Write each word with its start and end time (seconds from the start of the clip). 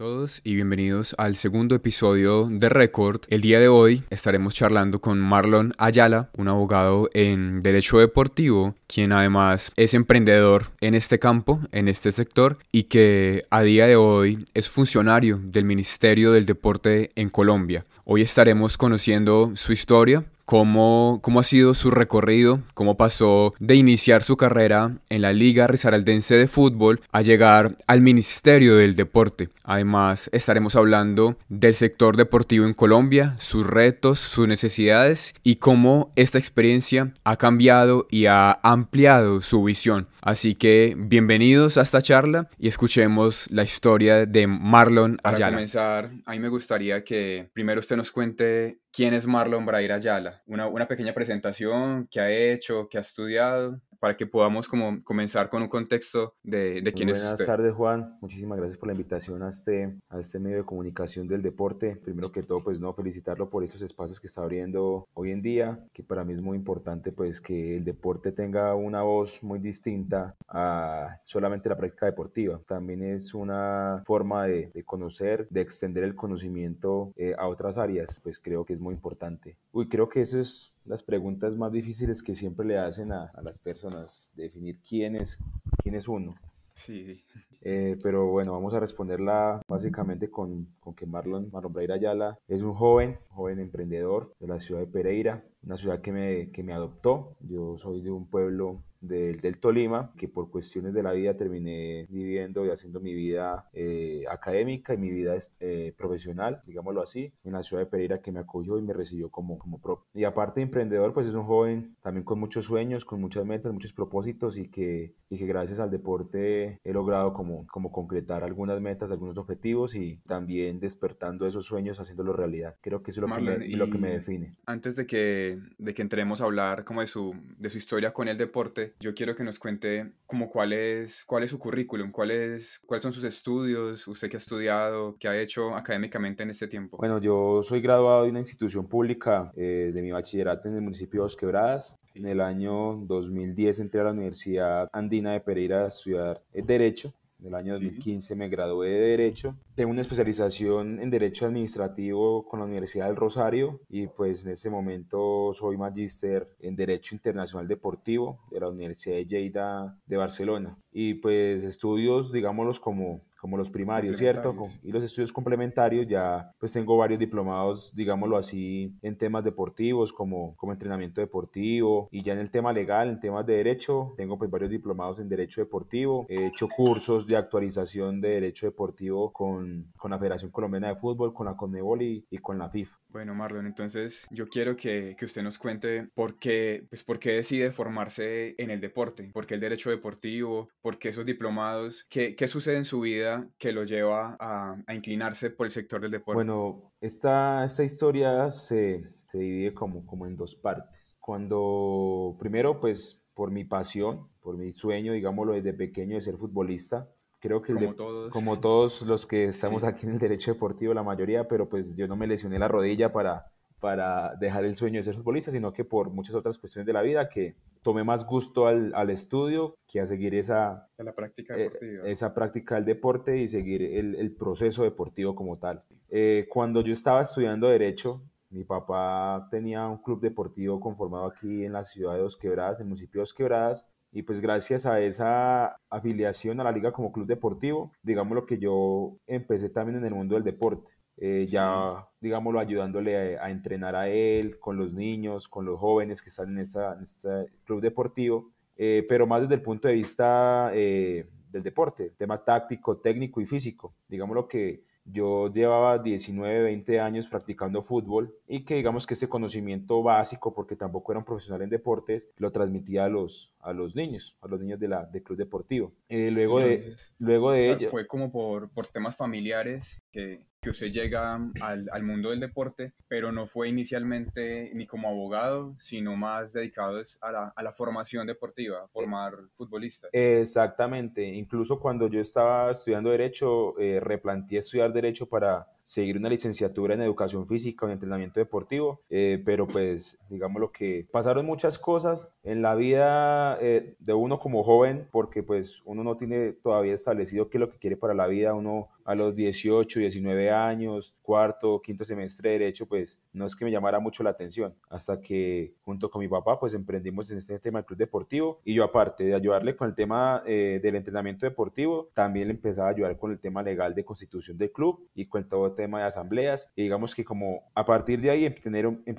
todos 0.00 0.40
y 0.44 0.54
bienvenidos 0.54 1.14
al 1.18 1.36
segundo 1.36 1.74
episodio 1.74 2.48
de 2.50 2.70
Record. 2.70 3.20
El 3.28 3.42
día 3.42 3.60
de 3.60 3.68
hoy 3.68 4.02
estaremos 4.08 4.54
charlando 4.54 5.02
con 5.02 5.20
Marlon 5.20 5.74
Ayala, 5.76 6.30
un 6.38 6.48
abogado 6.48 7.10
en 7.12 7.60
Derecho 7.60 7.98
Deportivo, 7.98 8.74
quien 8.86 9.12
además 9.12 9.72
es 9.76 9.92
emprendedor 9.92 10.68
en 10.80 10.94
este 10.94 11.18
campo, 11.18 11.60
en 11.70 11.86
este 11.86 12.12
sector, 12.12 12.56
y 12.72 12.84
que 12.84 13.44
a 13.50 13.60
día 13.60 13.86
de 13.86 13.96
hoy 13.96 14.46
es 14.54 14.70
funcionario 14.70 15.38
del 15.42 15.66
Ministerio 15.66 16.32
del 16.32 16.46
Deporte 16.46 17.10
en 17.14 17.28
Colombia. 17.28 17.84
Hoy 18.04 18.22
estaremos 18.22 18.78
conociendo 18.78 19.52
su 19.54 19.74
historia, 19.74 20.24
cómo, 20.50 21.20
cómo 21.22 21.38
ha 21.38 21.44
sido 21.44 21.74
su 21.74 21.92
recorrido, 21.92 22.60
cómo 22.74 22.96
pasó 22.96 23.54
de 23.60 23.76
iniciar 23.76 24.24
su 24.24 24.36
carrera 24.36 24.96
en 25.08 25.22
la 25.22 25.32
Liga 25.32 25.68
Risaraldense 25.68 26.34
de 26.34 26.48
Fútbol 26.48 27.00
a 27.12 27.22
llegar 27.22 27.76
al 27.86 28.00
Ministerio 28.00 28.74
del 28.74 28.96
Deporte. 28.96 29.50
Además, 29.62 30.28
estaremos 30.32 30.74
hablando 30.74 31.36
del 31.48 31.76
sector 31.76 32.16
deportivo 32.16 32.66
en 32.66 32.72
Colombia, 32.72 33.36
sus 33.38 33.64
retos, 33.64 34.18
sus 34.18 34.48
necesidades 34.48 35.34
y 35.44 35.56
cómo 35.56 36.12
esta 36.16 36.38
experiencia 36.38 37.14
ha 37.22 37.36
cambiado 37.36 38.08
y 38.10 38.26
ha 38.26 38.58
ampliado 38.64 39.42
su 39.42 39.62
visión. 39.62 40.08
Así 40.20 40.56
que 40.56 40.96
bienvenidos 40.98 41.78
a 41.78 41.82
esta 41.82 42.02
charla 42.02 42.50
y 42.58 42.66
escuchemos 42.66 43.46
la 43.50 43.62
historia 43.62 44.26
de 44.26 44.48
Marlon 44.48 45.18
Ayala. 45.22 45.38
Para 45.38 45.52
comenzar, 45.52 46.10
a 46.26 46.32
mí 46.32 46.40
me 46.40 46.48
gustaría 46.48 47.04
que 47.04 47.48
primero 47.52 47.78
usted 47.78 47.96
nos 47.96 48.10
cuente 48.10 48.79
quién 48.92 49.14
es 49.14 49.26
Marlon 49.26 49.66
Braira 49.66 49.96
Ayala, 49.96 50.42
una, 50.46 50.66
una 50.66 50.88
pequeña 50.88 51.14
presentación 51.14 52.08
que 52.10 52.20
ha 52.20 52.30
hecho, 52.30 52.88
que 52.88 52.98
ha 52.98 53.00
estudiado 53.00 53.80
para 54.00 54.16
que 54.16 54.26
podamos 54.26 54.66
como 54.66 55.04
comenzar 55.04 55.50
con 55.50 55.62
un 55.62 55.68
contexto 55.68 56.34
de, 56.42 56.80
de 56.80 56.92
quién 56.92 57.10
es 57.10 57.18
usted. 57.18 57.28
Buenas 57.28 57.46
tardes, 57.46 57.74
Juan. 57.74 58.18
Muchísimas 58.20 58.58
gracias 58.58 58.78
por 58.78 58.88
la 58.88 58.94
invitación 58.94 59.42
a 59.42 59.50
este, 59.50 59.94
a 60.08 60.18
este 60.18 60.38
medio 60.40 60.56
de 60.56 60.64
comunicación 60.64 61.28
del 61.28 61.42
deporte. 61.42 61.96
Primero 61.96 62.32
que 62.32 62.42
todo, 62.42 62.64
pues 62.64 62.80
no, 62.80 62.92
felicitarlo 62.94 63.50
por 63.50 63.62
esos 63.62 63.82
espacios 63.82 64.18
que 64.18 64.26
está 64.26 64.42
abriendo 64.42 65.06
hoy 65.14 65.30
en 65.30 65.42
día, 65.42 65.78
que 65.92 66.02
para 66.02 66.24
mí 66.24 66.32
es 66.32 66.40
muy 66.40 66.56
importante 66.56 67.12
pues 67.12 67.40
que 67.40 67.76
el 67.76 67.84
deporte 67.84 68.32
tenga 68.32 68.74
una 68.74 69.02
voz 69.02 69.42
muy 69.42 69.58
distinta 69.58 70.34
a 70.48 71.18
solamente 71.24 71.68
la 71.68 71.76
práctica 71.76 72.06
deportiva. 72.06 72.60
También 72.66 73.02
es 73.04 73.34
una 73.34 74.02
forma 74.06 74.46
de, 74.46 74.70
de 74.72 74.82
conocer, 74.82 75.46
de 75.50 75.60
extender 75.60 76.04
el 76.04 76.14
conocimiento 76.14 77.12
eh, 77.16 77.34
a 77.36 77.46
otras 77.48 77.76
áreas, 77.76 78.18
pues 78.22 78.38
creo 78.38 78.64
que 78.64 78.72
es 78.72 78.80
muy 78.80 78.94
importante. 78.94 79.56
Uy, 79.72 79.88
creo 79.88 80.08
que 80.08 80.22
eso 80.22 80.40
es 80.40 80.74
las 80.84 81.02
preguntas 81.02 81.56
más 81.56 81.72
difíciles 81.72 82.22
que 82.22 82.34
siempre 82.34 82.66
le 82.66 82.78
hacen 82.78 83.12
a, 83.12 83.30
a 83.34 83.42
las 83.42 83.58
personas, 83.58 84.32
definir 84.34 84.78
quién 84.88 85.16
es, 85.16 85.38
quién 85.82 85.94
es 85.94 86.08
uno. 86.08 86.34
Sí, 86.74 87.22
eh, 87.60 87.98
pero 88.02 88.28
bueno, 88.28 88.52
vamos 88.52 88.72
a 88.72 88.80
responderla 88.80 89.60
básicamente 89.68 90.30
con, 90.30 90.68
con 90.80 90.94
que 90.94 91.04
Marlon, 91.04 91.50
Marlon 91.52 91.72
Breira 91.72 91.96
Ayala 91.96 92.38
es 92.48 92.62
un 92.62 92.74
joven, 92.74 93.18
joven 93.28 93.58
emprendedor 93.60 94.32
de 94.40 94.46
la 94.46 94.60
ciudad 94.60 94.80
de 94.80 94.86
Pereira, 94.86 95.44
una 95.62 95.76
ciudad 95.76 96.00
que 96.00 96.12
me, 96.12 96.50
que 96.52 96.62
me 96.62 96.72
adoptó. 96.72 97.36
Yo 97.40 97.76
soy 97.76 98.00
de 98.00 98.10
un 98.10 98.26
pueblo 98.26 98.82
del, 99.00 99.40
del, 99.40 99.58
Tolima, 99.58 100.12
que 100.16 100.28
por 100.28 100.50
cuestiones 100.50 100.94
de 100.94 101.02
la 101.02 101.12
vida 101.12 101.36
terminé 101.36 102.06
viviendo 102.08 102.64
y 102.64 102.70
haciendo 102.70 103.00
mi 103.00 103.14
vida 103.14 103.68
eh, 103.72 104.24
académica 104.30 104.94
y 104.94 104.98
mi 104.98 105.10
vida 105.10 105.36
eh, 105.60 105.94
profesional, 105.96 106.62
digámoslo 106.66 107.02
así, 107.02 107.32
en 107.44 107.52
la 107.52 107.62
ciudad 107.62 107.82
de 107.82 107.90
Pereira 107.90 108.20
que 108.20 108.32
me 108.32 108.40
acogió 108.40 108.78
y 108.78 108.82
me 108.82 108.92
recibió 108.92 109.30
como, 109.30 109.58
como 109.58 109.80
propio. 109.80 110.06
Y 110.14 110.24
aparte 110.24 110.60
de 110.60 110.64
emprendedor, 110.64 111.12
pues 111.12 111.26
es 111.26 111.34
un 111.34 111.44
joven 111.44 111.96
también 112.02 112.24
con 112.24 112.38
muchos 112.38 112.66
sueños, 112.66 113.04
con 113.04 113.20
muchas 113.20 113.44
metas, 113.44 113.72
muchos 113.72 113.92
propósitos 113.92 114.58
y 114.58 114.68
que, 114.68 115.14
y 115.28 115.38
que 115.38 115.46
gracias 115.46 115.80
al 115.80 115.90
deporte 115.90 116.80
he 116.84 116.92
logrado 116.92 117.32
como, 117.32 117.66
como 117.66 117.92
concretar 117.92 118.44
algunas 118.44 118.80
metas, 118.80 119.10
algunos 119.10 119.36
objetivos 119.38 119.94
y 119.94 120.20
también 120.26 120.80
despertando 120.80 121.46
esos 121.46 121.66
sueños, 121.66 122.00
haciéndolo 122.00 122.32
realidad. 122.32 122.76
Creo 122.80 123.02
que 123.02 123.10
eso 123.10 123.24
es 123.24 123.30
lo, 123.30 123.36
que 123.36 123.42
me, 123.42 123.68
lo 123.68 123.90
que 123.90 123.98
me 123.98 124.10
define. 124.10 124.54
Antes 124.66 124.96
de 124.96 125.06
que, 125.06 125.58
de 125.78 125.94
que 125.94 126.02
entremos 126.02 126.40
a 126.40 126.44
hablar 126.44 126.84
como 126.84 127.00
de 127.00 127.06
su, 127.06 127.34
de 127.58 127.70
su 127.70 127.78
historia 127.78 128.12
con 128.12 128.28
el 128.28 128.36
deporte, 128.36 128.89
yo 129.00 129.14
quiero 129.14 129.34
que 129.34 129.44
nos 129.44 129.58
cuente 129.58 130.12
como 130.26 130.50
cuál 130.50 130.72
es, 130.72 131.24
cuál 131.24 131.42
es 131.42 131.50
su 131.50 131.58
currículum, 131.58 132.10
cuál 132.10 132.30
es, 132.30 132.80
cuáles 132.86 133.02
son 133.02 133.12
sus 133.12 133.24
estudios, 133.24 134.06
usted 134.08 134.28
que 134.28 134.36
ha 134.36 134.38
estudiado, 134.38 135.16
qué 135.18 135.28
ha 135.28 135.40
hecho 135.40 135.74
académicamente 135.74 136.42
en 136.42 136.50
este 136.50 136.68
tiempo. 136.68 136.96
Bueno, 136.98 137.18
yo 137.18 137.62
soy 137.62 137.80
graduado 137.80 138.24
de 138.24 138.30
una 138.30 138.40
institución 138.40 138.88
pública 138.88 139.52
eh, 139.56 139.90
de 139.92 140.02
mi 140.02 140.10
bachillerato 140.10 140.68
en 140.68 140.76
el 140.76 140.82
municipio 140.82 141.20
de 141.20 141.24
Dos 141.24 141.36
Quebradas. 141.36 141.98
En 142.14 142.26
el 142.26 142.40
año 142.40 142.96
2010 143.06 143.80
entré 143.80 144.00
a 144.00 144.04
la 144.04 144.10
Universidad 144.10 144.88
Andina 144.92 145.32
de 145.32 145.40
Pereira 145.40 145.84
a 145.84 145.88
estudiar 145.88 146.42
eh, 146.52 146.62
Derecho 146.62 147.14
en 147.40 147.48
el 147.48 147.54
año 147.54 147.72
2015 147.72 148.34
me 148.36 148.48
gradué 148.48 148.90
de 148.90 149.00
Derecho. 149.16 149.56
Tengo 149.74 149.90
una 149.90 150.02
especialización 150.02 151.00
en 151.00 151.10
Derecho 151.10 151.46
Administrativo 151.46 152.46
con 152.46 152.60
la 152.60 152.66
Universidad 152.66 153.06
del 153.06 153.16
Rosario 153.16 153.80
y 153.88 154.06
pues 154.06 154.44
en 154.44 154.52
este 154.52 154.70
momento 154.70 155.52
soy 155.52 155.76
magíster 155.76 156.48
en 156.60 156.76
Derecho 156.76 157.14
Internacional 157.14 157.66
Deportivo 157.66 158.40
de 158.50 158.60
la 158.60 158.68
Universidad 158.68 159.16
de 159.16 159.26
Lleida 159.26 159.96
de 160.06 160.16
Barcelona. 160.16 160.76
Y 160.92 161.14
pues 161.14 161.64
estudios, 161.64 162.32
digámoslos 162.32 162.80
como 162.80 163.20
como 163.40 163.56
los 163.56 163.70
primarios, 163.70 164.18
¿cierto? 164.18 164.54
Y 164.82 164.92
los 164.92 165.02
estudios 165.02 165.32
complementarios 165.32 166.06
ya 166.06 166.52
pues 166.58 166.72
tengo 166.72 166.96
varios 166.96 167.18
diplomados, 167.18 167.92
digámoslo 167.94 168.36
así, 168.36 168.94
en 169.02 169.16
temas 169.16 169.44
deportivos 169.44 170.12
como, 170.12 170.54
como 170.56 170.72
entrenamiento 170.72 171.20
deportivo 171.20 172.08
y 172.10 172.22
ya 172.22 172.34
en 172.34 172.40
el 172.40 172.50
tema 172.50 172.72
legal, 172.72 173.08
en 173.08 173.20
temas 173.20 173.46
de 173.46 173.54
derecho, 173.54 174.14
tengo 174.16 174.38
pues 174.38 174.50
varios 174.50 174.70
diplomados 174.70 175.18
en 175.20 175.28
derecho 175.28 175.60
deportivo, 175.60 176.26
he 176.28 176.46
hecho 176.46 176.68
cursos 176.68 177.26
de 177.26 177.36
actualización 177.36 178.20
de 178.20 178.28
derecho 178.28 178.66
deportivo 178.66 179.32
con, 179.32 179.90
con 179.96 180.10
la 180.10 180.18
Federación 180.18 180.50
Colombiana 180.50 180.88
de 180.88 180.96
Fútbol, 180.96 181.32
con 181.32 181.46
la 181.46 181.56
Conmebol 181.56 182.02
y, 182.02 182.26
y 182.30 182.38
con 182.38 182.58
la 182.58 182.68
FIFA. 182.68 182.96
Bueno, 183.08 183.34
Marlon, 183.34 183.66
entonces 183.66 184.26
yo 184.30 184.48
quiero 184.48 184.76
que, 184.76 185.16
que, 185.18 185.24
usted 185.24 185.42
nos 185.42 185.58
cuente 185.58 186.08
por 186.14 186.38
qué, 186.38 186.84
pues, 186.88 187.02
por 187.02 187.18
qué 187.18 187.32
decide 187.32 187.72
formarse 187.72 188.54
en 188.56 188.70
el 188.70 188.80
deporte, 188.80 189.30
por 189.32 189.46
qué 189.46 189.54
el 189.54 189.60
derecho 189.60 189.90
deportivo, 189.90 190.68
por 190.80 190.98
qué 190.98 191.08
esos 191.08 191.26
diplomados, 191.26 192.06
qué, 192.08 192.36
qué 192.36 192.46
sucede 192.46 192.76
en 192.76 192.84
su 192.84 193.00
vida 193.00 193.29
que 193.58 193.72
lo 193.72 193.84
lleva 193.84 194.36
a, 194.38 194.76
a, 194.86 194.94
inclinarse 194.94 195.50
por 195.50 195.66
el 195.66 195.72
sector 195.72 196.00
del 196.00 196.10
deporte? 196.10 196.36
Bueno, 196.36 196.92
esta, 197.00 197.64
esta 197.64 197.84
historia 197.84 198.50
se, 198.50 199.08
se 199.24 199.38
divide 199.38 199.74
como, 199.74 200.06
como 200.06 200.26
en 200.26 200.36
dos 200.36 200.54
partes. 200.54 201.18
Cuando, 201.20 202.36
primero, 202.38 202.80
pues 202.80 203.22
por 203.34 203.50
mi 203.50 203.64
pasión, 203.64 204.28
por 204.40 204.56
mi 204.56 204.72
sueño, 204.72 205.12
digámoslo 205.12 205.52
desde 205.52 205.72
pequeño 205.72 206.16
de 206.16 206.20
ser 206.20 206.36
futbolista, 206.36 207.08
creo 207.38 207.62
que 207.62 207.72
como, 207.72 207.86
de, 207.86 207.94
todos. 207.94 208.32
como 208.32 208.60
todos 208.60 209.02
los 209.02 209.26
que 209.26 209.46
estamos 209.46 209.82
sí. 209.82 209.88
aquí 209.88 210.06
en 210.06 210.12
el 210.12 210.18
derecho 210.18 210.52
deportivo, 210.52 210.94
la 210.94 211.02
mayoría, 211.02 211.48
pero 211.48 211.68
pues 211.68 211.96
yo 211.96 212.06
no 212.06 212.16
me 212.16 212.26
lesioné 212.26 212.58
la 212.58 212.68
rodilla 212.68 213.12
para, 213.12 213.50
para 213.80 214.36
dejar 214.36 214.64
el 214.64 214.76
sueño 214.76 214.98
de 214.98 215.04
ser 215.04 215.14
futbolista, 215.14 215.50
sino 215.50 215.72
que 215.72 215.84
por 215.84 216.10
muchas 216.10 216.34
otras 216.34 216.58
cuestiones 216.58 216.86
de 216.86 216.92
la 216.92 217.02
vida 217.02 217.28
que 217.28 217.56
tomé 217.82 218.04
más 218.04 218.26
gusto 218.26 218.66
al, 218.66 218.94
al 218.94 219.10
estudio 219.10 219.74
que 219.88 220.00
a 220.00 220.06
seguir 220.06 220.34
esa, 220.34 220.88
a 220.98 221.02
la 221.02 221.14
práctica 221.14 221.56
deportiva. 221.56 222.06
Eh, 222.06 222.12
esa 222.12 222.34
práctica 222.34 222.74
del 222.76 222.84
deporte 222.84 223.38
y 223.38 223.48
seguir 223.48 223.82
el, 223.82 224.14
el 224.16 224.36
proceso 224.36 224.84
deportivo 224.84 225.34
como 225.34 225.58
tal. 225.58 225.82
Eh, 226.10 226.46
cuando 226.50 226.82
yo 226.82 226.92
estaba 226.92 227.22
estudiando 227.22 227.68
Derecho, 227.68 228.22
mi 228.50 228.64
papá 228.64 229.48
tenía 229.50 229.88
un 229.88 229.98
club 229.98 230.20
deportivo 230.20 230.78
conformado 230.78 231.26
aquí 231.26 231.64
en 231.64 231.72
la 231.72 231.84
ciudad 231.84 232.14
de 232.14 232.20
Dos 232.20 232.36
Quebradas, 232.36 232.80
en 232.80 232.84
el 232.84 232.88
municipio 232.88 233.20
de 233.20 233.22
Dos 233.22 233.34
Quebradas, 233.34 233.88
y 234.12 234.22
pues 234.22 234.40
gracias 234.40 234.86
a 234.86 235.00
esa 235.00 235.76
afiliación 235.88 236.60
a 236.60 236.64
la 236.64 236.72
liga 236.72 236.90
como 236.92 237.12
club 237.12 237.26
deportivo, 237.26 237.92
digamos 238.02 238.34
lo 238.34 238.44
que 238.44 238.58
yo 238.58 239.16
empecé 239.28 239.70
también 239.70 239.98
en 239.98 240.04
el 240.04 240.14
mundo 240.14 240.34
del 240.34 240.44
deporte 240.44 240.90
eh, 241.22 241.44
ya, 241.46 242.08
digámoslo, 242.18 242.58
ayudándole 242.58 243.38
a, 243.38 243.44
a, 243.44 243.50
entrenar 243.50 243.94
a 243.94 244.08
él, 244.08 244.58
con 244.58 244.78
los 244.78 244.94
niños, 244.94 245.48
con 245.48 245.66
los 245.66 245.78
jóvenes 245.78 246.22
que 246.22 246.30
están 246.30 246.48
en, 246.48 246.60
esta, 246.60 246.94
en 246.94 247.04
este 247.04 247.28
club 247.66 247.82
deportivo, 247.82 248.50
eh, 248.74 249.04
pero 249.06 249.26
más 249.26 249.42
desde 249.42 249.56
el 249.56 249.60
punto 249.60 249.86
de 249.86 249.94
vista 249.94 250.70
eh, 250.72 251.28
del 251.50 251.62
deporte, 251.62 252.14
tema 252.16 252.42
táctico, 252.42 252.96
técnico 252.96 253.42
y 253.42 253.46
físico. 253.46 253.92
Digámoslo 254.08 254.48
que 254.48 254.82
yo 255.04 255.52
llevaba 255.52 255.98
19, 255.98 256.62
20 256.62 257.00
años 257.00 257.28
practicando 257.28 257.82
fútbol 257.82 258.34
y 258.48 258.64
que 258.64 258.76
digamos 258.76 259.06
que 259.06 259.12
ese 259.12 259.28
conocimiento 259.28 260.02
básico, 260.02 260.54
porque 260.54 260.76
tampoco 260.76 261.12
era 261.12 261.18
un 261.18 261.26
profesional 261.26 261.60
en 261.60 261.68
deportes, 261.68 262.30
lo 262.38 262.50
transmitía 262.50 263.04
a 263.04 263.08
los, 263.10 263.52
a 263.62 263.72
los 263.72 263.94
niños, 263.94 264.36
a 264.40 264.48
los 264.48 264.60
niños 264.60 264.80
de 264.80 264.88
la, 264.88 265.04
del 265.06 265.22
club 265.22 265.38
deportivo. 265.38 265.92
Eh, 266.08 266.30
luego, 266.30 266.60
Entonces, 266.60 267.12
de, 267.18 267.26
luego 267.26 267.52
de 267.52 267.72
ello... 267.72 267.90
Fue 267.90 268.06
como 268.06 268.30
por, 268.32 268.70
por 268.70 268.86
temas 268.86 269.16
familiares 269.16 270.00
que, 270.10 270.46
que 270.60 270.70
usted 270.70 270.90
llega 270.90 271.34
al, 271.60 271.88
al, 271.90 272.02
mundo 272.02 272.30
del 272.30 272.40
deporte, 272.40 272.92
pero 273.08 273.32
no 273.32 273.46
fue 273.46 273.68
inicialmente 273.68 274.70
ni 274.74 274.86
como 274.86 275.08
abogado, 275.08 275.74
sino 275.78 276.16
más 276.16 276.52
dedicado 276.52 277.00
a 277.20 277.32
la, 277.32 277.52
a 277.54 277.62
la 277.62 277.72
formación 277.72 278.26
deportiva, 278.26 278.84
a 278.84 278.88
formar 278.88 279.34
futbolistas. 279.56 280.10
Exactamente, 280.12 281.24
incluso 281.24 281.78
cuando 281.80 282.08
yo 282.08 282.20
estaba 282.20 282.70
estudiando 282.70 283.10
Derecho, 283.10 283.78
eh, 283.78 284.00
replanteé 284.00 284.58
estudiar 284.60 284.92
Derecho 284.92 285.26
para 285.26 285.66
seguir 285.90 286.16
una 286.16 286.28
licenciatura 286.28 286.94
en 286.94 287.00
educación 287.00 287.48
física 287.48 287.84
o 287.84 287.88
en 287.88 287.94
entrenamiento 287.94 288.38
deportivo, 288.38 289.00
eh, 289.10 289.42
pero 289.44 289.66
pues 289.66 290.20
digamos 290.28 290.60
lo 290.60 290.70
que 290.70 291.08
pasaron 291.10 291.44
muchas 291.44 291.80
cosas 291.80 292.36
en 292.44 292.62
la 292.62 292.76
vida 292.76 293.58
eh, 293.60 293.96
de 293.98 294.14
uno 294.14 294.38
como 294.38 294.62
joven, 294.62 295.08
porque 295.10 295.42
pues 295.42 295.82
uno 295.84 296.04
no 296.04 296.16
tiene 296.16 296.52
todavía 296.52 296.94
establecido 296.94 297.50
qué 297.50 297.58
es 297.58 297.60
lo 297.60 297.72
que 297.72 297.78
quiere 297.78 297.96
para 297.96 298.14
la 298.14 298.28
vida, 298.28 298.54
uno 298.54 298.86
a 299.10 299.14
los 299.16 299.34
18, 299.34 299.98
19 299.98 300.52
años, 300.52 301.16
cuarto, 301.20 301.82
quinto 301.82 302.04
semestre 302.04 302.50
de 302.50 302.58
derecho, 302.60 302.86
pues 302.86 303.18
no 303.32 303.44
es 303.44 303.56
que 303.56 303.64
me 303.64 303.72
llamara 303.72 303.98
mucho 303.98 304.22
la 304.22 304.30
atención, 304.30 304.72
hasta 304.88 305.20
que 305.20 305.74
junto 305.82 306.08
con 306.08 306.20
mi 306.20 306.28
papá 306.28 306.60
pues 306.60 306.74
emprendimos 306.74 307.28
en 307.32 307.38
este 307.38 307.58
tema 307.58 307.80
del 307.80 307.86
club 307.86 307.98
deportivo 307.98 308.60
y 308.64 308.72
yo 308.72 308.84
aparte 308.84 309.24
de 309.24 309.34
ayudarle 309.34 309.74
con 309.74 309.88
el 309.88 309.96
tema 309.96 310.44
eh, 310.46 310.78
del 310.80 310.94
entrenamiento 310.94 311.44
deportivo, 311.44 312.10
también 312.14 312.46
le 312.46 312.54
empezaba 312.54 312.86
a 312.86 312.92
ayudar 312.92 313.16
con 313.16 313.32
el 313.32 313.40
tema 313.40 313.64
legal 313.64 313.96
de 313.96 314.04
constitución 314.04 314.56
del 314.56 314.70
club 314.70 315.04
y 315.12 315.26
con 315.26 315.48
todo 315.48 315.66
el 315.66 315.74
tema 315.74 315.98
de 315.98 316.04
asambleas 316.04 316.70
y 316.76 316.84
digamos 316.84 317.12
que 317.12 317.24
como 317.24 317.64
a 317.74 317.84
partir 317.84 318.20
de 318.20 318.30
ahí 318.30 318.44
empecé 318.44 318.68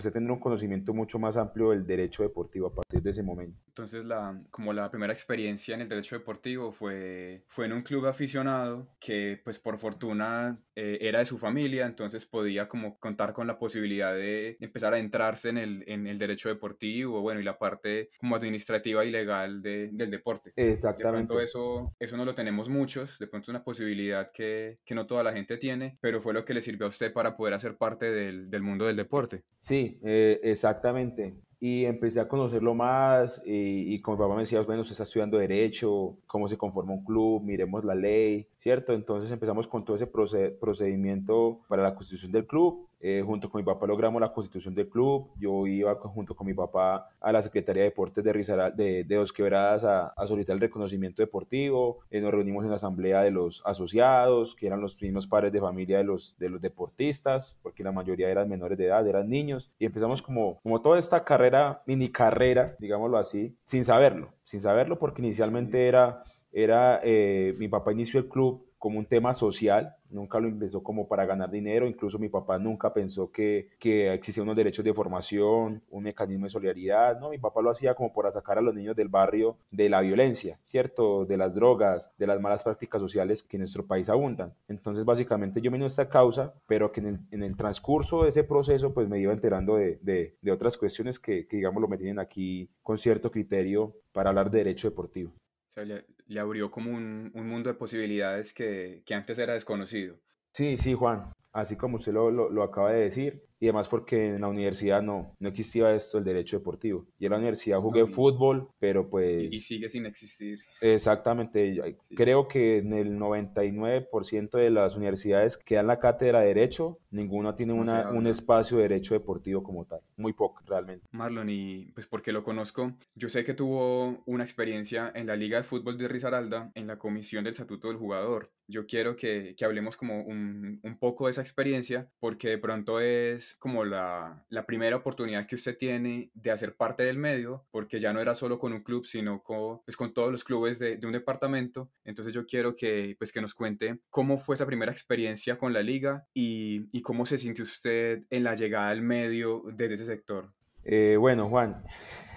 a 0.08 0.12
tener 0.14 0.32
un 0.32 0.40
conocimiento 0.40 0.94
mucho 0.94 1.20
más 1.20 1.36
amplio 1.36 1.72
del 1.72 1.86
derecho 1.86 2.24
deportivo 2.24 2.68
a 2.68 2.76
partir 2.76 3.02
de 3.02 3.10
ese 3.10 3.24
momento. 3.24 3.60
Entonces 3.68 4.06
la, 4.06 4.42
como 4.52 4.72
la 4.72 4.90
primera 4.90 5.12
experiencia 5.12 5.76
en 5.76 5.82
el 5.82 5.90
derecho 5.90 6.18
deportivo 6.18 6.72
fue, 6.72 7.44
fue 7.48 7.66
en 7.66 7.74
un 7.74 7.82
club 7.82 8.06
aficionado 8.06 8.88
que 8.98 9.42
pues 9.44 9.60
por 9.60 9.81
fortuna 9.82 10.58
eh, 10.76 11.00
era 11.02 11.20
de 11.20 11.26
su 11.26 11.38
familia, 11.38 11.86
entonces 11.86 12.26
podía 12.26 12.70
como 12.70 12.98
contar 13.00 13.34
con 13.34 13.48
la 13.48 13.60
posibilidad 13.60 14.14
de 14.14 14.56
empezar 14.62 14.94
a 14.94 15.00
entrarse 15.00 15.50
en 15.50 15.58
el, 15.58 15.84
en 15.88 16.08
el 16.08 16.18
derecho 16.18 16.48
deportivo, 16.48 17.22
bueno, 17.22 17.42
y 17.42 17.44
la 17.44 17.58
parte 17.58 18.10
como 18.20 18.36
administrativa 18.36 19.04
y 19.04 19.12
legal 19.12 19.62
de, 19.62 19.90
del 19.92 20.10
deporte. 20.12 20.54
Exactamente. 20.56 21.22
De 21.22 21.28
pronto 21.28 21.42
eso, 21.42 21.96
eso 22.00 22.16
no 22.16 22.24
lo 22.24 22.36
tenemos 22.36 22.70
muchos, 22.70 23.20
de 23.20 23.28
pronto 23.28 23.46
es 23.46 23.50
una 23.50 23.64
posibilidad 23.64 24.32
que, 24.32 24.80
que, 24.86 24.96
no 24.96 25.08
toda 25.08 25.24
la 25.24 25.34
gente 25.34 25.58
tiene, 25.58 25.98
pero 26.00 26.22
fue 26.22 26.34
lo 26.34 26.46
que 26.46 26.54
le 26.54 26.62
sirvió 26.62 26.86
a 26.86 26.90
usted 26.90 27.12
para 27.12 27.36
poder 27.36 27.56
hacer 27.56 27.76
parte 27.76 28.12
del, 28.12 28.50
del 28.50 28.62
mundo 28.62 28.86
del 28.86 28.96
deporte. 28.96 29.44
Sí, 29.62 30.00
eh, 30.04 30.40
exactamente 30.44 31.36
y 31.64 31.86
empecé 31.86 32.20
a 32.20 32.28
conocerlo 32.28 32.74
más 32.74 33.44
y, 33.46 33.94
y, 33.94 34.02
como 34.02 34.18
papá 34.18 34.34
me 34.34 34.42
decía, 34.42 34.62
bueno, 34.62 34.82
usted 34.82 34.94
está 34.94 35.04
estudiando 35.04 35.38
derecho, 35.38 36.18
cómo 36.26 36.48
se 36.48 36.58
conforma 36.58 36.94
un 36.94 37.06
club, 37.06 37.44
miremos 37.44 37.86
la 37.86 37.94
ley, 37.94 38.48
¿cierto? 38.58 38.94
Entonces 38.94 39.32
empezamos 39.32 39.68
con 39.68 39.86
todo 39.86 39.96
ese 39.96 40.08
procedimiento 40.08 41.62
para 41.68 41.84
la 41.84 41.94
constitución 41.94 42.32
del 42.32 42.48
club 42.48 42.88
eh, 43.04 43.24
junto 43.26 43.50
con 43.50 43.60
mi 43.60 43.66
papá 43.66 43.88
logramos 43.88 44.22
la 44.22 44.32
constitución 44.32 44.76
del 44.76 44.88
club. 44.88 45.32
Yo 45.38 45.66
iba 45.66 45.96
junto 45.96 46.36
con 46.36 46.46
mi 46.46 46.54
papá 46.54 47.10
a 47.20 47.32
la 47.32 47.42
Secretaría 47.42 47.84
de 47.84 47.90
Deportes 47.90 48.24
de, 48.24 48.32
Rizaral, 48.32 48.76
de, 48.76 49.04
de 49.04 49.16
Dos 49.16 49.34
Quebradas 49.34 49.84
a, 49.84 50.08
a, 50.10 50.28
solicitar 50.28 50.54
el 50.54 50.62
reconocimiento 50.62 51.24
deportivo. 51.24 52.00
Eh, 52.12 52.22
nos 52.22 52.32
reunimos 52.32 52.64
en 52.64 52.70
la 52.70 52.76
asamblea 52.76 53.22
de 53.24 53.32
los 53.32 53.64
asociados, 53.66 54.56
que 54.56 54.68
eran 54.68 54.82
los 54.82 55.02
mismos 55.02 55.26
padres 55.26 55.52
de 55.52 55.60
familia 55.60 55.98
de 55.98 56.04
los, 56.04 56.38
de 56.38 56.50
los 56.50 56.62
deportistas, 56.62 57.60
porque 57.64 57.84
la 57.84 57.92
mayoría 57.92 58.30
eran 58.30 58.48
menores 58.48 58.78
de 58.78 58.86
edad, 58.86 59.08
eran 59.08 59.30
niños. 59.30 59.72
Y 59.80 59.86
empezamos 59.86 60.22
como, 60.22 60.60
como 60.62 60.82
toda 60.82 61.00
esta 61.00 61.24
carrera, 61.24 61.82
mini 61.88 62.12
carrera, 62.12 62.76
digámoslo 62.78 63.18
así, 63.18 63.56
sin 63.66 63.84
saberlo, 63.84 64.30
sin 64.44 64.62
saberlo, 64.62 65.00
porque 65.00 65.24
inicialmente 65.24 65.88
era, 65.88 66.24
era 66.52 67.00
eh, 67.04 67.56
mi 67.58 67.68
papá 67.68 67.92
inició 67.94 68.20
el 68.20 68.28
club 68.28 68.64
como 68.78 68.98
un 68.98 69.06
tema 69.06 69.34
social, 69.36 69.96
nunca 70.12 70.40
lo 70.40 70.48
empezó 70.48 70.82
como 70.82 71.08
para 71.08 71.26
ganar 71.26 71.50
dinero, 71.50 71.88
incluso 71.88 72.18
mi 72.20 72.30
papá 72.30 72.58
nunca 72.58 72.94
pensó 72.94 73.32
que, 73.32 73.70
que 73.80 74.14
existían 74.14 74.44
unos 74.44 74.56
derechos 74.56 74.86
de 74.86 74.94
formación, 74.94 75.82
un 75.90 76.04
mecanismo 76.04 76.46
de 76.46 76.52
solidaridad, 76.52 77.20
no, 77.20 77.30
mi 77.30 77.38
papá 77.38 77.62
lo 77.62 77.70
hacía 77.70 77.94
como 77.96 78.14
para 78.14 78.32
sacar 78.32 78.58
a 78.58 78.62
los 78.62 78.74
niños 78.74 78.96
del 78.96 79.08
barrio 79.08 79.58
de 79.72 79.90
la 79.90 80.02
violencia, 80.02 80.60
¿cierto? 80.66 81.26
De 81.26 81.38
las 81.38 81.54
drogas, 81.54 82.14
de 82.18 82.28
las 82.28 82.40
malas 82.40 82.64
prácticas 82.64 83.02
sociales 83.02 83.44
que 83.44 83.58
en 83.58 83.62
nuestro 83.62 83.86
país 83.86 84.10
abundan. 84.10 84.54
Entonces, 84.68 85.06
básicamente 85.06 85.62
yo 85.62 85.70
me 85.72 85.82
esta 85.86 86.10
causa, 86.10 86.54
pero 86.68 86.92
que 86.92 87.00
en 87.00 87.08
el, 87.08 87.20
en 87.32 87.44
el, 87.44 87.56
transcurso 87.56 88.24
de 88.24 88.30
ese 88.30 88.44
proceso, 88.44 88.94
pues 88.94 89.10
me 89.10 89.20
iba 89.20 89.34
enterando 89.34 89.76
de, 89.76 89.98
de, 90.02 90.36
de 90.42 90.52
otras 90.52 90.78
cuestiones 90.78 91.20
que, 91.20 91.48
que, 91.48 91.58
digamos, 91.58 91.82
lo 91.82 91.88
me 91.88 92.22
aquí 92.22 92.70
con 92.82 92.98
cierto 92.98 93.32
criterio 93.32 93.94
para 94.12 94.30
hablar 94.30 94.50
de 94.50 94.60
derecho 94.60 94.90
deportivo. 94.90 95.32
O 95.72 95.74
sea, 95.74 95.86
le, 95.86 96.40
abrió 96.40 96.70
como 96.70 96.92
un, 96.92 97.32
un, 97.34 97.48
mundo 97.48 97.70
de 97.70 97.76
posibilidades 97.76 98.52
que, 98.52 99.04
que, 99.06 99.14
antes 99.14 99.40
era 99.40 99.54
desconocido. 99.54 100.20
Sí, 100.52 100.78
sí, 100.78 100.94
Juan. 100.94 101.32
Así 101.54 101.78
como 101.78 101.96
usted 101.96 102.12
lo, 102.12 102.30
lo 102.30 102.64
acaba 102.64 102.92
de 102.92 103.04
decir, 103.04 103.42
y 103.62 103.68
además 103.68 103.88
porque 103.88 104.30
en 104.30 104.42
la 104.42 104.48
universidad 104.48 105.04
no, 105.04 105.36
no 105.40 105.48
existía 105.48 105.94
esto, 105.94 106.18
el 106.18 106.24
derecho 106.24 106.58
deportivo. 106.58 107.06
Y 107.20 107.26
en 107.26 107.32
la 107.32 107.38
universidad 107.38 107.80
jugué 107.80 108.02
no, 108.02 108.08
fútbol, 108.08 108.68
pero 108.80 109.08
pues... 109.08 109.54
Y, 109.54 109.60
sigue 109.60 109.88
sin 109.88 110.08
existir. 110.08 110.60
Exactamente. 110.82 111.76
Sí. 111.76 112.16
Creo 112.16 112.48
que 112.48 112.80
en 112.80 112.92
el 112.94 113.20
99% 113.20 114.50
de 114.58 114.72
las 114.72 114.96
universidades 114.96 115.58
que 115.58 115.76
dan 115.76 115.86
la 115.86 116.00
cátedra 116.00 116.40
de 116.40 116.48
derecho, 116.48 116.98
ninguna 117.12 117.56
tiene 117.56 117.74
una, 117.74 118.10
un 118.10 118.26
espacio 118.26 118.78
de 118.78 118.84
derecho 118.84 119.14
deportivo 119.14 119.62
como 119.62 119.86
tal. 119.86 120.00
Muy 120.18 120.34
poco, 120.34 120.64
realmente. 120.66 121.06
Marlon, 121.12 121.52
y 121.52 121.92
pues 121.94 122.08
porque 122.08 122.32
lo 122.32 122.44
conozco, 122.44 122.94
yo 123.14 123.30
sé 123.30 123.46
que 123.46 123.54
tuvo 123.54 124.24
una 124.26 124.44
experiencia 124.44 125.12
en 125.14 125.28
la 125.28 125.36
Liga 125.36 125.58
de 125.58 125.64
Fútbol 125.64 126.00
de 126.00 126.08
Risaralda, 126.08 126.72
en 126.74 126.88
la 126.88 126.98
comisión 126.98 127.44
del 127.44 127.52
Estatuto 127.52 127.90
del 127.90 127.98
Jugador. 127.98 128.50
Yo 128.68 128.88
quiero 128.88 129.16
que, 129.18 129.54
que 129.56 129.66
hablemos 129.66 129.98
como 129.98 130.24
un, 130.24 130.80
un 130.82 130.98
poco 130.98 131.26
de 131.26 131.32
esa 131.32 131.42
experiencia, 131.42 132.10
porque 132.20 132.50
de 132.50 132.58
pronto 132.58 133.02
es 133.02 133.51
como 133.60 133.86
la, 133.86 134.44
la, 134.50 134.66
primera 134.66 134.96
oportunidad 134.96 135.48
que 135.48 135.56
usted 135.56 135.78
tiene 135.78 136.32
de 136.34 136.52
hacer 136.52 136.76
parte 136.76 137.04
del 137.04 137.18
medio, 137.18 137.66
porque 137.72 138.00
ya 138.00 138.14
no 138.14 138.22
era 138.22 138.36
solo 138.36 138.60
con 138.60 138.74
un 138.74 138.84
club, 138.84 139.06
sino 139.06 139.42
con, 139.44 139.82
pues, 139.86 139.98
con 139.98 140.14
todos 140.14 140.32
los 140.32 140.44
clubes 140.44 140.80
de, 140.80 140.98
de, 140.98 141.08
un 141.08 141.14
departamento. 141.14 141.90
Entonces 142.06 142.34
yo 142.34 142.46
quiero 142.46 142.76
que, 142.76 143.16
pues, 143.18 143.32
que 143.32 143.42
nos 143.42 143.54
cuente 143.54 144.00
cómo 144.10 144.38
fue 144.38 144.56
esa 144.56 144.66
primera 144.66 144.92
experiencia 144.92 145.58
con 145.58 145.74
la 145.74 145.82
liga 145.82 146.26
y, 146.34 146.88
y 146.92 147.02
cómo 147.02 147.26
se 147.26 147.38
sintió 147.38 147.64
usted 147.64 148.24
en 148.30 148.44
la 148.44 148.56
llegada 148.56 148.90
al 148.90 149.02
medio 149.02 149.64
desde 149.74 149.96
ese 149.96 150.06
sector. 150.06 150.52
Eh, 150.84 151.16
bueno, 151.20 151.50
Juan, 151.50 151.84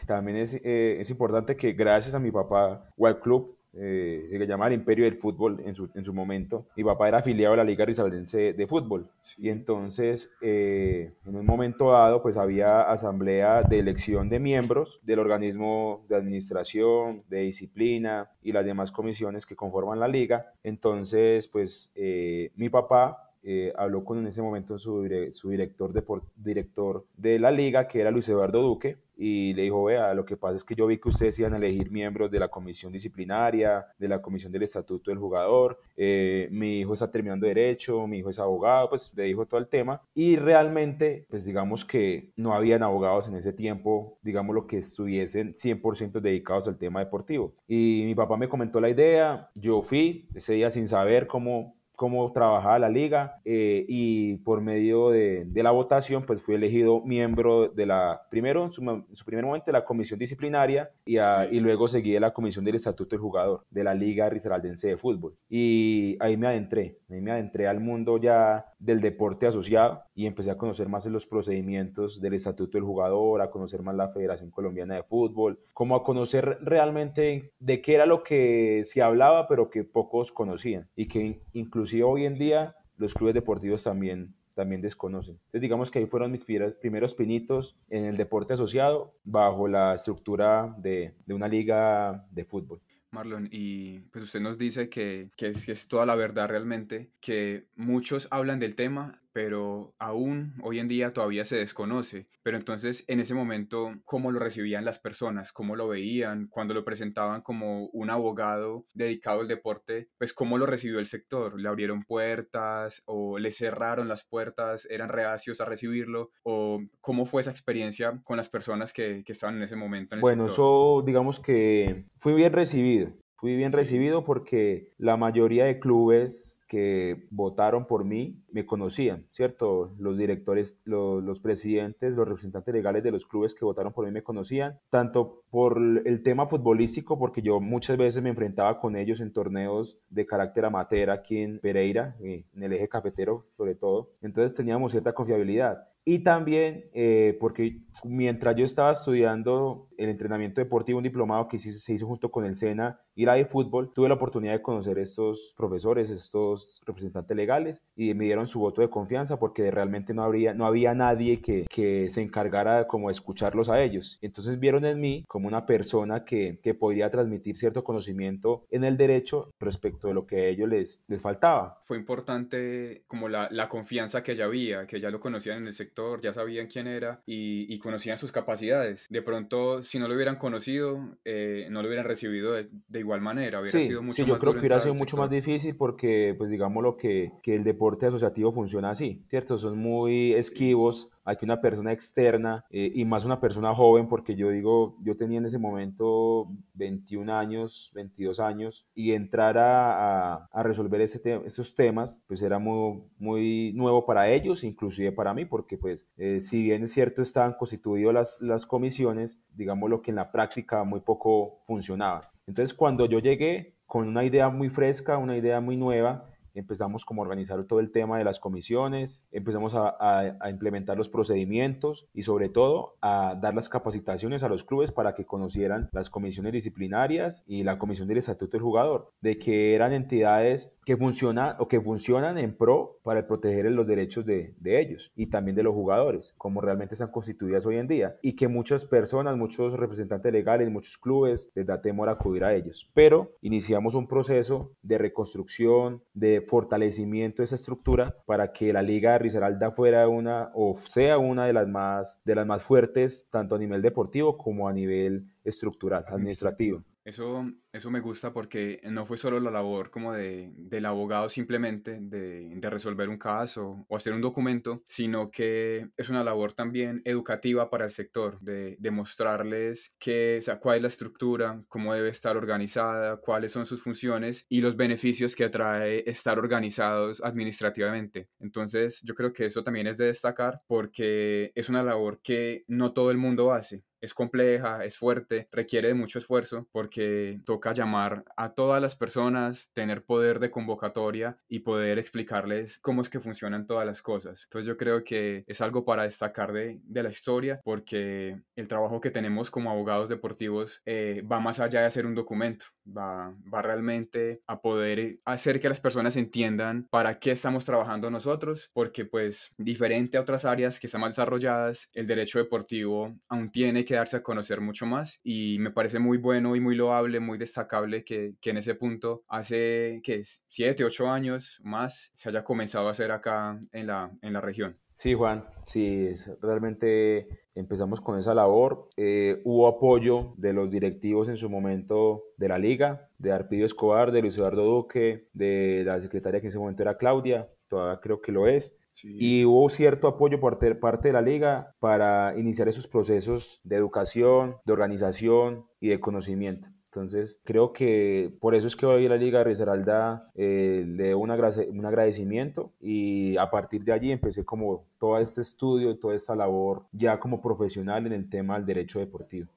también 0.06 0.38
es, 0.38 0.54
eh, 0.54 0.98
es 1.00 1.10
importante 1.10 1.56
que 1.56 1.72
gracias 1.72 2.14
a 2.14 2.18
mi 2.18 2.30
papá 2.30 2.90
o 2.96 3.06
al 3.06 3.20
club 3.20 3.53
eh, 3.76 4.28
que 4.30 4.46
llamaba 4.46 4.68
el 4.68 4.74
Imperio 4.74 5.04
del 5.04 5.14
Fútbol 5.14 5.62
en 5.64 5.74
su, 5.74 5.88
en 5.94 6.04
su, 6.04 6.12
momento. 6.12 6.66
Mi 6.76 6.84
papá 6.84 7.08
era 7.08 7.18
afiliado 7.18 7.54
a 7.54 7.56
la 7.58 7.64
Liga 7.64 7.84
Rizaldense 7.84 8.52
de 8.52 8.66
Fútbol. 8.66 9.08
Y 9.38 9.48
entonces, 9.48 10.32
eh, 10.40 11.12
en 11.26 11.36
un 11.36 11.46
momento 11.46 11.90
dado, 11.92 12.22
pues 12.22 12.36
había 12.36 12.82
asamblea 12.82 13.62
de 13.62 13.78
elección 13.78 14.28
de 14.28 14.38
miembros 14.38 15.00
del 15.02 15.18
organismo 15.18 16.04
de 16.08 16.16
administración, 16.16 17.22
de 17.28 17.40
disciplina 17.40 18.30
y 18.42 18.52
las 18.52 18.64
demás 18.64 18.92
comisiones 18.92 19.46
que 19.46 19.56
conforman 19.56 20.00
la 20.00 20.08
liga. 20.08 20.52
Entonces, 20.62 21.48
pues 21.48 21.92
eh, 21.94 22.52
mi 22.56 22.68
papá 22.68 23.33
eh, 23.46 23.72
habló 23.76 24.04
con 24.04 24.18
en 24.18 24.26
ese 24.26 24.40
momento 24.40 24.78
su, 24.78 25.06
su 25.30 25.50
director, 25.50 25.92
de, 25.92 26.02
director 26.34 27.04
de 27.16 27.38
la 27.38 27.50
liga, 27.50 27.86
que 27.86 28.00
era 28.00 28.10
Luis 28.10 28.28
Eduardo 28.28 28.62
Duque, 28.62 28.96
y 29.16 29.52
le 29.52 29.62
dijo, 29.62 29.84
vea, 29.84 30.12
lo 30.14 30.24
que 30.24 30.36
pasa 30.36 30.56
es 30.56 30.64
que 30.64 30.74
yo 30.74 30.86
vi 30.86 30.98
que 30.98 31.10
ustedes 31.10 31.38
iban 31.38 31.54
a 31.54 31.58
elegir 31.58 31.90
miembros 31.90 32.30
de 32.30 32.38
la 32.38 32.48
comisión 32.48 32.92
disciplinaria, 32.92 33.86
de 33.98 34.08
la 34.08 34.20
comisión 34.20 34.50
del 34.50 34.62
estatuto 34.62 35.10
del 35.10 35.18
jugador, 35.18 35.78
eh, 35.96 36.48
mi 36.50 36.80
hijo 36.80 36.94
está 36.94 37.10
terminando 37.10 37.46
derecho, 37.46 38.06
mi 38.06 38.18
hijo 38.18 38.30
es 38.30 38.38
abogado, 38.38 38.88
pues 38.88 39.12
le 39.14 39.24
dijo 39.24 39.46
todo 39.46 39.60
el 39.60 39.68
tema, 39.68 40.00
y 40.14 40.36
realmente, 40.36 41.26
pues 41.28 41.44
digamos 41.44 41.84
que 41.84 42.32
no 42.36 42.54
habían 42.54 42.82
abogados 42.82 43.28
en 43.28 43.36
ese 43.36 43.52
tiempo, 43.52 44.18
digamos 44.22 44.54
lo 44.54 44.66
que 44.66 44.78
estuviesen 44.78 45.52
100% 45.52 46.20
dedicados 46.20 46.66
al 46.66 46.78
tema 46.78 47.00
deportivo. 47.00 47.54
Y 47.68 48.02
mi 48.06 48.14
papá 48.14 48.36
me 48.36 48.48
comentó 48.48 48.80
la 48.80 48.88
idea, 48.88 49.50
yo 49.54 49.82
fui 49.82 50.28
ese 50.34 50.54
día 50.54 50.70
sin 50.70 50.88
saber 50.88 51.26
cómo 51.26 51.76
cómo 51.96 52.30
trabajaba 52.32 52.78
la 52.78 52.88
liga 52.88 53.40
eh, 53.44 53.84
y 53.88 54.36
por 54.38 54.60
medio 54.60 55.10
de, 55.10 55.44
de, 55.46 55.62
la 55.62 55.70
votación 55.70 56.24
pues 56.24 56.42
fui 56.42 56.56
elegido 56.56 57.02
miembro 57.02 57.68
de 57.68 57.86
la, 57.86 58.22
primero 58.30 58.64
en 58.64 58.72
su, 58.72 58.82
en 58.82 59.04
su 59.12 59.24
primer 59.24 59.44
momento 59.44 59.66
de 59.66 59.72
la 59.72 59.84
comisión 59.84 60.18
disciplinaria 60.18 60.90
y, 61.04 61.18
a, 61.18 61.48
sí. 61.48 61.56
y, 61.56 61.60
luego 61.60 61.88
seguí 61.88 62.12
de 62.12 62.20
la 62.20 62.32
comisión 62.32 62.64
del 62.64 62.76
estatuto 62.76 63.14
del 63.16 63.20
jugador 63.20 63.64
de 63.70 63.84
la 63.84 63.94
liga 63.94 64.28
risaraldense 64.28 64.88
de 64.88 64.96
fútbol 64.96 65.34
y 65.48 66.16
ahí 66.20 66.36
me 66.36 66.48
adentré, 66.48 66.98
ahí 67.10 67.20
me 67.20 67.30
adentré 67.30 67.68
al 67.68 67.80
mundo 67.80 68.18
ya 68.18 68.66
del 68.84 69.00
deporte 69.00 69.46
asociado 69.46 70.02
y 70.14 70.26
empecé 70.26 70.50
a 70.50 70.58
conocer 70.58 70.88
más 70.88 71.06
los 71.06 71.26
procedimientos 71.26 72.20
del 72.20 72.34
estatuto 72.34 72.76
del 72.76 72.84
jugador, 72.84 73.40
a 73.40 73.50
conocer 73.50 73.82
más 73.82 73.94
la 73.94 74.08
Federación 74.08 74.50
Colombiana 74.50 74.96
de 74.96 75.02
Fútbol, 75.02 75.58
como 75.72 75.96
a 75.96 76.04
conocer 76.04 76.58
realmente 76.60 77.52
de 77.58 77.80
qué 77.80 77.94
era 77.94 78.04
lo 78.04 78.22
que 78.22 78.82
se 78.84 79.00
hablaba 79.00 79.48
pero 79.48 79.70
que 79.70 79.84
pocos 79.84 80.32
conocían 80.32 80.88
y 80.94 81.08
que 81.08 81.40
inclusive 81.54 82.04
hoy 82.04 82.26
en 82.26 82.38
día 82.38 82.76
los 82.98 83.14
clubes 83.14 83.34
deportivos 83.34 83.82
también, 83.82 84.34
también 84.54 84.82
desconocen. 84.82 85.36
Entonces 85.36 85.62
digamos 85.62 85.90
que 85.90 86.00
ahí 86.00 86.06
fueron 86.06 86.30
mis 86.30 86.44
primeros 86.44 87.14
pinitos 87.14 87.76
en 87.88 88.04
el 88.04 88.18
deporte 88.18 88.52
asociado 88.52 89.14
bajo 89.24 89.66
la 89.66 89.94
estructura 89.94 90.74
de, 90.78 91.14
de 91.24 91.34
una 91.34 91.48
liga 91.48 92.26
de 92.30 92.44
fútbol. 92.44 92.80
Marlon, 93.14 93.48
y 93.50 94.00
pues 94.10 94.24
usted 94.24 94.40
nos 94.40 94.58
dice 94.58 94.88
que, 94.88 95.30
que, 95.36 95.48
es, 95.48 95.64
que 95.64 95.72
es 95.72 95.88
toda 95.88 96.04
la 96.04 96.14
verdad 96.16 96.48
realmente, 96.48 97.10
que 97.20 97.66
muchos 97.76 98.28
hablan 98.30 98.58
del 98.58 98.74
tema, 98.74 99.22
pero 99.34 99.96
aún 99.98 100.54
hoy 100.62 100.78
en 100.78 100.86
día 100.86 101.12
todavía 101.12 101.44
se 101.44 101.56
desconoce. 101.56 102.28
Pero 102.44 102.56
entonces, 102.56 103.04
en 103.08 103.18
ese 103.18 103.34
momento, 103.34 103.92
¿cómo 104.04 104.30
lo 104.30 104.38
recibían 104.38 104.84
las 104.84 105.00
personas? 105.00 105.52
¿Cómo 105.52 105.74
lo 105.74 105.88
veían? 105.88 106.46
Cuando 106.46 106.72
lo 106.72 106.84
presentaban 106.84 107.42
como 107.42 107.86
un 107.88 108.10
abogado 108.10 108.86
dedicado 108.92 109.40
al 109.40 109.48
deporte, 109.48 110.08
pues 110.18 110.32
¿cómo 110.32 110.56
lo 110.56 110.66
recibió 110.66 111.00
el 111.00 111.06
sector? 111.06 111.60
¿Le 111.60 111.68
abrieron 111.68 112.04
puertas 112.04 113.02
o 113.06 113.38
le 113.38 113.50
cerraron 113.50 114.06
las 114.06 114.24
puertas? 114.24 114.86
¿Eran 114.88 115.08
reacios 115.08 115.60
a 115.60 115.64
recibirlo? 115.64 116.30
¿O 116.44 116.80
cómo 117.00 117.26
fue 117.26 117.42
esa 117.42 117.50
experiencia 117.50 118.20
con 118.22 118.36
las 118.36 118.48
personas 118.48 118.92
que, 118.92 119.24
que 119.24 119.32
estaban 119.32 119.56
en 119.56 119.64
ese 119.64 119.74
momento? 119.74 120.14
En 120.14 120.18
el 120.18 120.22
bueno, 120.22 120.46
eso 120.46 121.02
digamos 121.04 121.40
que 121.40 122.06
fue 122.20 122.34
bien 122.34 122.52
recibido. 122.52 123.12
Fui 123.44 123.56
bien 123.56 123.72
recibido 123.72 124.24
porque 124.24 124.94
la 124.96 125.18
mayoría 125.18 125.66
de 125.66 125.78
clubes 125.78 126.62
que 126.66 127.26
votaron 127.30 127.86
por 127.86 128.06
mí 128.06 128.42
me 128.50 128.64
conocían, 128.64 129.26
¿cierto? 129.32 129.94
Los 129.98 130.16
directores, 130.16 130.80
los, 130.86 131.40
presidentes, 131.40 132.10
los 132.14 132.26
representantes 132.26 132.72
legales 132.72 133.02
de 133.02 133.10
los 133.10 133.26
clubes 133.26 133.54
que 133.54 133.66
votaron 133.66 133.92
por 133.92 134.06
mí 134.06 134.12
me 134.12 134.22
conocían, 134.22 134.80
tanto 134.88 135.42
por 135.50 135.76
el 135.78 136.22
tema 136.22 136.46
futbolístico, 136.46 137.18
porque 137.18 137.42
yo 137.42 137.60
muchas 137.60 137.98
veces 137.98 138.22
me 138.22 138.30
enfrentaba 138.30 138.80
con 138.80 138.96
ellos 138.96 139.20
en 139.20 139.30
torneos 139.30 139.98
de 140.08 140.24
carácter 140.24 140.64
amateur 140.64 141.10
aquí 141.10 141.36
en 141.42 141.58
Pereira, 141.58 142.16
eh, 142.20 142.46
en 142.54 142.62
el 142.62 142.72
eje 142.72 142.88
cafetero 142.88 143.44
sobre 143.58 143.74
todo, 143.74 144.12
entonces 144.22 144.56
teníamos 144.56 144.92
cierta 144.92 145.12
confiabilidad. 145.12 145.86
Y 146.04 146.20
también 146.20 146.90
eh, 146.92 147.36
porque 147.40 147.78
mientras 148.02 148.56
yo 148.56 148.64
estaba 148.64 148.92
estudiando 148.92 149.88
el 149.96 150.08
entrenamiento 150.08 150.60
deportivo, 150.60 150.98
un 150.98 151.04
diplomado 151.04 151.48
que 151.48 151.58
se 151.58 151.92
hizo 151.92 152.06
junto 152.06 152.30
con 152.30 152.44
el 152.44 152.56
SENA 152.56 153.00
y 153.14 153.24
la 153.24 153.34
de 153.34 153.44
fútbol, 153.44 153.92
tuve 153.94 154.08
la 154.08 154.14
oportunidad 154.14 154.52
de 154.52 154.62
conocer 154.62 154.98
estos 154.98 155.54
profesores, 155.56 156.10
estos 156.10 156.80
representantes 156.84 157.36
legales 157.36 157.84
y 157.96 158.12
me 158.14 158.24
dieron 158.24 158.46
su 158.46 158.60
voto 158.60 158.80
de 158.80 158.90
confianza 158.90 159.38
porque 159.38 159.70
realmente 159.70 160.12
no, 160.14 160.24
habría, 160.24 160.52
no 160.52 160.66
había 160.66 160.94
nadie 160.94 161.40
que, 161.40 161.64
que 161.70 162.10
se 162.10 162.22
encargara 162.22 162.86
como 162.86 163.08
de 163.08 163.12
escucharlos 163.12 163.68
a 163.68 163.80
ellos. 163.82 164.18
Entonces 164.20 164.58
vieron 164.58 164.84
en 164.84 165.00
mí 165.00 165.24
como 165.28 165.48
una 165.48 165.64
persona 165.64 166.24
que, 166.24 166.58
que 166.62 166.74
podía 166.74 167.10
transmitir 167.10 167.56
cierto 167.56 167.84
conocimiento 167.84 168.64
en 168.70 168.84
el 168.84 168.96
derecho 168.96 169.50
respecto 169.60 170.08
de 170.08 170.14
lo 170.14 170.26
que 170.26 170.36
a 170.36 170.46
ellos 170.46 170.68
les, 170.68 171.02
les 171.06 171.22
faltaba. 171.22 171.78
Fue 171.82 171.96
importante 171.96 173.04
como 173.06 173.28
la, 173.28 173.48
la 173.50 173.68
confianza 173.68 174.22
que 174.22 174.34
ya 174.34 174.46
había, 174.46 174.86
que 174.86 175.00
ya 175.00 175.10
lo 175.10 175.20
conocían 175.20 175.58
en 175.58 175.68
el 175.68 175.72
sector, 175.72 175.93
ya 176.20 176.32
sabían 176.32 176.66
quién 176.66 176.86
era 176.86 177.22
y, 177.26 177.72
y 177.72 177.78
conocían 177.78 178.18
sus 178.18 178.32
capacidades. 178.32 179.06
De 179.10 179.22
pronto, 179.22 179.82
si 179.82 179.98
no 179.98 180.08
lo 180.08 180.14
hubieran 180.14 180.36
conocido, 180.36 181.16
eh, 181.24 181.66
no 181.70 181.82
lo 181.82 181.88
hubieran 181.88 182.06
recibido 182.06 182.52
de, 182.52 182.68
de 182.88 182.98
igual 182.98 183.20
manera. 183.20 183.60
Hubiera 183.60 183.78
sí, 183.78 183.86
sido 183.86 184.02
mucho 184.02 184.16
sí, 184.16 184.28
yo 184.28 184.38
creo 184.38 184.52
que 184.52 184.60
hubiera 184.60 184.80
sido 184.80 184.94
mucho 184.94 185.16
más 185.16 185.30
difícil 185.30 185.76
porque, 185.76 186.34
pues 186.36 186.50
digamos 186.50 186.82
lo 186.82 186.96
que, 186.96 187.32
que 187.42 187.54
el 187.54 187.64
deporte 187.64 188.06
asociativo 188.06 188.52
funciona 188.52 188.90
así, 188.90 189.22
¿cierto? 189.28 189.58
Son 189.58 189.78
muy 189.78 190.34
esquivos 190.34 191.10
que 191.36 191.44
una 191.44 191.60
persona 191.60 191.92
externa 191.92 192.64
eh, 192.70 192.92
y 192.94 193.04
más 193.04 193.24
una 193.24 193.40
persona 193.40 193.74
joven, 193.74 194.08
porque 194.08 194.34
yo 194.34 194.50
digo, 194.50 194.96
yo 195.02 195.16
tenía 195.16 195.38
en 195.38 195.46
ese 195.46 195.58
momento 195.58 196.48
21 196.74 197.34
años, 197.34 197.90
22 197.94 198.40
años, 198.40 198.86
y 198.94 199.12
entrar 199.12 199.56
a, 199.58 200.46
a, 200.46 200.62
resolver 200.62 201.00
ese 201.00 201.20
esos 201.46 201.74
temas, 201.74 202.22
pues 202.26 202.42
era 202.42 202.58
muy, 202.58 203.02
muy 203.18 203.72
nuevo 203.74 204.04
para 204.04 204.28
ellos, 204.30 204.64
inclusive 204.64 205.12
para 205.12 205.32
mí, 205.32 205.44
porque 205.46 205.78
pues 205.78 206.08
eh, 206.16 206.40
si 206.40 206.62
bien 206.62 206.84
es 206.84 206.92
cierto 206.92 207.22
estaban 207.22 207.54
constituidas 207.54 208.14
las, 208.14 208.40
las 208.40 208.66
comisiones, 208.66 209.40
digamos 209.54 209.88
lo 209.88 210.02
que 210.02 210.10
en 210.10 210.16
la 210.16 210.30
práctica 210.30 210.84
muy 210.84 211.00
poco 211.00 211.60
funcionaba. 211.66 212.30
Entonces 212.46 212.74
cuando 212.74 213.06
yo 213.06 213.18
llegué 213.18 213.74
con 213.86 214.08
una 214.08 214.24
idea 214.24 214.48
muy 214.48 214.68
fresca, 214.68 215.18
una 215.18 215.36
idea 215.36 215.60
muy 215.60 215.76
nueva, 215.76 216.28
empezamos 216.54 217.04
como 217.04 217.22
a 217.22 217.24
organizar 217.24 217.62
todo 217.64 217.80
el 217.80 217.90
tema 217.90 218.18
de 218.18 218.24
las 218.24 218.40
comisiones, 218.40 219.22
empezamos 219.32 219.74
a, 219.74 219.96
a, 220.00 220.50
implementar 220.50 220.96
los 220.96 221.08
procedimientos 221.08 222.06
y 222.14 222.22
sobre 222.22 222.48
todo 222.48 222.96
a 223.00 223.38
dar 223.40 223.54
las 223.54 223.68
capacitaciones 223.68 224.42
a 224.42 224.48
los 224.48 224.64
clubes 224.64 224.92
para 224.92 225.14
que 225.14 225.24
conocieran 225.24 225.88
las 225.92 226.10
comisiones 226.10 226.52
disciplinarias 226.52 227.42
y 227.46 227.62
la 227.62 227.78
comisión 227.78 228.08
del 228.08 228.18
estatuto 228.18 228.52
del 228.56 228.62
jugador, 228.62 229.10
de 229.20 229.38
que 229.38 229.74
eran 229.74 229.92
entidades 229.92 230.72
que 230.84 230.96
funcionan 230.96 231.56
o 231.58 231.68
que 231.68 231.80
funcionan 231.80 232.38
en 232.38 232.56
pro 232.56 232.98
para 233.02 233.26
proteger 233.26 233.70
los 233.70 233.86
derechos 233.86 234.24
de, 234.26 234.54
de 234.58 234.80
ellos 234.80 235.12
y 235.16 235.26
también 235.26 235.56
de 235.56 235.62
los 235.62 235.74
jugadores, 235.74 236.34
como 236.36 236.60
realmente 236.60 236.94
están 236.94 237.10
constituidas 237.10 237.66
hoy 237.66 237.76
en 237.76 237.88
día 237.88 238.16
y 238.22 238.36
que 238.36 238.48
muchas 238.48 238.84
personas, 238.84 239.36
muchos 239.36 239.74
representantes 239.74 240.32
legales, 240.32 240.70
muchos 240.70 240.98
clubes 240.98 241.50
les 241.54 241.66
da 241.66 241.80
temor 241.80 242.08
acudir 242.08 242.44
a 242.44 242.54
ellos. 242.54 242.90
Pero 242.94 243.32
iniciamos 243.40 243.94
un 243.94 244.06
proceso 244.06 244.72
de 244.82 244.98
reconstrucción, 244.98 246.02
de 246.12 246.43
fortalecimiento 246.46 247.42
de 247.42 247.44
esa 247.44 247.54
estructura 247.54 248.16
para 248.26 248.52
que 248.52 248.72
la 248.72 248.82
Liga 248.82 249.12
de 249.12 249.18
Risaralda 249.18 249.70
fuera 249.70 250.08
una 250.08 250.50
o 250.54 250.76
sea 250.78 251.18
una 251.18 251.46
de 251.46 251.52
las 251.52 251.68
más, 251.68 252.20
de 252.24 252.34
las 252.34 252.46
más 252.46 252.62
fuertes, 252.62 253.28
tanto 253.30 253.54
a 253.54 253.58
nivel 253.58 253.82
deportivo 253.82 254.36
como 254.36 254.68
a 254.68 254.72
nivel 254.72 255.26
estructural, 255.44 256.04
administrativo. 256.08 256.82
Eso, 257.04 257.44
eso 257.70 257.90
me 257.90 258.00
gusta 258.00 258.32
porque 258.32 258.80
no 258.84 259.04
fue 259.04 259.18
solo 259.18 259.38
la 259.38 259.50
labor 259.50 259.90
como 259.90 260.14
de, 260.14 260.50
del 260.56 260.86
abogado 260.86 261.28
simplemente 261.28 261.98
de, 262.00 262.48
de, 262.56 262.70
resolver 262.70 263.10
un 263.10 263.18
caso 263.18 263.84
o 263.88 263.96
hacer 263.96 264.14
un 264.14 264.22
documento, 264.22 264.82
sino 264.88 265.30
que 265.30 265.90
es 265.98 266.08
una 266.08 266.24
labor 266.24 266.54
también 266.54 267.02
educativa 267.04 267.68
para 267.68 267.84
el 267.84 267.90
sector, 267.90 268.40
de, 268.40 268.76
de 268.78 268.90
mostrarles 268.90 269.92
qué, 269.98 270.38
o 270.38 270.42
sea, 270.42 270.58
cuál 270.58 270.76
es 270.76 270.82
la 270.82 270.88
estructura, 270.88 271.62
cómo 271.68 271.92
debe 271.92 272.08
estar 272.08 272.38
organizada, 272.38 273.18
cuáles 273.18 273.52
son 273.52 273.66
sus 273.66 273.82
funciones 273.82 274.46
y 274.48 274.62
los 274.62 274.74
beneficios 274.74 275.36
que 275.36 275.50
trae 275.50 276.08
estar 276.08 276.38
organizados 276.38 277.22
administrativamente. 277.22 278.30
Entonces 278.40 279.02
yo 279.02 279.14
creo 279.14 279.34
que 279.34 279.44
eso 279.44 279.62
también 279.62 279.88
es 279.88 279.98
de 279.98 280.06
destacar 280.06 280.62
porque 280.66 281.52
es 281.54 281.68
una 281.68 281.82
labor 281.82 282.22
que 282.22 282.64
no 282.66 282.94
todo 282.94 283.10
el 283.10 283.18
mundo 283.18 283.52
hace 283.52 283.84
es 284.04 284.14
compleja, 284.14 284.84
es 284.84 284.96
fuerte, 284.96 285.48
requiere 285.50 285.88
de 285.88 285.94
mucho 285.94 286.18
esfuerzo 286.18 286.68
porque 286.72 287.40
toca 287.44 287.72
llamar 287.72 288.22
a 288.36 288.54
todas 288.54 288.80
las 288.80 288.96
personas, 288.96 289.70
tener 289.72 290.04
poder 290.04 290.38
de 290.38 290.50
convocatoria 290.50 291.38
y 291.48 291.60
poder 291.60 291.98
explicarles 291.98 292.78
cómo 292.78 293.02
es 293.02 293.08
que 293.08 293.20
funcionan 293.20 293.66
todas 293.66 293.86
las 293.86 294.02
cosas. 294.02 294.44
Entonces 294.44 294.68
yo 294.68 294.76
creo 294.76 295.04
que 295.04 295.44
es 295.46 295.60
algo 295.60 295.84
para 295.84 296.04
destacar 296.04 296.52
de, 296.52 296.80
de 296.82 297.02
la 297.02 297.08
historia 297.08 297.60
porque 297.64 298.40
el 298.56 298.68
trabajo 298.68 299.00
que 299.00 299.10
tenemos 299.10 299.50
como 299.50 299.70
abogados 299.70 300.08
deportivos 300.08 300.82
eh, 300.84 301.22
va 301.30 301.40
más 301.40 301.60
allá 301.60 301.80
de 301.80 301.86
hacer 301.86 302.06
un 302.06 302.14
documento, 302.14 302.66
va, 302.86 303.34
va 303.52 303.62
realmente 303.62 304.42
a 304.46 304.60
poder 304.60 305.20
hacer 305.24 305.60
que 305.60 305.68
las 305.68 305.80
personas 305.80 306.16
entiendan 306.16 306.86
para 306.90 307.18
qué 307.18 307.32
estamos 307.32 307.64
trabajando 307.64 308.10
nosotros, 308.10 308.70
porque 308.72 309.04
pues 309.04 309.52
diferente 309.56 310.16
a 310.16 310.20
otras 310.20 310.44
áreas 310.44 310.80
que 310.80 310.86
están 310.86 311.00
más 311.00 311.10
desarrolladas, 311.10 311.90
el 311.92 312.06
derecho 312.06 312.38
deportivo 312.38 313.14
aún 313.28 313.50
tiene 313.50 313.84
que 313.84 313.94
darse 313.94 314.16
a 314.18 314.22
conocer 314.22 314.60
mucho 314.60 314.86
más 314.86 315.20
y 315.22 315.58
me 315.58 315.70
parece 315.70 315.98
muy 315.98 316.18
bueno 316.18 316.56
y 316.56 316.60
muy 316.60 316.74
loable, 316.74 317.20
muy 317.20 317.38
destacable 317.38 318.04
que, 318.04 318.34
que 318.40 318.50
en 318.50 318.58
ese 318.58 318.74
punto 318.74 319.24
hace 319.28 320.00
que 320.02 320.22
siete, 320.48 320.84
ocho 320.84 321.10
años 321.10 321.60
más 321.62 322.10
se 322.14 322.28
haya 322.28 322.44
comenzado 322.44 322.88
a 322.88 322.92
hacer 322.92 323.12
acá 323.12 323.60
en 323.72 323.86
la, 323.86 324.10
en 324.22 324.32
la 324.32 324.40
región. 324.40 324.78
Sí, 324.94 325.14
Juan, 325.14 325.44
sí, 325.66 326.10
realmente 326.40 327.26
empezamos 327.54 328.00
con 328.00 328.18
esa 328.18 328.34
labor. 328.34 328.88
Eh, 328.96 329.40
hubo 329.44 329.66
apoyo 329.66 330.34
de 330.36 330.52
los 330.52 330.70
directivos 330.70 331.28
en 331.28 331.36
su 331.36 331.50
momento 331.50 332.22
de 332.36 332.48
la 332.48 332.58
liga, 332.58 333.08
de 333.18 333.32
Arpidio 333.32 333.66
Escobar, 333.66 334.12
de 334.12 334.22
Luis 334.22 334.36
Eduardo 334.36 334.64
Duque, 334.64 335.28
de 335.32 335.82
la 335.84 336.00
secretaria 336.00 336.40
que 336.40 336.46
en 336.46 336.50
ese 336.50 336.58
momento 336.58 336.82
era 336.82 336.96
Claudia, 336.96 337.48
todavía 337.68 338.00
creo 338.00 338.20
que 338.20 338.32
lo 338.32 338.46
es. 338.46 338.76
Y 339.02 339.44
hubo 339.44 339.68
cierto 339.68 340.06
apoyo 340.06 340.38
por 340.38 340.58
parte 340.78 341.08
de 341.08 341.12
la 341.12 341.20
liga 341.20 341.74
para 341.80 342.38
iniciar 342.38 342.68
esos 342.68 342.86
procesos 342.86 343.60
de 343.64 343.74
educación, 343.74 344.56
de 344.64 344.72
organización 344.72 345.66
y 345.80 345.88
de 345.88 345.98
conocimiento. 345.98 346.68
Entonces, 346.94 347.40
creo 347.42 347.72
que 347.72 348.32
por 348.38 348.54
eso 348.54 348.68
es 348.68 348.76
que 348.76 348.86
hoy 348.86 349.08
la 349.08 349.16
Liga 349.16 349.38
de 349.38 349.44
Risaralda 349.44 350.30
eh, 350.36 350.84
le 350.86 351.08
dio 351.08 351.18
un, 351.18 351.30
agradecimiento 351.30 352.72
y 352.80 353.36
a 353.36 353.50
partir 353.50 353.82
de 353.82 353.92
allí 353.92 354.12
empecé 354.12 354.44
como 354.44 354.84
todo 355.00 355.18
este 355.18 355.40
estudio 355.40 355.90
y 355.90 355.98
toda 355.98 356.14
esta 356.14 356.36
labor 356.36 356.84
ya 356.92 357.18
como 357.18 357.42
profesional 357.42 358.06
en 358.06 358.12
el 358.12 358.30
tema 358.30 358.54
del 358.54 358.66
derecho 358.66 359.00
deportivo 359.00 359.48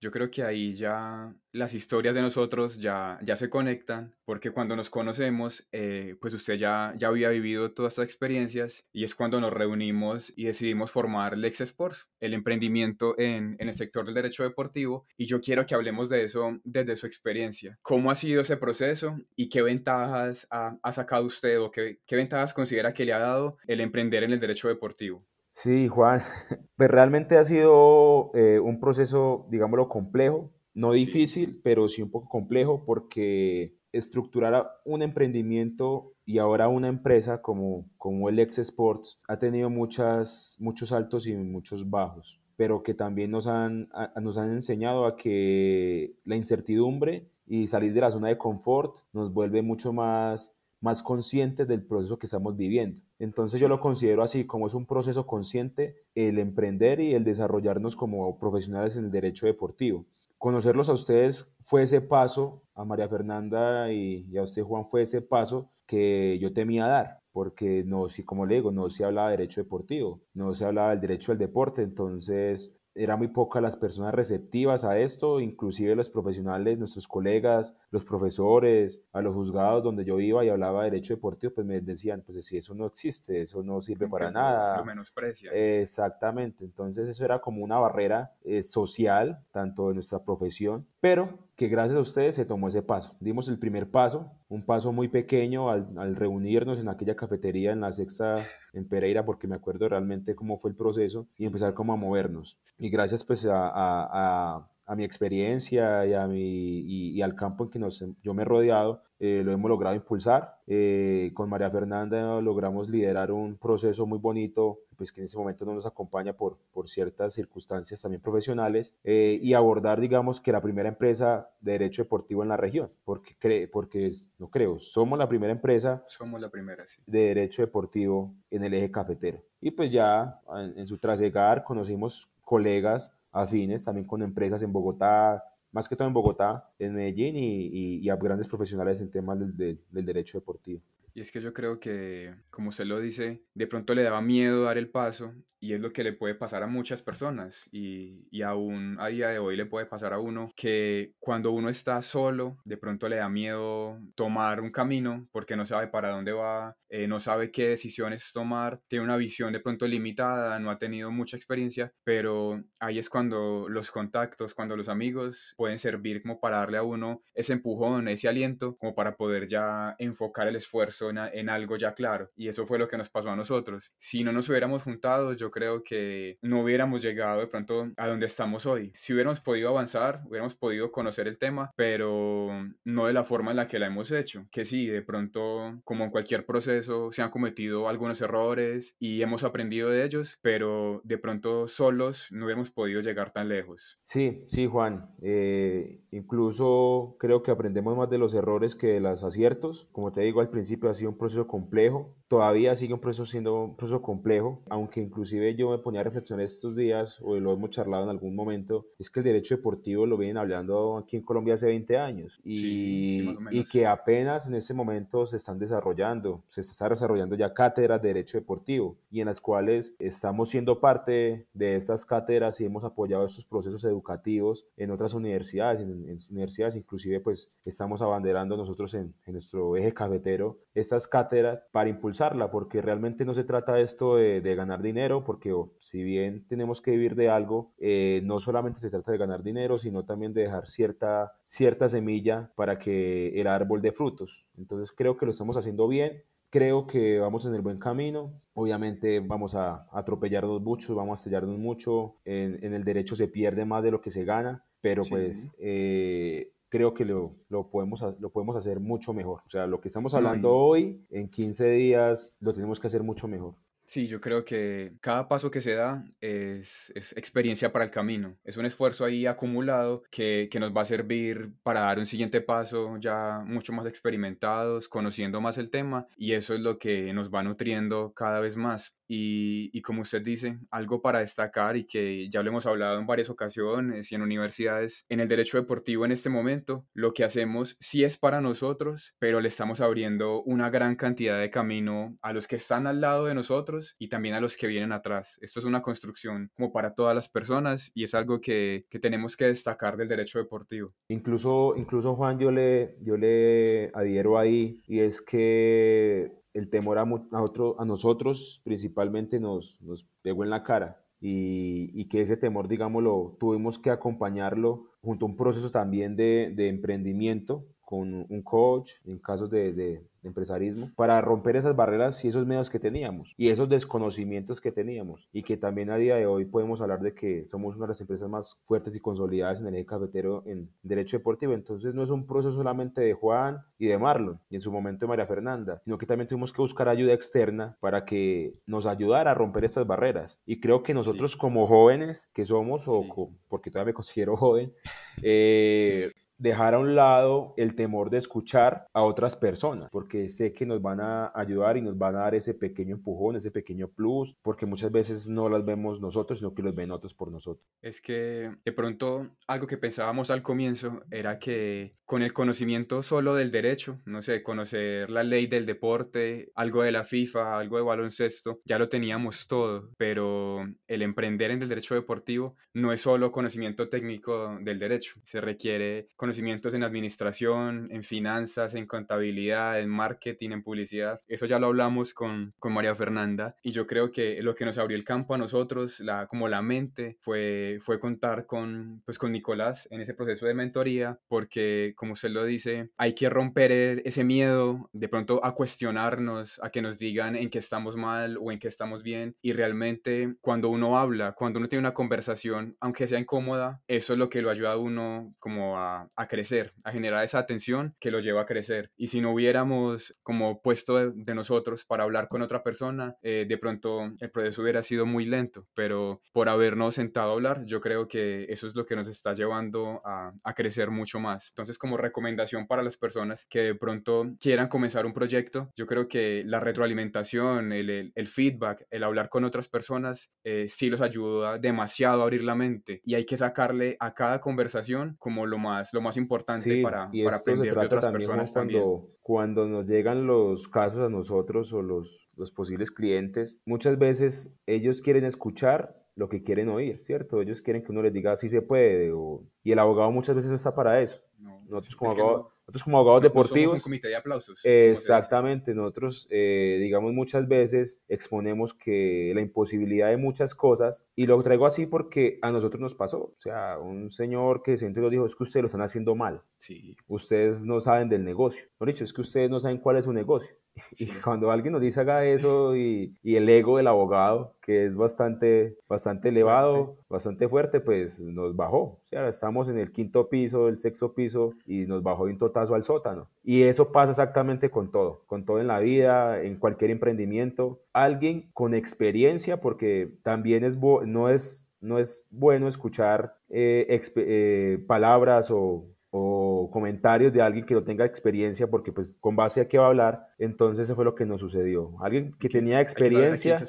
yo 0.00 0.10
creo 0.10 0.30
que 0.30 0.42
ahí 0.42 0.74
ya 0.74 1.34
las 1.52 1.74
historias 1.74 2.14
de 2.14 2.22
nosotros 2.22 2.78
ya, 2.78 3.18
ya 3.22 3.36
se 3.36 3.50
conectan, 3.50 4.14
porque 4.24 4.50
cuando 4.50 4.76
nos 4.76 4.88
conocemos, 4.88 5.68
eh, 5.72 6.16
pues 6.20 6.32
usted 6.34 6.56
ya, 6.56 6.92
ya 6.96 7.08
había 7.08 7.28
vivido 7.30 7.72
todas 7.72 7.92
estas 7.92 8.04
experiencias 8.04 8.84
y 8.92 9.04
es 9.04 9.14
cuando 9.14 9.40
nos 9.40 9.52
reunimos 9.52 10.32
y 10.36 10.44
decidimos 10.44 10.90
formar 10.90 11.36
Lex 11.36 11.60
Sports, 11.62 12.08
el 12.20 12.34
emprendimiento 12.34 13.18
en, 13.18 13.56
en 13.58 13.68
el 13.68 13.74
sector 13.74 14.06
del 14.06 14.14
derecho 14.14 14.42
deportivo, 14.42 15.06
y 15.16 15.26
yo 15.26 15.40
quiero 15.40 15.66
que 15.66 15.74
hablemos 15.74 16.08
de 16.08 16.24
eso 16.24 16.58
desde 16.64 16.96
su 16.96 17.06
experiencia. 17.06 17.78
¿Cómo 17.82 18.10
ha 18.10 18.14
sido 18.14 18.42
ese 18.42 18.56
proceso 18.56 19.18
y 19.36 19.48
qué 19.48 19.62
ventajas 19.62 20.46
ha, 20.50 20.78
ha 20.82 20.92
sacado 20.92 21.24
usted 21.24 21.60
o 21.60 21.70
qué, 21.70 21.98
qué 22.06 22.16
ventajas 22.16 22.54
considera 22.54 22.94
que 22.94 23.04
le 23.04 23.12
ha 23.12 23.18
dado 23.18 23.58
el 23.66 23.80
emprender 23.80 24.22
en 24.22 24.32
el 24.32 24.40
derecho 24.40 24.68
deportivo? 24.68 25.26
Sí, 25.62 25.88
Juan, 25.88 26.20
pues 26.76 26.90
realmente 26.90 27.36
ha 27.36 27.44
sido 27.44 28.30
eh, 28.32 28.58
un 28.60 28.80
proceso, 28.80 29.46
digámoslo, 29.50 29.90
complejo, 29.90 30.50
no 30.72 30.92
difícil, 30.92 31.60
pero 31.62 31.86
sí 31.90 32.00
un 32.00 32.10
poco 32.10 32.30
complejo 32.30 32.86
porque 32.86 33.76
estructurar 33.92 34.70
un 34.86 35.02
emprendimiento 35.02 36.14
y 36.24 36.38
ahora 36.38 36.68
una 36.68 36.88
empresa 36.88 37.42
como, 37.42 37.90
como 37.98 38.30
el 38.30 38.38
Ex 38.38 38.60
Sports 38.60 39.20
ha 39.28 39.38
tenido 39.38 39.68
muchas, 39.68 40.56
muchos 40.60 40.92
altos 40.92 41.26
y 41.26 41.36
muchos 41.36 41.90
bajos, 41.90 42.40
pero 42.56 42.82
que 42.82 42.94
también 42.94 43.30
nos 43.30 43.46
han, 43.46 43.90
nos 44.18 44.38
han 44.38 44.54
enseñado 44.54 45.04
a 45.04 45.14
que 45.14 46.14
la 46.24 46.36
incertidumbre 46.36 47.28
y 47.46 47.66
salir 47.66 47.92
de 47.92 48.00
la 48.00 48.10
zona 48.10 48.28
de 48.28 48.38
confort 48.38 48.96
nos 49.12 49.30
vuelve 49.30 49.60
mucho 49.60 49.92
más 49.92 50.58
más 50.80 51.02
conscientes 51.02 51.68
del 51.68 51.84
proceso 51.84 52.18
que 52.18 52.26
estamos 52.26 52.56
viviendo. 52.56 53.00
Entonces 53.18 53.60
yo 53.60 53.68
lo 53.68 53.80
considero 53.80 54.22
así, 54.22 54.46
como 54.46 54.66
es 54.66 54.74
un 54.74 54.86
proceso 54.86 55.26
consciente 55.26 55.96
el 56.14 56.38
emprender 56.38 57.00
y 57.00 57.14
el 57.14 57.24
desarrollarnos 57.24 57.96
como 57.96 58.38
profesionales 58.38 58.96
en 58.96 59.04
el 59.04 59.10
derecho 59.10 59.46
deportivo. 59.46 60.06
Conocerlos 60.38 60.88
a 60.88 60.94
ustedes 60.94 61.54
fue 61.60 61.82
ese 61.82 62.00
paso, 62.00 62.62
a 62.74 62.84
María 62.84 63.08
Fernanda 63.08 63.92
y, 63.92 64.36
a 64.38 64.42
usted 64.42 64.62
Juan 64.62 64.86
fue 64.86 65.02
ese 65.02 65.20
paso 65.20 65.70
que 65.86 66.38
yo 66.40 66.54
temía 66.54 66.86
dar, 66.86 67.20
porque 67.30 67.84
no, 67.84 68.08
si 68.08 68.24
como 68.24 68.46
le 68.46 68.54
digo, 68.54 68.70
no 68.70 68.88
se 68.88 69.04
hablaba 69.04 69.28
de 69.28 69.36
derecho 69.36 69.60
deportivo, 69.60 70.22
no 70.32 70.54
se 70.54 70.64
hablaba 70.64 70.90
del 70.90 71.00
derecho 71.00 71.32
al 71.32 71.38
deporte, 71.38 71.82
entonces 71.82 72.79
era 73.02 73.16
muy 73.16 73.28
pocas 73.28 73.62
las 73.62 73.76
personas 73.76 74.14
receptivas 74.14 74.84
a 74.84 74.98
esto, 74.98 75.40
inclusive 75.40 75.94
los 75.96 76.10
profesionales, 76.10 76.78
nuestros 76.78 77.08
colegas, 77.08 77.76
los 77.90 78.04
profesores, 78.04 79.02
a 79.12 79.22
los 79.22 79.34
juzgados 79.34 79.82
donde 79.82 80.04
yo 80.04 80.20
iba 80.20 80.44
y 80.44 80.48
hablaba 80.48 80.84
de 80.84 80.90
derecho 80.90 81.14
deportivo, 81.14 81.54
pues 81.54 81.66
me 81.66 81.80
decían, 81.80 82.22
pues 82.24 82.44
si 82.44 82.58
eso 82.58 82.74
no 82.74 82.86
existe, 82.86 83.42
eso 83.42 83.62
no 83.62 83.80
sirve 83.80 84.08
para 84.08 84.30
nada. 84.30 84.76
Lo 84.78 84.84
menosprecia. 84.84 85.50
exactamente, 85.52 86.64
entonces 86.64 87.08
eso 87.08 87.24
era 87.24 87.40
como 87.40 87.64
una 87.64 87.78
barrera 87.78 88.32
eh, 88.44 88.62
social, 88.62 89.42
tanto 89.50 89.88
de 89.88 89.94
nuestra 89.94 90.22
profesión, 90.22 90.86
pero 91.00 91.49
que 91.60 91.68
gracias 91.68 91.98
a 91.98 92.00
ustedes 92.00 92.36
se 92.36 92.46
tomó 92.46 92.68
ese 92.68 92.80
paso. 92.80 93.14
Dimos 93.20 93.46
el 93.48 93.58
primer 93.58 93.90
paso, 93.90 94.32
un 94.48 94.64
paso 94.64 94.92
muy 94.92 95.08
pequeño 95.08 95.68
al, 95.68 96.16
reunirnos 96.16 96.80
en 96.80 96.88
aquella 96.88 97.16
cafetería 97.16 97.70
en 97.70 97.82
la 97.82 97.92
sexta 97.92 98.46
en 98.72 98.88
Pereira, 98.88 99.26
porque 99.26 99.46
me 99.46 99.56
acuerdo 99.56 99.86
realmente 99.86 100.34
cómo 100.34 100.56
fue 100.56 100.70
el 100.70 100.76
proceso 100.78 101.26
y 101.36 101.44
empezar 101.44 101.74
como 101.74 101.92
a 101.92 101.96
movernos. 101.96 102.58
Y 102.78 102.88
gracias 102.88 103.24
pues 103.24 103.46
a, 103.46 104.66
mi 104.96 105.04
experiencia 105.04 106.06
y, 106.06 106.14
a 106.14 106.26
mi, 106.26 106.80
y, 106.80 107.22
al 107.22 107.34
campo 107.34 107.64
en 107.64 107.70
que 107.70 107.78
nos, 107.78 108.04
yo 108.22 108.34
me 108.34 108.42
he 108.42 108.44
rodeado, 108.44 109.02
eh, 109.20 109.42
lo 109.44 109.52
hemos 109.52 109.68
logrado 109.68 109.94
impulsar. 109.94 110.56
Eh, 110.66 111.30
con 111.34 111.48
María 111.48 111.70
Fernanda 111.70 112.40
logramos 112.40 112.88
liderar 112.88 113.30
un 113.30 113.56
proceso 113.56 114.06
muy 114.06 114.18
bonito, 114.18 114.80
pues 114.96 115.12
que 115.12 115.20
en 115.20 115.26
ese 115.26 115.36
momento 115.36 115.64
no 115.64 115.74
nos 115.74 115.86
acompaña 115.86 116.32
por, 116.32 116.58
por 116.72 116.88
ciertas 116.88 117.34
circunstancias 117.34 118.00
también 118.02 118.20
profesionales, 118.20 118.96
eh, 119.04 119.38
y 119.40 119.54
abordar, 119.54 120.00
digamos, 120.00 120.40
que 120.40 120.52
la 120.52 120.60
primera 120.60 120.88
empresa 120.88 121.50
de 121.60 121.72
derecho 121.72 122.02
deportivo 122.02 122.42
en 122.42 122.48
la 122.48 122.56
región, 122.56 122.90
porque, 123.04 123.36
cree, 123.38 123.68
porque 123.68 124.10
no 124.38 124.48
creo, 124.48 124.78
somos 124.78 125.18
la 125.18 125.28
primera 125.28 125.52
empresa 125.52 126.02
somos 126.06 126.40
la 126.40 126.48
primera, 126.48 126.86
sí. 126.88 127.00
de 127.06 127.20
derecho 127.20 127.62
deportivo 127.62 128.34
en 128.50 128.64
el 128.64 128.74
eje 128.74 128.90
cafetero. 128.90 129.42
Y 129.60 129.70
pues 129.70 129.92
ya 129.92 130.40
en, 130.54 130.78
en 130.78 130.86
su 130.86 130.98
trasegar 130.98 131.62
conocimos 131.62 132.30
colegas 132.50 133.19
afines 133.32 133.84
también 133.84 134.06
con 134.06 134.22
empresas 134.22 134.62
en 134.62 134.72
Bogotá, 134.72 135.44
más 135.72 135.88
que 135.88 135.96
todo 135.96 136.08
en 136.08 136.14
Bogotá, 136.14 136.68
en 136.78 136.94
Medellín 136.94 137.34
y, 137.36 138.08
a 138.08 138.16
grandes 138.16 138.48
profesionales 138.48 139.00
en 139.00 139.10
temas 139.10 139.38
del, 139.38 139.78
derecho 139.90 140.38
deportivo. 140.38 140.80
Y 141.14 141.20
es 141.20 141.32
que 141.32 141.40
yo 141.40 141.52
creo 141.52 141.80
que, 141.80 142.34
como 142.50 142.68
usted 142.70 142.84
lo 142.84 143.00
dice, 143.00 143.42
de 143.54 143.66
pronto 143.66 143.94
le 143.94 144.02
daba 144.02 144.20
miedo 144.20 144.64
dar 144.64 144.78
el 144.78 144.90
paso 144.90 145.34
y 145.60 145.74
es 145.74 145.80
lo 145.80 145.92
que 145.92 146.02
le 146.02 146.14
puede 146.14 146.34
pasar 146.34 146.62
a 146.62 146.66
muchas 146.66 147.02
personas. 147.02 147.68
Y, 147.70 148.26
y, 148.30 148.42
aún 148.42 148.96
a 148.98 149.08
día 149.08 149.28
de 149.28 149.38
hoy 149.38 149.56
le 149.56 149.66
puede 149.66 149.86
pasar 149.86 150.14
a 150.14 150.18
uno 150.18 150.52
que 150.56 151.12
cuando 151.18 151.52
uno 151.52 151.68
está 151.68 152.00
solo 152.02 152.56
de 152.64 152.78
pronto 152.78 153.08
le 153.08 153.16
da 153.16 153.28
miedo 153.28 153.98
tomar 154.14 154.60
un 154.60 154.70
camino 154.70 155.28
porque 155.32 155.56
no 155.56 155.66
sabe 155.66 155.88
para 155.88 156.10
dónde 156.10 156.32
va, 156.32 156.76
eh, 156.88 157.06
no 157.06 157.20
sabe 157.20 157.50
qué 157.50 157.68
decisiones 157.68 158.32
tomar, 158.32 158.80
tiene 158.88 159.04
una 159.04 159.16
visión 159.16 159.52
de 159.52 159.60
pronto 159.60 159.86
limitada, 159.86 160.58
no 160.58 160.70
ha 160.70 160.78
tenido 160.78 161.10
mucha 161.10 161.36
experiencia, 161.36 161.92
pero 162.04 162.64
ahí 162.78 162.98
es 162.98 163.10
cuando 163.10 163.68
los 163.68 163.90
contactos, 163.90 164.54
cuando 164.54 164.76
los 164.76 164.88
amigos 164.88 165.54
pueden 165.56 165.78
servir 165.78 166.22
como 166.22 166.40
para 166.40 166.58
darle 166.58 166.78
a 166.78 166.82
uno 166.82 167.22
ese 167.34 167.52
empujón, 167.52 168.08
ese 168.08 168.28
aliento, 168.28 168.76
como 168.76 168.94
para 168.94 169.16
poder 169.16 169.46
ya 169.46 169.94
enfocar 169.98 170.48
el 170.48 170.56
esfuerzo 170.56 170.99
en, 171.08 171.48
algo 171.48 171.76
ya 171.76 171.94
claro. 171.94 172.30
Y 172.36 172.48
eso 172.48 172.66
fue 172.66 172.78
lo 172.78 172.88
que 172.88 172.98
nos 172.98 173.08
pasó 173.08 173.30
a 173.30 173.36
nosotros. 173.36 173.92
Si 173.96 174.22
no 174.24 174.32
nos 174.32 174.48
hubiéramos 174.48 174.82
juntado, 174.82 175.32
yo 175.32 175.50
creo 175.50 175.82
que 175.82 176.38
no 176.42 176.60
hubiéramos 176.62 177.00
llegado 177.00 177.40
de 177.40 177.46
pronto 177.46 177.90
a 177.96 178.08
donde 178.08 178.26
estamos 178.26 178.66
hoy. 178.66 178.92
Si 178.94 179.14
hubiéramos 179.14 179.40
podido 179.40 179.70
avanzar, 179.70 180.22
hubiéramos 180.26 180.56
podido 180.56 180.92
conocer 180.92 181.28
el 181.28 181.38
tema, 181.38 181.70
pero 181.76 182.50
no 182.84 183.06
de 183.06 183.12
la 183.12 183.24
forma 183.24 183.52
en 183.52 183.56
la 183.56 183.66
que 183.66 183.78
la 183.78 183.86
hemos 183.86 184.10
hecho. 184.10 184.46
Que 184.50 184.64
sí, 184.64 184.86
de 184.86 185.02
pronto, 185.02 185.80
como 185.84 186.04
en 186.04 186.10
cualquier 186.10 186.44
proceso, 186.44 187.12
se 187.12 187.22
han 187.22 187.30
cometido 187.30 187.88
algunos 187.88 188.20
errores 188.20 188.96
y 188.98 189.22
hemos 189.22 189.44
aprendido 189.44 189.90
de 189.90 190.04
ellos, 190.04 190.38
pero 190.42 191.00
de 191.04 191.18
pronto 191.18 191.68
solos 191.68 192.28
no 192.30 192.44
hubiéramos 192.44 192.70
podido 192.70 193.00
llegar 193.00 193.32
tan 193.32 193.48
lejos. 193.48 193.98
Sí, 194.02 194.44
sí, 194.48 194.66
Juan. 194.66 195.10
Eh, 195.22 196.02
incluso 196.10 197.16
creo 197.18 197.42
que 197.42 197.50
aprendemos 197.50 197.96
más 197.96 198.10
de 198.10 198.18
los 198.18 198.34
errores 198.34 198.74
que 198.74 198.88
de 198.88 199.00
los 199.00 199.22
aciertos. 199.24 199.88
Como 199.92 200.12
te 200.12 200.22
digo, 200.22 200.40
al 200.40 200.50
principio 200.50 200.89
ha 200.90 200.94
sido 200.94 201.10
un 201.10 201.18
proceso 201.18 201.46
complejo. 201.46 202.14
Todavía 202.30 202.76
sigue 202.76 202.94
un 202.94 203.00
proceso 203.00 203.26
siendo 203.26 203.64
un 203.64 203.74
proceso 203.74 204.00
complejo, 204.00 204.62
aunque 204.68 205.00
inclusive 205.00 205.56
yo 205.56 205.70
me 205.70 205.78
ponía 205.78 206.00
a 206.00 206.04
reflexionar 206.04 206.44
estos 206.44 206.76
días, 206.76 207.18
o 207.22 207.34
lo 207.34 207.52
hemos 207.52 207.70
charlado 207.70 208.04
en 208.04 208.10
algún 208.10 208.36
momento, 208.36 208.86
es 209.00 209.10
que 209.10 209.18
el 209.18 209.24
derecho 209.24 209.56
deportivo 209.56 210.06
lo 210.06 210.16
vienen 210.16 210.36
hablando 210.36 210.96
aquí 210.98 211.16
en 211.16 211.24
Colombia 211.24 211.54
hace 211.54 211.66
20 211.66 211.98
años 211.98 212.40
y, 212.44 213.36
y 213.50 213.64
que 213.64 213.84
apenas 213.84 214.46
en 214.46 214.54
ese 214.54 214.74
momento 214.74 215.26
se 215.26 215.38
están 215.38 215.58
desarrollando, 215.58 216.44
se 216.50 216.60
está 216.60 216.88
desarrollando 216.88 217.34
ya 217.34 217.52
cátedras 217.52 218.00
de 218.00 218.08
derecho 218.10 218.38
deportivo 218.38 218.96
y 219.10 219.18
en 219.18 219.26
las 219.26 219.40
cuales 219.40 219.96
estamos 219.98 220.50
siendo 220.50 220.78
parte 220.78 221.48
de 221.52 221.74
estas 221.74 222.04
cátedras 222.04 222.60
y 222.60 222.64
hemos 222.64 222.84
apoyado 222.84 223.26
estos 223.26 223.44
procesos 223.44 223.82
educativos 223.82 224.68
en 224.76 224.92
otras 224.92 225.14
universidades, 225.14 225.80
en, 225.80 226.08
en 226.08 226.16
universidades 226.30 226.76
inclusive 226.76 227.18
pues 227.18 227.52
estamos 227.64 228.02
abanderando 228.02 228.56
nosotros 228.56 228.94
en, 228.94 229.12
en 229.26 229.32
nuestro 229.32 229.76
eje 229.76 229.92
cafetero 229.92 230.60
estas 230.74 231.08
cátedras 231.08 231.66
para 231.72 231.88
impulsarla 232.20 232.50
porque 232.50 232.82
realmente 232.82 233.24
no 233.24 233.34
se 233.34 233.44
trata 233.44 233.80
esto 233.80 234.16
de, 234.16 234.40
de 234.40 234.54
ganar 234.54 234.82
dinero, 234.82 235.24
porque 235.24 235.54
si 235.78 236.02
bien 236.02 236.46
tenemos 236.48 236.80
que 236.80 236.90
vivir 236.90 237.14
de 237.14 237.30
algo, 237.30 237.72
eh, 237.78 238.20
no 238.24 238.38
solamente 238.40 238.80
se 238.80 238.90
trata 238.90 239.12
de 239.12 239.18
ganar 239.18 239.42
dinero, 239.42 239.78
sino 239.78 240.04
también 240.04 240.32
de 240.32 240.42
dejar 240.42 240.66
cierta, 240.66 241.32
cierta 241.48 241.88
semilla 241.88 242.52
para 242.56 242.78
que 242.78 243.40
el 243.40 243.46
árbol 243.46 243.80
dé 243.80 243.92
frutos. 243.92 244.44
Entonces 244.58 244.92
creo 244.94 245.16
que 245.16 245.26
lo 245.26 245.30
estamos 245.30 245.56
haciendo 245.56 245.88
bien, 245.88 246.22
creo 246.50 246.86
que 246.86 247.18
vamos 247.18 247.46
en 247.46 247.54
el 247.54 247.62
buen 247.62 247.78
camino. 247.78 248.32
Obviamente 248.52 249.20
vamos 249.20 249.54
a 249.54 249.86
atropellarnos 249.92 250.60
mucho, 250.60 250.94
vamos 250.94 251.12
a 251.12 251.20
estrellarnos 251.20 251.58
mucho. 251.58 252.16
En, 252.24 252.74
el 252.74 252.84
derecho 252.84 253.16
se 253.16 253.28
pierde 253.28 253.64
más 253.64 253.82
de 253.82 253.90
lo 253.90 254.00
que 254.00 254.10
se 254.10 254.24
gana, 254.24 254.64
pero 254.82 255.02
pues 255.08 255.50
eh, 255.58 256.52
creo 256.70 256.94
que 256.94 257.04
lo, 257.04 257.36
lo, 257.50 257.68
podemos, 257.68 258.02
lo 258.18 258.30
podemos 258.30 258.56
hacer 258.56 258.80
mucho 258.80 259.12
mejor. 259.12 259.42
O 259.44 259.50
sea, 259.50 259.66
lo 259.66 259.80
que 259.80 259.88
estamos 259.88 260.14
hablando 260.14 260.54
hoy, 260.54 261.04
en 261.10 261.28
15 261.28 261.68
días, 261.70 262.34
lo 262.40 262.54
tenemos 262.54 262.80
que 262.80 262.86
hacer 262.86 263.02
mucho 263.02 263.28
mejor. 263.28 263.54
Sí, 263.84 264.06
yo 264.06 264.20
creo 264.20 264.44
que 264.44 264.92
cada 265.00 265.26
paso 265.26 265.50
que 265.50 265.60
se 265.60 265.74
da 265.74 266.04
es, 266.20 266.92
es, 266.94 267.12
experiencia 267.16 267.72
para 267.72 267.84
el 267.84 267.90
camino. 267.90 268.36
Es 268.44 268.56
un 268.56 268.64
esfuerzo 268.64 269.04
ahí 269.04 269.26
acumulado 269.26 270.04
que, 270.12 270.48
que, 270.48 270.60
nos 270.60 270.70
va 270.70 270.82
a 270.82 270.84
servir 270.84 271.54
para 271.64 271.80
dar 271.80 271.98
un 271.98 272.06
siguiente 272.06 272.40
paso 272.40 272.98
ya 272.98 273.42
mucho 273.44 273.72
más 273.72 273.86
experimentados, 273.86 274.88
conociendo 274.88 275.40
más 275.40 275.58
el 275.58 275.70
tema 275.70 276.06
y 276.16 276.34
eso 276.34 276.54
es 276.54 276.60
lo 276.60 276.78
que 276.78 277.12
nos 277.12 277.34
va 277.34 277.42
nutriendo 277.42 278.12
cada 278.14 278.38
vez 278.38 278.56
más. 278.56 278.94
Y, 279.12 279.82
como 279.82 280.02
usted 280.02 280.22
dice, 280.22 280.60
algo 280.70 281.02
para 281.02 281.18
destacar 281.18 281.76
y 281.76 281.84
que 281.84 282.30
ya 282.30 282.44
lo 282.44 282.50
hemos 282.50 282.64
hablado 282.66 283.00
en 283.00 283.08
varias 283.08 283.28
ocasiones 283.28 284.12
y 284.12 284.14
en 284.14 284.22
universidades, 284.22 285.04
en 285.08 285.18
el 285.18 285.26
derecho 285.26 285.56
deportivo 285.56 286.04
en 286.04 286.12
este 286.12 286.30
momento, 286.30 286.86
lo 286.94 287.12
que 287.12 287.24
hacemos 287.24 287.76
sí 287.80 288.04
es 288.04 288.16
para 288.16 288.40
nosotros, 288.40 289.14
pero 289.18 289.40
le 289.40 289.48
estamos 289.48 289.80
abriendo 289.80 290.42
una 290.42 290.70
gran 290.70 290.94
cantidad 290.94 291.40
de 291.40 291.50
camino 291.50 292.16
a 292.22 292.32
los 292.32 292.46
que 292.46 292.56
están 292.56 292.86
al 292.86 293.00
lado 293.00 293.24
de 293.24 293.34
nosotros 293.34 293.96
y 293.98 294.08
también 294.08 294.36
a 294.36 294.40
los 294.40 294.56
que 294.56 294.68
vienen 294.68 294.92
atrás. 294.92 295.38
Esto 295.40 295.58
es 295.58 295.66
una 295.66 295.82
construcción 295.82 296.52
como 296.54 296.72
para 296.72 296.94
todas 296.94 297.16
las 297.16 297.28
personas 297.28 297.90
y 297.94 298.04
es 298.04 298.14
algo 298.14 298.40
que, 298.40 298.86
que 298.88 299.00
tenemos 299.00 299.36
que 299.36 299.46
destacar 299.46 299.96
del 299.96 300.08
derecho 300.08 300.38
deportivo. 300.38 300.94
Incluso, 301.08 301.74
incluso 301.76 302.14
Juan, 302.14 302.38
yo 302.38 302.52
le, 302.52 302.96
yo 303.00 303.16
le 303.16 303.90
adhiero 303.92 304.38
ahí 304.38 304.80
y 304.86 305.00
es 305.00 305.20
que 305.20 306.39
el 306.54 306.68
temor 306.68 306.98
a, 306.98 307.02
a, 307.02 307.44
a 307.78 307.84
nosotros 307.84 308.60
principalmente 308.64 309.38
nos, 309.38 309.80
nos 309.80 310.04
pegó 310.22 310.44
en 310.44 310.50
la 310.50 310.62
cara 310.62 311.02
y, 311.20 311.90
y, 311.94 312.08
que 312.08 312.22
ese 312.22 312.36
temor, 312.36 312.66
digámoslo, 312.66 313.36
tuvimos 313.38 313.78
que 313.78 313.90
acompañarlo 313.90 314.86
junto 315.02 315.26
a 315.26 315.28
un 315.28 315.36
proceso 315.36 315.70
también 315.70 316.16
de, 316.16 316.52
de 316.56 316.68
emprendimiento 316.68 317.66
con 317.90 318.24
un 318.28 318.42
coach 318.42 318.92
en 319.04 319.18
casos 319.18 319.50
de, 319.50 319.72
de, 319.72 320.00
empresarismo 320.22 320.90
para 320.96 321.18
romper 321.22 321.56
esas 321.56 321.74
barreras 321.74 322.22
y 322.26 322.28
esos 322.28 322.46
miedos 322.46 322.68
que 322.68 322.78
teníamos 322.78 323.32
y 323.38 323.48
esos 323.48 323.70
desconocimientos 323.70 324.60
que 324.60 324.70
teníamos 324.70 325.26
y 325.32 325.42
que 325.42 325.56
también 325.56 325.90
a 325.90 325.96
día 325.96 326.16
de 326.16 326.26
hoy 326.26 326.44
podemos 326.44 326.82
hablar 326.82 327.00
de 327.00 327.14
que 327.14 327.46
somos 327.46 327.76
una 327.76 327.86
de 327.86 327.92
las 327.92 328.00
empresas 328.02 328.28
más 328.28 328.60
fuertes 328.66 328.94
y 328.94 329.00
consolidadas 329.00 329.62
en 329.62 329.68
el 329.68 329.76
eje 329.76 329.86
cafetero 329.86 330.42
en 330.44 330.68
derecho 330.82 331.16
deportivo. 331.16 331.54
Entonces 331.54 331.94
no 331.94 332.02
es 332.02 332.10
un 332.10 332.26
proceso 332.26 332.54
solamente 332.54 333.00
de 333.00 333.14
Juan 333.14 333.62
y 333.78 333.86
de 333.86 333.96
Marlon 333.96 334.38
y 334.50 334.56
en 334.56 334.60
su 334.60 334.70
momento 334.70 335.06
de 335.06 335.08
María 335.08 335.26
Fernanda, 335.26 335.80
sino 335.82 335.96
que 335.96 336.04
también 336.04 336.28
tuvimos 336.28 336.52
que 336.52 336.60
buscar 336.60 336.86
ayuda 336.86 337.14
externa 337.14 337.78
para 337.80 338.04
que 338.04 338.54
nos 338.66 338.84
ayudara 338.84 339.30
a 339.30 339.34
romper 339.34 339.64
estas 339.64 339.86
barreras. 339.86 340.38
Y 340.44 340.60
creo 340.60 340.82
que 340.82 340.92
nosotros 340.92 341.34
como 341.34 341.66
jóvenes 341.66 342.28
que 342.34 342.44
somos, 342.44 342.86
o 342.88 343.02
porque 343.48 343.70
todavía 343.70 343.92
me 343.92 343.94
considero 343.94 344.36
joven, 344.36 344.74
eh, 345.22 346.12
dejar 346.40 346.74
a 346.74 346.78
un 346.78 346.94
lado 346.94 347.52
el 347.56 347.74
temor 347.74 348.10
de 348.10 348.18
escuchar 348.18 348.86
a 348.94 349.02
otras 349.02 349.36
personas, 349.36 349.90
porque 349.92 350.28
sé 350.30 350.52
que 350.52 350.66
nos 350.66 350.80
van 350.80 351.00
a 351.00 351.30
ayudar 351.34 351.76
y 351.76 351.82
nos 351.82 351.96
van 351.96 352.16
a 352.16 352.20
dar 352.20 352.34
ese 352.34 352.54
pequeño 352.54 352.96
empujón, 352.96 353.36
ese 353.36 353.50
pequeño 353.50 353.88
plus, 353.88 354.34
porque 354.42 354.66
muchas 354.66 354.90
veces 354.90 355.28
no 355.28 355.48
las 355.48 355.66
vemos 355.66 356.00
nosotros, 356.00 356.38
sino 356.38 356.54
que 356.54 356.62
los 356.62 356.74
ven 356.74 356.90
otros 356.90 357.14
por 357.14 357.30
nosotros. 357.30 357.66
Es 357.82 358.00
que 358.00 358.50
de 358.64 358.72
pronto 358.72 359.28
algo 359.46 359.66
que 359.66 359.76
pensábamos 359.76 360.30
al 360.30 360.42
comienzo 360.42 361.02
era 361.10 361.38
que 361.38 361.94
con 362.06 362.22
el 362.22 362.32
conocimiento 362.32 363.02
solo 363.02 363.34
del 363.34 363.52
derecho, 363.52 364.00
no 364.06 364.22
sé, 364.22 364.42
conocer 364.42 365.10
la 365.10 365.22
ley 365.22 365.46
del 365.46 365.66
deporte, 365.66 366.50
algo 366.56 366.82
de 366.82 366.90
la 366.90 367.04
FIFA, 367.04 367.58
algo 367.58 367.76
de 367.76 367.82
baloncesto, 367.82 368.60
ya 368.64 368.78
lo 368.78 368.88
teníamos 368.88 369.46
todo, 369.46 369.90
pero 369.96 370.64
el 370.88 371.02
emprender 371.02 371.50
en 371.50 371.62
el 371.62 371.68
derecho 371.68 371.94
deportivo 371.94 372.56
no 372.74 372.92
es 372.92 373.02
solo 373.02 373.30
conocimiento 373.30 373.88
técnico 373.88 374.58
del 374.62 374.78
derecho, 374.78 375.20
se 375.24 375.40
requiere 375.40 376.08
conocimiento 376.16 376.29
conocimientos 376.30 376.74
en 376.74 376.84
administración, 376.84 377.88
en 377.90 378.04
finanzas, 378.04 378.76
en 378.76 378.86
contabilidad, 378.86 379.80
en 379.80 379.88
marketing, 379.88 380.50
en 380.50 380.62
publicidad. 380.62 381.20
Eso 381.26 381.44
ya 381.44 381.58
lo 381.58 381.66
hablamos 381.66 382.14
con, 382.14 382.54
con 382.60 382.72
María 382.72 382.94
Fernanda 382.94 383.56
y 383.64 383.72
yo 383.72 383.84
creo 383.88 384.12
que 384.12 384.40
lo 384.40 384.54
que 384.54 384.64
nos 384.64 384.78
abrió 384.78 384.96
el 384.96 385.02
campo 385.02 385.34
a 385.34 385.38
nosotros, 385.38 385.98
la, 385.98 386.28
como 386.28 386.46
la 386.46 386.62
mente, 386.62 387.16
fue, 387.20 387.78
fue 387.80 387.98
contar 387.98 388.46
con, 388.46 389.02
pues, 389.04 389.18
con 389.18 389.32
Nicolás 389.32 389.88
en 389.90 390.02
ese 390.02 390.14
proceso 390.14 390.46
de 390.46 390.54
mentoría 390.54 391.18
porque, 391.26 391.94
como 391.96 392.12
usted 392.12 392.30
lo 392.30 392.44
dice, 392.44 392.90
hay 392.96 393.16
que 393.16 393.28
romper 393.28 393.72
e, 393.72 394.02
ese 394.04 394.22
miedo 394.22 394.88
de 394.92 395.08
pronto 395.08 395.44
a 395.44 395.56
cuestionarnos, 395.56 396.60
a 396.62 396.70
que 396.70 396.80
nos 396.80 396.96
digan 396.96 397.34
en 397.34 397.50
qué 397.50 397.58
estamos 397.58 397.96
mal 397.96 398.38
o 398.40 398.52
en 398.52 398.60
qué 398.60 398.68
estamos 398.68 399.02
bien 399.02 399.34
y 399.42 399.52
realmente 399.52 400.36
cuando 400.40 400.68
uno 400.68 400.96
habla, 400.96 401.32
cuando 401.32 401.58
uno 401.58 401.68
tiene 401.68 401.80
una 401.80 401.92
conversación, 401.92 402.76
aunque 402.78 403.08
sea 403.08 403.18
incómoda, 403.18 403.82
eso 403.88 404.12
es 404.12 404.18
lo 404.20 404.30
que 404.30 404.42
lo 404.42 404.50
ayuda 404.50 404.74
a 404.74 404.76
uno 404.76 405.34
como 405.40 405.76
a, 405.76 406.08
a 406.20 406.28
crecer, 406.28 406.74
a 406.84 406.92
generar 406.92 407.24
esa 407.24 407.38
atención 407.38 407.96
que 407.98 408.10
lo 408.10 408.20
lleva 408.20 408.42
a 408.42 408.46
crecer. 408.46 408.90
Y 408.96 409.08
si 409.08 409.20
no 409.20 409.32
hubiéramos 409.32 410.14
como 410.22 410.60
puesto 410.60 411.10
de, 411.12 411.34
nosotros 411.34 411.84
para 411.84 412.02
hablar 412.02 412.28
con 412.28 412.42
otra 412.42 412.62
persona, 412.62 413.16
eh, 413.22 413.46
de 413.48 413.56
pronto 413.56 414.12
el 414.20 414.30
proceso 414.30 414.62
hubiera 414.62 414.82
sido 414.82 415.06
muy 415.06 415.24
lento, 415.24 415.66
pero 415.74 416.20
por 416.32 416.48
habernos 416.48 416.96
sentado 416.96 417.30
a 417.30 417.34
hablar, 417.34 417.64
yo 417.64 417.80
creo 417.80 418.08
que 418.08 418.46
eso 418.50 418.66
es 418.66 418.74
lo 418.74 418.84
que 418.84 418.96
nos 418.96 419.08
está 419.08 419.32
llevando 419.32 420.02
a, 420.04 420.32
a 420.44 420.54
crecer 420.54 420.90
mucho 420.90 421.20
más. 421.20 421.48
Entonces, 421.48 421.78
como 421.78 421.96
recomendación 421.96 422.66
para 422.66 422.82
las 422.82 422.96
personas 422.96 423.46
que 423.46 423.60
de 423.60 423.74
pronto 423.74 424.26
quieran 424.40 424.68
comenzar 424.68 425.06
un 425.06 425.14
proyecto, 425.14 425.70
yo 425.76 425.86
creo 425.86 426.08
que 426.08 426.42
la 426.44 426.60
retroalimentación, 426.60 427.72
el, 427.72 428.12
el, 428.14 428.26
feedback, 428.26 428.86
el 428.90 429.04
hablar 429.04 429.28
con 429.28 429.44
otras 429.44 429.68
personas, 429.68 430.30
eh, 430.44 430.66
sí 430.68 430.90
los 430.90 431.00
ayuda 431.00 431.58
demasiado 431.58 432.20
a 432.20 432.24
abrir 432.24 432.42
la 432.42 432.54
mente 432.54 433.00
y 433.04 433.14
hay 433.14 433.24
que 433.24 433.36
sacarle 433.36 433.96
a 434.00 434.12
cada 434.14 434.40
conversación 434.40 435.16
como 435.18 435.46
lo 435.46 435.58
más, 435.58 435.92
lo 435.94 436.00
más 436.00 436.09
importante 436.16 436.82
para, 436.82 437.10
para 437.10 437.36
aprender 437.36 437.74
de 437.74 437.86
otras 437.86 438.06
personas 438.08 438.52
cuando, 438.52 438.78
también. 438.78 439.16
Cuando 439.22 439.66
nos 439.66 439.86
llegan 439.86 440.26
los 440.26 440.68
casos 440.68 441.00
a 441.00 441.08
nosotros 441.08 441.72
o 441.72 441.82
los, 441.82 442.28
los 442.36 442.52
posibles 442.52 442.90
clientes, 442.90 443.60
muchas 443.64 443.98
veces 443.98 444.56
ellos 444.66 445.00
quieren 445.00 445.24
escuchar 445.24 445.99
lo 446.14 446.28
que 446.28 446.42
quieren 446.42 446.68
oír, 446.68 446.98
¿cierto? 447.00 447.40
Ellos 447.40 447.62
quieren 447.62 447.82
que 447.82 447.92
uno 447.92 448.02
les 448.02 448.12
diga 448.12 448.36
si 448.36 448.48
se 448.48 448.62
puede, 448.62 449.12
o, 449.12 449.44
y 449.62 449.72
el 449.72 449.78
abogado 449.78 450.10
muchas 450.10 450.36
veces 450.36 450.50
no 450.50 450.56
está 450.56 450.74
para 450.74 451.00
eso. 451.00 451.20
nosotros, 451.68 451.96
como 451.96 452.10
abogados, 452.10 452.46
nosotros 452.66 452.84
como 452.84 452.98
abogados 452.98 453.22
deportivos... 453.22 453.74
un 453.74 453.80
comité 453.80 454.08
de 454.08 454.16
aplausos. 454.16 454.60
Exactamente, 454.64 455.74
nosotros, 455.74 456.26
eh, 456.30 456.78
digamos, 456.80 457.12
muchas 457.12 457.48
veces 457.48 458.02
exponemos 458.08 458.74
que 458.74 459.32
la 459.34 459.40
imposibilidad 459.40 460.08
de 460.10 460.16
muchas 460.16 460.54
cosas, 460.54 461.06
y 461.16 461.26
lo 461.26 461.42
traigo 461.42 461.66
así 461.66 461.86
porque 461.86 462.38
a 462.42 462.50
nosotros 462.50 462.80
nos 462.80 462.94
pasó. 462.94 463.32
O 463.34 463.38
sea, 463.38 463.78
un 463.78 464.10
señor 464.10 464.62
que 464.62 464.76
siempre 464.76 465.02
nos 465.02 465.10
dijo, 465.10 465.26
es 465.26 465.34
que 465.34 465.44
ustedes 465.44 465.62
lo 465.62 465.66
están 465.66 465.82
haciendo 465.82 466.14
mal. 466.14 466.42
Sí. 466.56 466.96
Ustedes 467.08 467.64
no 467.64 467.80
saben 467.80 468.08
del 468.08 468.24
negocio. 468.24 468.66
Lo 468.78 468.86
dicho, 468.86 469.04
es 469.04 469.12
que 469.12 469.22
ustedes 469.22 469.48
no 469.48 469.58
saben 469.58 469.78
cuál 469.78 469.96
es 469.96 470.04
su 470.04 470.12
negocio. 470.12 470.54
Y 470.98 471.06
cuando 471.06 471.50
alguien 471.50 471.72
nos 471.72 471.82
dice 471.82 472.00
haga 472.00 472.24
eso 472.24 472.76
y, 472.76 473.16
y, 473.22 473.36
el 473.36 473.48
ego 473.48 473.76
del 473.76 473.86
abogado, 473.86 474.54
que 474.62 474.86
es 474.86 474.96
bastante, 474.96 475.76
bastante 475.88 476.28
elevado, 476.28 476.96
bastante 477.08 477.48
fuerte, 477.48 477.80
pues 477.80 478.20
nos 478.20 478.54
bajó. 478.54 478.78
O 478.78 479.00
sea, 479.04 479.28
estamos 479.28 479.68
en 479.68 479.78
el 479.78 479.92
quinto 479.92 480.28
piso, 480.28 480.68
el 480.68 480.78
sexto 480.78 481.14
piso 481.14 481.54
y 481.66 481.86
nos 481.86 482.02
bajó 482.02 482.26
de 482.26 482.32
un 482.32 482.38
totazo 482.38 482.74
al 482.74 482.84
sótano. 482.84 483.28
Y 483.42 483.62
eso 483.62 483.92
pasa 483.92 484.10
exactamente 484.10 484.70
con 484.70 484.90
todo, 484.90 485.22
con 485.26 485.44
todo 485.44 485.60
en 485.60 485.66
la 485.66 485.80
vida, 485.80 486.42
en 486.42 486.56
cualquier 486.56 486.90
emprendimiento. 486.90 487.80
Alguien 487.92 488.50
con 488.52 488.74
experiencia, 488.74 489.60
porque 489.60 490.10
también 490.22 490.64
es 490.64 490.78
no, 490.78 491.28
es, 491.28 491.66
no 491.80 491.98
es 491.98 492.26
bueno 492.30 492.68
escuchar 492.68 493.36
eh, 493.48 494.00
eh, 494.16 494.84
palabras 494.86 495.50
o 495.50 495.84
o 496.10 496.68
comentarios 496.72 497.32
de 497.32 497.40
alguien 497.40 497.64
que 497.64 497.74
no 497.74 497.84
tenga 497.84 498.04
experiencia, 498.04 498.68
porque 498.68 498.92
pues 498.92 499.16
con 499.20 499.36
base 499.36 499.60
a 499.60 499.68
qué 499.68 499.78
va 499.78 499.84
a 499.84 499.88
hablar, 499.88 500.28
entonces 500.38 500.84
eso 500.84 500.96
fue 500.96 501.04
lo 501.04 501.14
que 501.14 501.24
nos 501.24 501.40
sucedió. 501.40 501.94
Alguien 502.00 502.32
que 502.38 502.48
tenía 502.48 502.80
experiencia, 502.80 503.62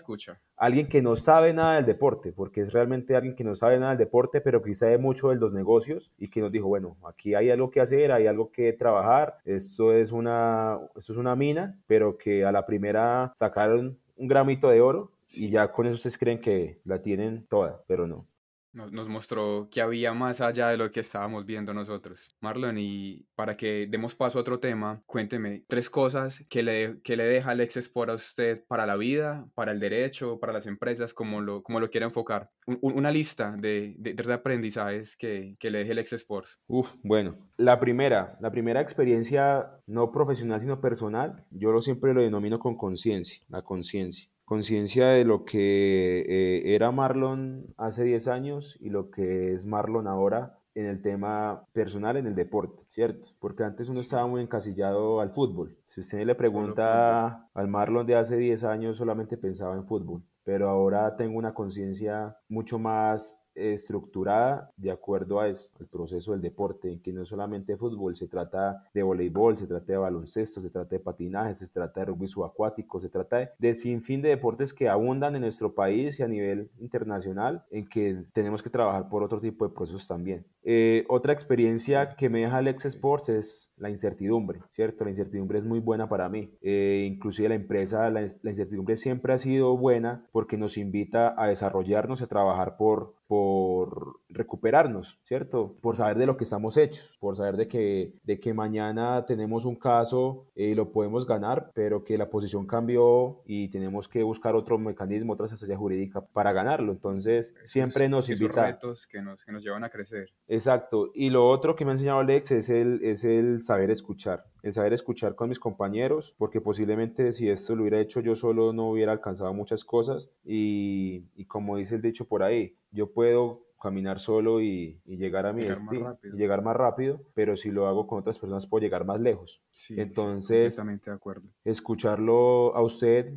alguien 0.57 0.87
que 0.87 1.01
no 1.01 1.15
sabe 1.15 1.53
nada 1.53 1.75
del 1.75 1.85
deporte, 1.85 2.31
porque 2.31 2.61
es 2.61 2.73
realmente 2.73 3.15
alguien 3.15 3.35
que 3.35 3.43
no 3.43 3.55
sabe 3.55 3.79
nada 3.79 3.91
del 3.91 3.99
deporte, 3.99 4.41
pero 4.41 4.61
que 4.61 4.73
sabe 4.73 4.97
mucho 4.97 5.29
de 5.29 5.35
los 5.35 5.53
negocios 5.53 6.11
y 6.17 6.29
que 6.29 6.41
nos 6.41 6.51
dijo, 6.51 6.67
bueno, 6.67 6.97
aquí 7.07 7.35
hay 7.35 7.51
algo 7.51 7.69
que 7.69 7.81
hacer, 7.81 8.11
hay 8.11 8.25
algo 8.25 8.51
que 8.51 8.73
trabajar, 8.73 9.37
esto 9.45 9.93
es 9.93 10.11
una, 10.11 10.79
esto 10.95 11.13
es 11.13 11.17
una 11.19 11.35
mina, 11.35 11.77
pero 11.85 12.17
que 12.17 12.43
a 12.43 12.51
la 12.51 12.65
primera 12.65 13.31
sacaron 13.35 13.99
un 14.15 14.27
gramito 14.27 14.69
de 14.69 14.81
oro 14.81 15.11
y 15.33 15.49
ya 15.49 15.71
con 15.71 15.85
eso 15.85 15.95
ustedes 15.95 16.17
creen 16.17 16.41
que 16.41 16.79
la 16.85 17.01
tienen 17.01 17.45
toda, 17.47 17.83
pero 17.87 18.07
no 18.07 18.30
nos, 18.73 19.07
mostró 19.07 19.67
que 19.69 19.81
había 19.81 20.13
más 20.13 20.41
allá 20.41 20.69
de 20.69 20.77
lo 20.77 20.91
que 20.91 21.01
estábamos 21.01 21.45
viendo 21.45 21.73
nosotros. 21.73 22.29
Marlon, 22.39 22.77
y 22.77 23.25
para 23.35 23.57
que 23.57 23.87
demos 23.89 24.15
paso 24.15 24.37
a 24.37 24.41
otro 24.41 24.59
tema, 24.59 25.01
cuénteme 25.05 25.63
tres 25.67 25.89
cosas 25.89 26.45
que 26.49 26.63
le, 26.63 27.01
que 27.01 27.15
le 27.15 27.23
deja 27.23 27.51
el 27.51 27.61
Sport 27.61 28.09
a 28.09 28.15
usted 28.15 28.63
para 28.67 28.85
la 28.85 28.95
vida, 28.95 29.47
para 29.55 29.71
el 29.71 29.79
derecho, 29.79 30.39
para 30.39 30.53
las 30.53 30.67
empresas, 30.67 31.13
como 31.13 31.41
lo, 31.41 31.63
como 31.63 31.79
lo 31.79 31.89
quiera 31.89 32.05
enfocar. 32.05 32.49
una 32.65 33.11
lista 33.11 33.55
de, 33.57 33.95
de, 33.97 34.13
tres 34.13 34.29
aprendizajes 34.29 35.15
que, 35.15 35.55
que 35.59 35.71
le 35.71 35.79
deje 35.79 35.91
el 35.91 35.99
Sport. 35.99 36.47
Uf, 36.67 36.93
bueno, 37.03 37.37
la 37.57 37.79
primera, 37.79 38.37
la 38.41 38.51
primera 38.51 38.81
experiencia 38.81 39.69
no 39.85 40.11
profesional 40.11 40.61
sino 40.61 40.81
personal, 40.81 41.45
yo 41.51 41.71
lo 41.71 41.81
siempre 41.81 42.13
lo 42.13 42.21
denomino 42.21 42.59
con 42.59 42.75
conciencia, 42.75 43.43
la 43.49 43.61
conciencia 43.61 44.29
conciencia 44.51 45.07
de 45.07 45.23
lo 45.23 45.45
que 45.45 46.25
eh, 46.27 46.75
era 46.75 46.91
Marlon 46.91 47.73
hace 47.77 48.03
10 48.03 48.27
años 48.27 48.77
y 48.81 48.89
lo 48.89 49.09
que 49.09 49.53
es 49.53 49.65
Marlon 49.65 50.07
ahora 50.07 50.59
en 50.75 50.87
el 50.87 51.01
tema 51.01 51.63
personal, 51.71 52.17
en 52.17 52.27
el 52.27 52.35
deporte, 52.35 52.83
¿cierto? 52.89 53.29
Porque 53.39 53.63
antes 53.63 53.87
uno 53.87 54.01
estaba 54.01 54.27
muy 54.27 54.41
encasillado 54.41 55.21
al 55.21 55.29
fútbol. 55.29 55.77
Si 55.85 56.01
usted 56.01 56.25
le 56.25 56.35
pregunta 56.35 57.47
al 57.53 57.67
Marlon 57.69 58.05
de 58.05 58.17
hace 58.17 58.35
10 58.35 58.65
años, 58.65 58.97
solamente 58.97 59.37
pensaba 59.37 59.73
en 59.75 59.85
fútbol. 59.85 60.21
Pero 60.43 60.67
ahora 60.67 61.15
tengo 61.15 61.37
una 61.37 61.53
conciencia 61.53 62.35
mucho 62.49 62.77
más 62.77 63.40
estructurada 63.55 64.71
de 64.77 64.91
acuerdo 64.91 65.39
a 65.39 65.47
esto, 65.47 65.77
el 65.81 65.87
proceso 65.87 66.31
del 66.31 66.41
deporte, 66.41 66.91
en 66.91 67.01
que 67.01 67.13
no 67.13 67.25
solamente 67.25 67.73
de 67.73 67.77
fútbol, 67.77 68.15
se 68.15 68.27
trata 68.27 68.89
de 68.93 69.03
voleibol, 69.03 69.57
se 69.57 69.67
trata 69.67 69.91
de 69.91 69.97
baloncesto, 69.97 70.61
se 70.61 70.69
trata 70.69 70.89
de 70.89 70.99
patinaje, 70.99 71.55
se 71.55 71.67
trata 71.67 72.01
de 72.01 72.05
rugby 72.07 72.27
subacuático, 72.27 72.99
se 72.99 73.09
trata 73.09 73.37
de, 73.37 73.49
de 73.57 73.75
sinfín 73.75 74.21
de 74.21 74.29
deportes 74.29 74.73
que 74.73 74.89
abundan 74.89 75.35
en 75.35 75.41
nuestro 75.41 75.73
país 75.73 76.19
y 76.19 76.23
a 76.23 76.27
nivel 76.27 76.69
internacional, 76.79 77.65
en 77.71 77.87
que 77.87 78.23
tenemos 78.33 78.61
que 78.63 78.69
trabajar 78.69 79.09
por 79.09 79.23
otro 79.23 79.39
tipo 79.39 79.67
de 79.67 79.73
procesos 79.73 80.07
también. 80.07 80.45
Eh, 80.63 81.05
otra 81.09 81.33
experiencia 81.33 82.15
que 82.15 82.29
me 82.29 82.41
deja 82.41 82.57
Alex 82.57 82.85
Sports 82.85 83.29
es 83.29 83.73
la 83.77 83.89
incertidumbre, 83.89 84.59
¿cierto? 84.69 85.03
La 85.03 85.09
incertidumbre 85.09 85.57
es 85.57 85.65
muy 85.65 85.79
buena 85.79 86.07
para 86.07 86.29
mí. 86.29 86.51
Eh, 86.61 87.07
inclusive 87.11 87.49
la 87.49 87.55
empresa, 87.55 88.09
la, 88.09 88.21
incertidumbre 88.21 88.97
siempre 88.97 89.33
ha 89.33 89.37
sido 89.37 89.75
buena 89.75 90.27
porque 90.31 90.57
nos 90.57 90.77
invita 90.77 91.33
a 91.37 91.47
desarrollarnos, 91.47 92.21
a 92.21 92.27
trabajar 92.27 92.77
por, 92.77 93.15
por 93.27 93.40
por 93.41 94.19
recuperarnos, 94.29 95.19
¿cierto? 95.23 95.75
Por 95.81 95.95
saber 95.95 96.15
de 96.19 96.27
lo 96.27 96.37
que 96.37 96.43
estamos 96.43 96.77
hechos, 96.77 97.17
por 97.19 97.35
saber 97.35 97.57
de 97.57 97.67
que, 97.67 98.13
de 98.23 98.39
que 98.39 98.53
mañana 98.53 99.25
tenemos 99.25 99.65
un 99.65 99.75
caso 99.75 100.45
y 100.53 100.75
lo 100.75 100.91
podemos 100.91 101.25
ganar, 101.25 101.71
pero 101.73 102.03
que 102.03 102.19
la 102.19 102.29
posición 102.29 102.67
cambió 102.67 103.41
y 103.47 103.69
tenemos 103.69 104.07
que 104.07 104.21
buscar 104.21 104.55
otro 104.55 104.77
mecanismo, 104.77 105.33
otra 105.33 105.47
estrategia 105.47 105.75
jurídica 105.75 106.21
para 106.21 106.53
ganarlo. 106.53 106.91
Entonces, 106.91 107.55
siempre 107.63 108.09
nos 108.09 108.29
invita... 108.29 108.67
retos 108.67 109.07
que 109.07 109.23
nos, 109.23 109.43
que 109.43 109.51
nos 109.51 109.63
llevan 109.63 109.83
a 109.85 109.89
crecer. 109.89 110.29
Exacto. 110.47 111.09
Y 111.15 111.31
lo 111.31 111.49
otro 111.49 111.75
que 111.75 111.83
me 111.83 111.91
ha 111.91 111.93
enseñado 111.93 112.19
Alex 112.19 112.51
es 112.51 112.69
el, 112.69 113.03
es 113.03 113.23
el 113.23 113.63
saber 113.63 113.89
escuchar, 113.89 114.45
el 114.61 114.73
saber 114.73 114.93
escuchar 114.93 115.33
con 115.33 115.49
mis 115.49 115.59
compañeros, 115.59 116.35
porque 116.37 116.61
posiblemente 116.61 117.33
si 117.33 117.49
esto 117.49 117.75
lo 117.75 117.81
hubiera 117.81 117.99
hecho 117.99 118.19
yo 118.19 118.35
solo 118.35 118.71
no 118.71 118.91
hubiera 118.91 119.13
alcanzado 119.13 119.51
muchas 119.51 119.83
cosas 119.83 120.31
y, 120.45 121.25
y 121.35 121.45
como 121.45 121.77
dice 121.77 121.95
el 121.95 122.03
dicho 122.03 122.25
por 122.25 122.43
ahí, 122.43 122.75
yo 122.91 123.11
puedo 123.11 123.71
caminar 123.81 124.19
solo 124.19 124.61
y, 124.61 125.01
llegar 125.05 125.47
a 125.47 125.53
mi 125.53 125.63
destino, 125.63 126.17
y 126.23 126.37
llegar 126.37 126.61
más 126.61 126.77
rápido, 126.77 127.21
pero 127.33 127.57
si 127.57 127.71
lo 127.71 127.87
hago 127.87 128.05
con 128.05 128.19
otras 128.19 128.37
personas 128.37 128.67
puedo 128.67 128.81
llegar 128.81 129.05
más 129.05 129.19
lejos. 129.19 129.61
Entonces, 129.89 130.77
de 130.77 131.11
acuerdo. 131.11 131.49
escucharlo 131.65 132.75
a 132.75 132.81
usted 132.83 133.33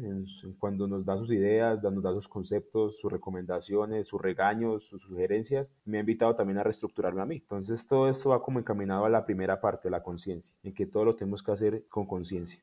cuando 0.58 0.86
nos 0.86 1.04
da 1.04 1.16
sus 1.16 1.32
ideas, 1.32 1.82
nos 1.82 2.02
da 2.02 2.12
sus 2.12 2.28
conceptos, 2.28 3.00
sus 3.00 3.10
recomendaciones, 3.10 4.06
sus 4.06 4.20
regaños, 4.20 4.86
sus 4.86 5.02
sugerencias, 5.02 5.72
me 5.84 5.96
ha 5.96 6.00
invitado 6.00 6.36
también 6.36 6.58
a 6.58 6.62
reestructurarme 6.62 7.22
a 7.22 7.26
mí. 7.26 7.36
Entonces, 7.36 7.86
todo 7.86 8.08
esto 8.08 8.30
va 8.30 8.42
como 8.42 8.58
encaminado 8.58 9.06
a 9.06 9.08
la 9.08 9.24
primera 9.24 9.60
parte, 9.60 9.88
la 9.88 10.02
conciencia, 10.02 10.54
en 10.62 10.74
que 10.74 10.84
todo 10.86 11.06
lo 11.06 11.16
tenemos 11.16 11.42
que 11.42 11.52
hacer 11.52 11.84
con 11.88 12.06
conciencia. 12.06 12.62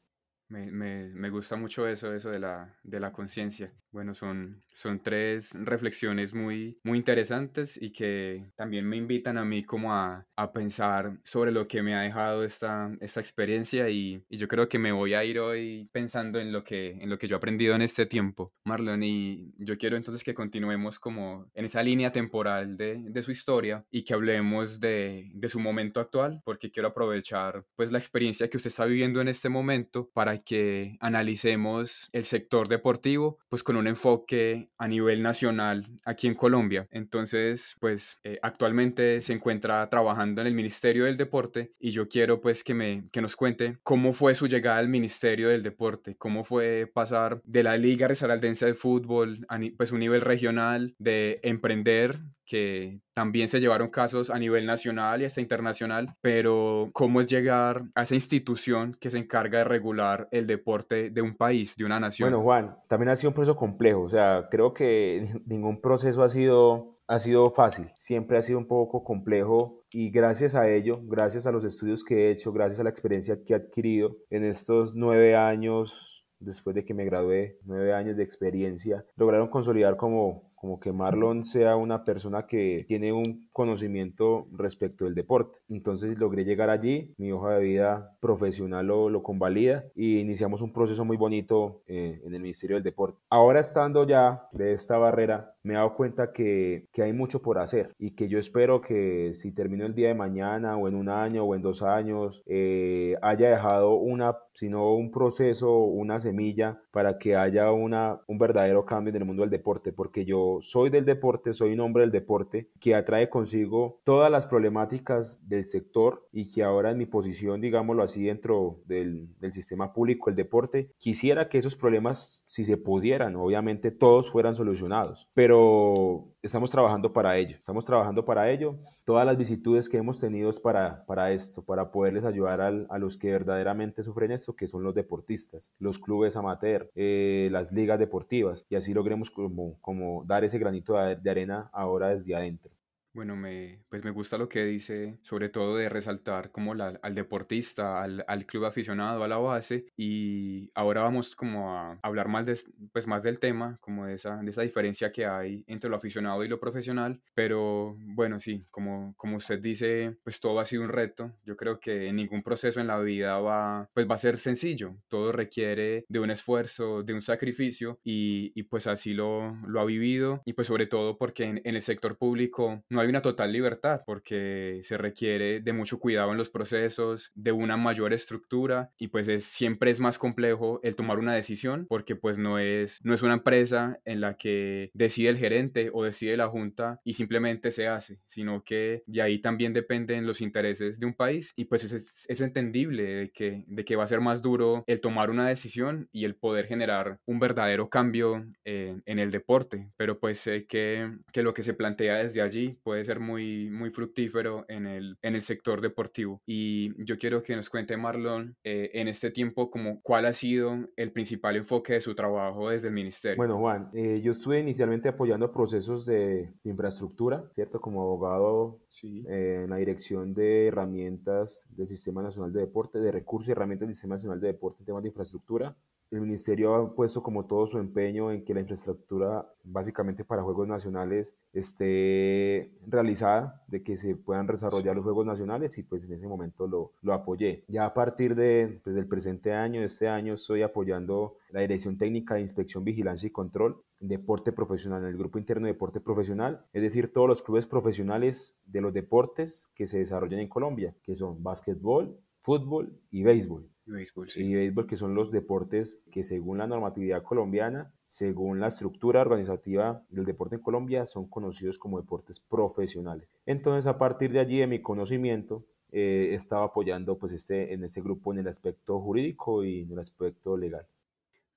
Me, 0.52 0.70
me, 0.70 1.08
me, 1.14 1.30
gusta 1.30 1.56
mucho 1.56 1.88
eso, 1.88 2.14
eso 2.14 2.30
de 2.30 2.40
la, 2.40 2.76
de 2.84 3.00
la 3.00 3.14
conciencia. 3.14 3.74
Bueno, 3.92 4.14
son, 4.14 4.62
son 4.74 5.00
tres 5.00 5.52
reflexiones 5.54 6.34
muy, 6.34 6.78
muy 6.84 6.98
interesantes 6.98 7.82
y 7.82 7.92
que 7.92 8.52
también 8.56 8.86
me 8.86 8.98
invitan 8.98 9.38
a 9.38 9.46
mí 9.46 9.64
como 9.64 9.94
a, 9.94 10.26
a 10.36 10.52
pensar 10.52 11.20
sobre 11.24 11.52
lo 11.52 11.68
que 11.68 11.82
me 11.82 11.96
ha 11.96 12.02
dejado 12.02 12.44
esta, 12.44 12.92
esta 13.00 13.22
experiencia 13.22 13.90
y, 13.90 14.24
y, 14.30 14.38
yo 14.38 14.48
creo 14.48 14.68
que 14.68 14.80
me 14.80 14.92
voy 14.92 15.14
a 15.14 15.24
ir 15.24 15.40
hoy 15.40 15.90
pensando 15.92 16.40
en 16.40 16.52
lo, 16.52 16.64
que, 16.64 16.92
en 17.02 17.10
lo 17.10 17.18
que 17.18 17.28
yo 17.28 17.36
he 17.36 17.38
aprendido 17.38 17.76
en 17.76 17.82
este 17.82 18.06
tiempo, 18.06 18.54
Marlon, 18.66 19.04
y 19.04 19.54
yo 19.58 19.78
quiero 19.78 19.98
entonces 19.98 20.24
que 20.24 20.34
continuemos 20.34 21.00
como 21.00 21.50
en 21.54 21.66
esa 21.66 21.84
línea 21.84 22.12
temporal 22.12 22.78
de, 22.78 22.98
de 22.98 23.24
su 23.24 23.32
historia 23.32 23.86
y 23.90 24.04
que 24.04 24.14
hablemos 24.14 24.80
de, 24.80 25.32
de 25.34 25.50
su 25.50 25.60
momento 25.60 26.00
actual, 26.00 26.42
porque 26.44 26.72
quiero 26.72 26.90
aprovechar 26.90 27.66
pues 27.76 27.92
la 27.92 28.00
experiencia 28.00 28.50
que 28.50 28.58
usted 28.58 28.70
está 28.70 28.86
viviendo 28.86 29.22
en 29.22 29.28
este 29.28 29.50
momento 29.50 30.10
para 30.14 30.41
que 30.46 30.98
analicemos 31.00 32.10
el 32.12 32.24
sector 32.24 32.68
deportivo, 32.68 33.40
pues 33.50 33.64
con 33.64 33.76
un 33.76 33.88
enfoque 33.88 34.70
a 34.78 34.88
nivel 34.88 35.22
nacional 35.22 35.88
aquí 36.06 36.28
en 36.28 36.36
Colombia. 36.36 36.88
Entonces, 36.92 37.76
pues 37.80 38.18
eh, 38.24 38.40
actualmente 38.42 39.22
se 39.22 39.34
encuentra 39.34 39.90
trabajando 39.90 40.42
en 40.42 40.48
el 40.48 40.54
Ministerio 40.54 41.06
del 41.06 41.18
Deporte 41.18 41.74
y 41.80 41.92
yo 41.92 42.08
quiero 42.08 42.42
pues 42.42 42.64
que, 42.64 42.74
me, 42.74 43.10
que 43.12 43.22
nos 43.22 43.36
cuente 43.36 43.78
cómo 43.84 44.14
fue 44.14 44.36
su 44.36 44.48
llegada 44.48 44.78
al 44.78 44.90
Ministerio 44.90 45.50
del 45.50 45.64
Deporte, 45.64 46.16
cómo 46.18 46.44
fue 46.44 46.90
pasar 46.94 47.42
de 47.44 47.64
la 47.64 47.78
Liga 47.78 48.08
Risaraldense 48.08 48.66
de 48.66 48.74
Fútbol 48.74 49.46
a 49.50 49.60
pues 49.78 49.92
un 49.92 50.00
nivel 50.00 50.22
regional, 50.22 50.96
de 50.98 51.40
emprender 51.44 52.20
que 52.52 53.00
también 53.14 53.48
se 53.48 53.62
llevaron 53.62 53.88
casos 53.88 54.30
a 54.30 54.38
nivel 54.38 54.66
nacional 54.66 55.22
y 55.22 55.26
hasta 55.26 55.40
internacional, 55.40 56.14
pero 56.20 56.90
cómo 56.92 57.22
es 57.22 57.28
llegar 57.28 57.86
a 57.96 58.02
esa 58.02 58.14
institución 58.14 58.98
que 59.00 59.10
se 59.10 59.20
encarga 59.20 59.60
de 59.60 59.64
regular 59.64 60.28
el 60.32 60.48
deporte 60.48 61.12
de 61.12 61.22
un 61.22 61.38
país, 61.38 61.78
de 61.78 61.86
una 61.86 61.98
nación. 61.98 62.30
Bueno, 62.30 62.44
Juan, 62.44 62.76
también 62.90 63.08
ha 63.08 63.16
sido 63.16 63.30
un 63.30 63.36
proceso 63.36 63.56
complejo, 63.56 64.02
o 64.02 64.10
sea, 64.10 64.50
creo 64.52 64.74
que 64.74 65.30
ningún 65.46 65.80
proceso 65.80 66.24
ha 66.24 66.28
sido, 66.28 67.00
ha 67.08 67.20
sido 67.22 67.52
fácil, 67.52 67.90
siempre 67.96 68.38
ha 68.38 68.44
sido 68.44 68.60
un 68.60 68.68
poco 68.68 69.06
complejo 69.06 69.86
y 69.94 70.10
gracias 70.12 70.54
a 70.54 70.68
ello, 70.68 71.00
gracias 71.04 71.48
a 71.48 71.54
los 71.54 71.64
estudios 71.64 72.04
que 72.04 72.28
he 72.28 72.32
hecho, 72.32 72.52
gracias 72.52 72.82
a 72.82 72.84
la 72.84 72.90
experiencia 72.90 73.42
que 73.46 73.54
he 73.54 73.56
adquirido 73.56 74.18
en 74.30 74.44
estos 74.44 74.94
nueve 74.94 75.38
años, 75.38 76.26
después 76.42 76.76
de 76.76 76.84
que 76.84 76.94
me 76.94 77.06
gradué, 77.06 77.60
nueve 77.64 77.94
años 77.94 78.18
de 78.18 78.24
experiencia, 78.24 79.06
lograron 79.16 79.48
consolidar 79.48 79.96
como 79.96 80.51
como 80.62 80.80
que 80.80 80.92
Marlon 80.94 81.44
sea 81.44 81.76
una 81.76 82.04
persona 82.04 82.46
que 82.46 82.86
tiene 82.88 83.12
un 83.12 83.50
conocimiento 83.52 84.48
respecto 84.52 85.06
del 85.06 85.16
deporte. 85.16 85.60
Entonces 85.70 86.18
logré 86.18 86.46
llegar 86.46 86.70
allí, 86.70 87.14
mi 87.18 87.32
hoja 87.32 87.56
de 87.56 87.64
vida 87.64 88.16
profesional 88.20 88.88
lo, 88.88 89.10
lo 89.10 89.24
convalida 89.24 89.86
y 89.96 90.20
iniciamos 90.20 90.62
un 90.62 90.74
proceso 90.74 91.06
muy 91.06 91.18
bonito 91.18 91.82
eh, 91.88 92.22
en 92.24 92.34
el 92.34 92.42
Ministerio 92.42 92.76
del 92.78 92.84
Deporte. 92.84 93.18
Ahora 93.30 93.60
estando 93.60 94.08
ya 94.08 94.48
de 94.52 94.74
esta 94.74 94.98
barrera, 94.98 95.54
me 95.64 95.74
he 95.74 95.78
dado 95.78 95.94
cuenta 95.94 96.32
que, 96.32 96.88
que, 96.92 97.04
hay 97.04 97.14
mucho 97.14 97.42
por 97.42 97.60
hacer 97.60 97.94
y 98.00 98.12
que 98.12 98.28
yo 98.28 98.40
espero 98.40 98.82
que 98.82 99.34
si 99.36 99.52
termino 99.54 99.86
el 99.86 99.94
día 99.94 100.08
de 100.08 100.16
mañana 100.16 100.76
o 100.78 100.88
en 100.88 100.96
un 100.96 101.10
año 101.10 101.44
o 101.44 101.56
en 101.56 101.62
dos 101.62 101.84
años, 101.84 102.42
eh, 102.48 103.16
haya 103.22 103.50
dejado 103.52 103.96
una, 103.96 104.38
sino 104.54 104.96
un 104.96 105.12
proceso, 105.12 105.78
una 105.78 106.20
semilla 106.20 106.82
para 106.92 107.18
que 107.20 107.36
haya 107.36 107.72
una, 107.72 108.20
un 108.28 108.38
verdadero 108.38 108.86
cambio 108.86 109.12
en 109.12 109.22
el 109.22 109.26
mundo 109.26 109.42
del 109.42 109.52
deporte, 109.52 109.92
porque 109.92 110.26
yo 110.26 110.60
soy 110.62 110.90
del 110.90 111.06
deporte, 111.06 111.54
soy 111.54 111.74
un 111.74 111.82
hombre 111.82 112.02
del 112.02 112.12
deporte 112.12 112.68
que 112.80 112.96
atrae 112.96 113.30
consigo 113.42 114.00
todas 114.04 114.30
las 114.30 114.46
problemáticas 114.46 115.48
del 115.50 115.66
sector 115.66 116.28
y 116.32 116.48
que 116.50 116.62
ahora 116.62 116.92
en 116.92 117.00
mi 117.00 117.08
posición, 117.08 117.60
digámoslo 117.60 118.04
así, 118.04 118.26
dentro 118.26 118.82
del, 118.86 119.30
del 119.40 119.52
sistema 119.52 119.94
público, 119.94 120.30
el 120.30 120.36
deporte, 120.36 120.92
quisiera 121.00 121.50
que 121.50 121.58
esos 121.58 121.76
problemas, 121.76 122.44
si 122.46 122.64
se 122.64 122.78
pudieran, 122.78 123.36
obviamente 123.36 123.90
todos 123.90 124.30
fueran 124.30 124.54
solucionados, 124.54 125.28
pero 125.34 126.28
estamos 126.44 126.70
trabajando 126.70 127.12
para 127.14 127.36
ello, 127.36 127.56
estamos 127.58 127.84
trabajando 127.84 128.24
para 128.24 128.52
ello. 128.52 128.76
Todas 129.06 129.26
las 129.26 129.38
vicitudes 129.38 129.90
que 129.90 129.98
hemos 129.98 130.20
tenido 130.20 130.52
es 130.52 130.60
para, 130.60 131.04
para 131.08 131.32
esto, 131.32 131.64
para 131.64 131.92
poderles 131.92 132.26
ayudar 132.26 132.62
a 132.62 133.00
los 133.00 133.18
que 133.18 133.32
verdaderamente 133.32 134.04
sufren 134.04 134.32
esto, 134.32 134.56
que 134.56 134.68
son 134.68 134.84
los 134.84 134.94
deportistas, 134.94 135.74
los 135.80 135.98
clubes 135.98 136.36
amateur, 136.36 136.92
eh, 136.94 137.50
las 137.52 137.72
ligas 137.72 137.98
deportivas, 137.98 138.68
y 138.70 138.76
así 138.76 138.94
logremos 138.94 139.32
como, 139.32 139.80
como 139.82 140.24
dar 140.26 140.44
ese 140.44 140.60
granito 140.60 140.94
de 140.94 141.32
arena 141.32 141.72
ahora 141.74 142.10
desde 142.10 142.36
adentro. 142.36 142.72
Bueno, 143.14 143.36
me, 143.36 143.84
pues 143.90 144.06
me 144.06 144.12
gusta 144.12 144.38
lo 144.38 144.48
que 144.48 144.64
dice, 144.64 145.18
sobre 145.22 145.50
todo 145.50 145.76
de 145.76 145.90
resaltar 145.90 146.50
como 146.50 146.74
la, 146.74 146.98
al 147.02 147.14
deportista, 147.14 148.02
al, 148.02 148.24
al, 148.26 148.46
club 148.46 148.64
aficionado, 148.64 149.26
a 149.26 149.28
la 149.28 149.38
base, 149.38 149.86
y 149.98 150.72
ahora 150.76 151.02
vamos 151.02 151.36
como 151.36 151.78
a 151.78 152.00
hablar 152.04 152.30
más, 152.30 152.46
de, 152.46 152.58
pues 152.94 153.08
más 153.08 153.22
del 153.22 153.40
tema, 153.40 153.78
como 153.82 154.06
de 154.06 154.14
esa, 154.14 154.38
de 154.38 154.50
esa 154.50 154.62
diferencia 154.62 155.12
que 155.12 155.26
hay 155.26 155.66
entre 155.68 155.90
lo 155.90 155.98
aficionado 155.98 156.46
y 156.46 156.48
lo 156.48 156.62
profesional, 156.62 157.22
pero 157.34 157.98
bueno, 158.00 158.40
sí, 158.40 158.66
como, 158.72 159.14
como 159.18 159.36
usted 159.38 159.60
dice, 159.60 160.16
pues 160.24 160.40
todo 160.40 160.62
ha 160.62 160.66
sido 160.66 160.84
un 160.84 160.90
reto, 160.90 161.34
yo 161.44 161.58
creo 161.58 161.82
que 161.82 162.14
ningún 162.14 162.44
proceso 162.44 162.80
en 162.80 162.88
la 162.88 163.00
vida 163.00 163.40
va, 163.40 163.90
pues 163.94 164.10
va 164.10 164.16
a 164.16 164.20
ser 164.20 164.38
sencillo, 164.38 164.96
todo 165.10 165.34
requiere 165.34 166.06
de 166.08 166.20
un 166.20 166.32
esfuerzo, 166.32 167.04
de 167.04 167.14
un 167.14 167.22
sacrificio, 167.22 168.00
y, 168.06 168.54
y 168.56 168.64
pues 168.64 168.88
así 168.88 169.14
lo, 169.14 169.58
lo 169.68 169.82
ha 169.82 169.86
vivido, 169.86 170.42
y 170.46 170.54
pues 170.54 170.68
sobre 170.68 170.88
todo 170.88 171.18
porque 171.18 171.44
en, 171.44 171.62
en 171.66 171.76
el 171.76 171.82
sector 171.82 172.18
público 172.18 172.82
no 172.90 173.01
hay 173.02 173.10
una 173.10 173.22
total 173.22 173.52
libertad 173.52 174.02
porque 174.06 174.82
se 174.84 174.98
requiere 174.98 175.60
de 175.60 175.74
mucho 175.74 176.00
cuidado 176.00 176.32
en 176.32 176.38
los 176.38 176.50
procesos, 176.50 177.32
de 177.36 177.52
una 177.52 177.78
mayor 177.78 178.14
estructura 178.14 178.92
y 178.98 179.08
pues 179.08 179.28
es, 179.28 179.44
siempre 179.44 179.92
es 179.92 180.00
más 180.00 180.18
complejo 180.18 180.80
el 180.84 180.96
tomar 180.96 181.20
una 181.20 181.34
decisión 181.34 181.86
porque 181.88 182.16
pues 182.16 182.38
no 182.38 182.60
es, 182.60 183.00
no 183.04 183.14
es 183.14 183.22
una 183.22 183.34
empresa 183.34 184.00
en 184.06 184.22
la 184.22 184.38
que 184.38 184.92
decide 184.94 185.30
el 185.30 185.38
gerente 185.38 185.90
o 185.94 186.04
decide 186.04 186.38
la 186.38 186.48
junta 186.48 187.00
y 187.04 187.14
simplemente 187.14 187.72
se 187.72 187.88
hace, 187.88 188.18
sino 188.28 188.64
que 188.64 189.04
de 189.06 189.22
ahí 189.22 189.40
también 189.40 189.74
dependen 189.74 190.26
los 190.26 190.42
intereses 190.42 191.00
de 191.00 191.06
un 191.06 191.14
país 191.14 191.54
y 191.56 191.66
pues 191.66 191.84
es, 191.84 192.26
es 192.28 192.42
entendible 192.42 193.04
de 193.04 193.32
que, 193.32 193.64
de 193.68 193.86
que 193.86 193.96
va 193.96 194.04
a 194.04 194.08
ser 194.08 194.22
más 194.22 194.42
duro 194.42 194.84
el 194.88 195.02
tomar 195.02 195.30
una 195.30 195.48
decisión 195.48 196.10
y 196.12 196.26
el 196.26 196.36
poder 196.36 196.68
generar 196.68 197.20
un 197.26 197.40
verdadero 197.40 197.90
cambio 197.90 198.46
en, 198.64 199.04
en 199.06 199.20
el 199.20 199.32
deporte, 199.32 199.92
pero 199.98 200.20
pues 200.20 200.40
sé 200.40 200.66
que, 200.66 201.12
que 201.32 201.44
lo 201.44 201.54
que 201.54 201.64
se 201.64 201.74
plantea 201.74 202.18
desde 202.18 202.42
allí 202.42 202.78
puede 202.92 203.06
ser 203.06 203.22
muy, 203.22 203.70
muy 203.70 203.90
fructífero 203.90 204.66
en 204.68 204.86
el, 204.86 205.18
en 205.22 205.36
el 205.36 205.42
sector 205.44 205.80
deportivo. 205.80 206.42
Y 206.46 206.92
yo 207.06 207.18
quiero 207.18 207.42
que 207.42 207.56
nos 207.56 207.70
cuente 207.70 207.96
Marlon 207.96 208.58
eh, 208.66 208.90
en 208.96 209.08
este 209.08 209.32
tiempo 209.32 209.72
como 209.72 210.02
cuál 210.02 210.26
ha 210.26 210.34
sido 210.34 210.90
el 210.98 211.14
principal 211.14 211.56
enfoque 211.56 211.94
de 211.94 212.02
su 212.02 212.16
trabajo 212.16 212.70
desde 212.70 212.90
el 212.90 212.94
ministerio. 212.94 213.38
Bueno, 213.38 213.60
Juan, 213.60 213.90
eh, 213.94 214.20
yo 214.22 214.34
estuve 214.34 214.60
inicialmente 214.60 215.08
apoyando 215.08 215.54
procesos 215.54 216.06
de 216.06 216.54
infraestructura, 216.66 217.46
¿cierto? 217.54 217.80
Como 217.80 218.02
abogado 218.02 218.82
sí. 218.90 219.24
eh, 219.30 219.62
en 219.64 219.70
la 219.70 219.78
dirección 219.78 220.34
de 220.34 220.68
herramientas 220.68 221.70
del 221.72 221.88
Sistema 221.88 222.22
Nacional 222.22 222.52
de 222.52 222.60
Deporte, 222.60 223.00
de 223.00 223.14
recursos 223.14 223.48
y 223.48 223.52
herramientas 223.54 223.88
del 223.88 223.96
Sistema 223.96 224.16
Nacional 224.16 224.42
de 224.42 224.48
Deporte 224.48 224.82
en 224.82 224.86
temas 224.88 225.02
de 225.02 225.08
infraestructura 225.08 225.78
el 226.12 226.22
ministerio 226.22 226.76
ha 226.76 226.94
puesto 226.94 227.24
como 227.24 227.46
todo 227.46 227.66
su 227.66 227.80
empeño 227.80 228.32
en 228.32 228.44
que 228.44 228.54
la 228.54 228.60
infraestructura 228.60 229.50
básicamente 229.64 230.26
para 230.26 230.44
juegos 230.44 230.68
nacionales 230.68 231.38
esté 231.54 232.74
realizada 232.86 233.64
de 233.68 233.82
que 233.82 233.96
se 233.96 234.16
puedan 234.16 234.46
desarrollar 234.46 234.96
los 234.96 235.06
Juegos 235.06 235.26
Nacionales 235.26 235.78
y 235.78 235.84
pues 235.84 236.06
en 236.06 236.14
ese 236.14 236.28
momento 236.28 236.68
lo, 236.68 236.92
lo 237.02 237.14
apoyé. 237.14 237.64
Ya 237.68 237.86
a 237.86 237.94
partir 237.94 238.36
de, 238.36 238.82
pues, 238.84 238.96
del 238.96 239.08
presente 239.08 239.54
año, 239.54 239.82
este 239.84 240.10
año, 240.10 240.34
estoy 240.34 240.62
apoyando 240.64 241.38
la 241.50 241.62
Dirección 241.62 241.98
Técnica 241.98 242.36
de 242.36 242.42
Inspección, 242.42 242.84
Vigilancia 242.84 243.28
y 243.28 243.32
Control, 243.32 243.82
deporte 244.00 244.52
profesional, 244.52 245.04
en 245.04 245.10
el 245.10 245.18
grupo 245.18 245.40
interno 245.40 245.68
de 245.68 245.74
deporte 245.74 246.02
profesional, 246.02 246.66
es 246.74 246.82
decir, 246.82 247.14
todos 247.14 247.30
los 247.30 247.42
clubes 247.42 247.68
profesionales 247.68 248.58
de 248.66 248.82
los 248.82 248.94
deportes 248.94 249.72
que 249.76 249.88
se 249.88 250.00
desarrollan 250.00 250.40
en 250.40 250.50
Colombia, 250.50 250.96
que 251.04 251.16
son 251.16 251.42
básquetbol, 251.42 252.18
fútbol 252.42 253.00
y 253.12 253.24
béisbol. 253.24 253.71
Y 253.86 253.92
béisbol, 253.92 254.30
sí. 254.30 254.44
Y 254.44 254.54
béisbol, 254.54 254.88
que 254.88 254.98
son 254.98 255.16
los 255.16 255.32
deportes 255.32 256.02
que 256.12 256.24
según 256.24 256.60
la 256.60 256.68
normatividad 256.68 257.24
colombiana, 257.24 257.92
según 258.08 258.60
la 258.60 258.68
estructura 258.68 259.22
organizativa 259.22 260.04
del 260.10 260.26
deporte 260.26 260.56
en 260.56 260.62
Colombia, 260.62 261.06
son 261.06 261.28
conocidos 261.30 261.78
como 261.78 262.00
deportes 262.00 262.40
profesionales. 262.40 263.30
Entonces, 263.46 263.88
a 263.88 263.98
partir 263.98 264.32
de 264.32 264.40
allí, 264.40 264.60
de 264.60 264.68
mi 264.68 264.82
conocimiento, 264.82 265.66
eh, 265.92 266.34
estaba 266.34 266.66
apoyando 266.66 267.18
pues 267.18 267.34
este, 267.34 267.74
en 267.74 267.84
este 267.84 268.02
grupo 268.02 268.32
en 268.32 268.40
el 268.40 268.48
aspecto 268.48 269.00
jurídico 269.02 269.64
y 269.66 269.82
en 269.82 269.92
el 269.92 270.00
aspecto 270.00 270.56
legal. 270.56 270.86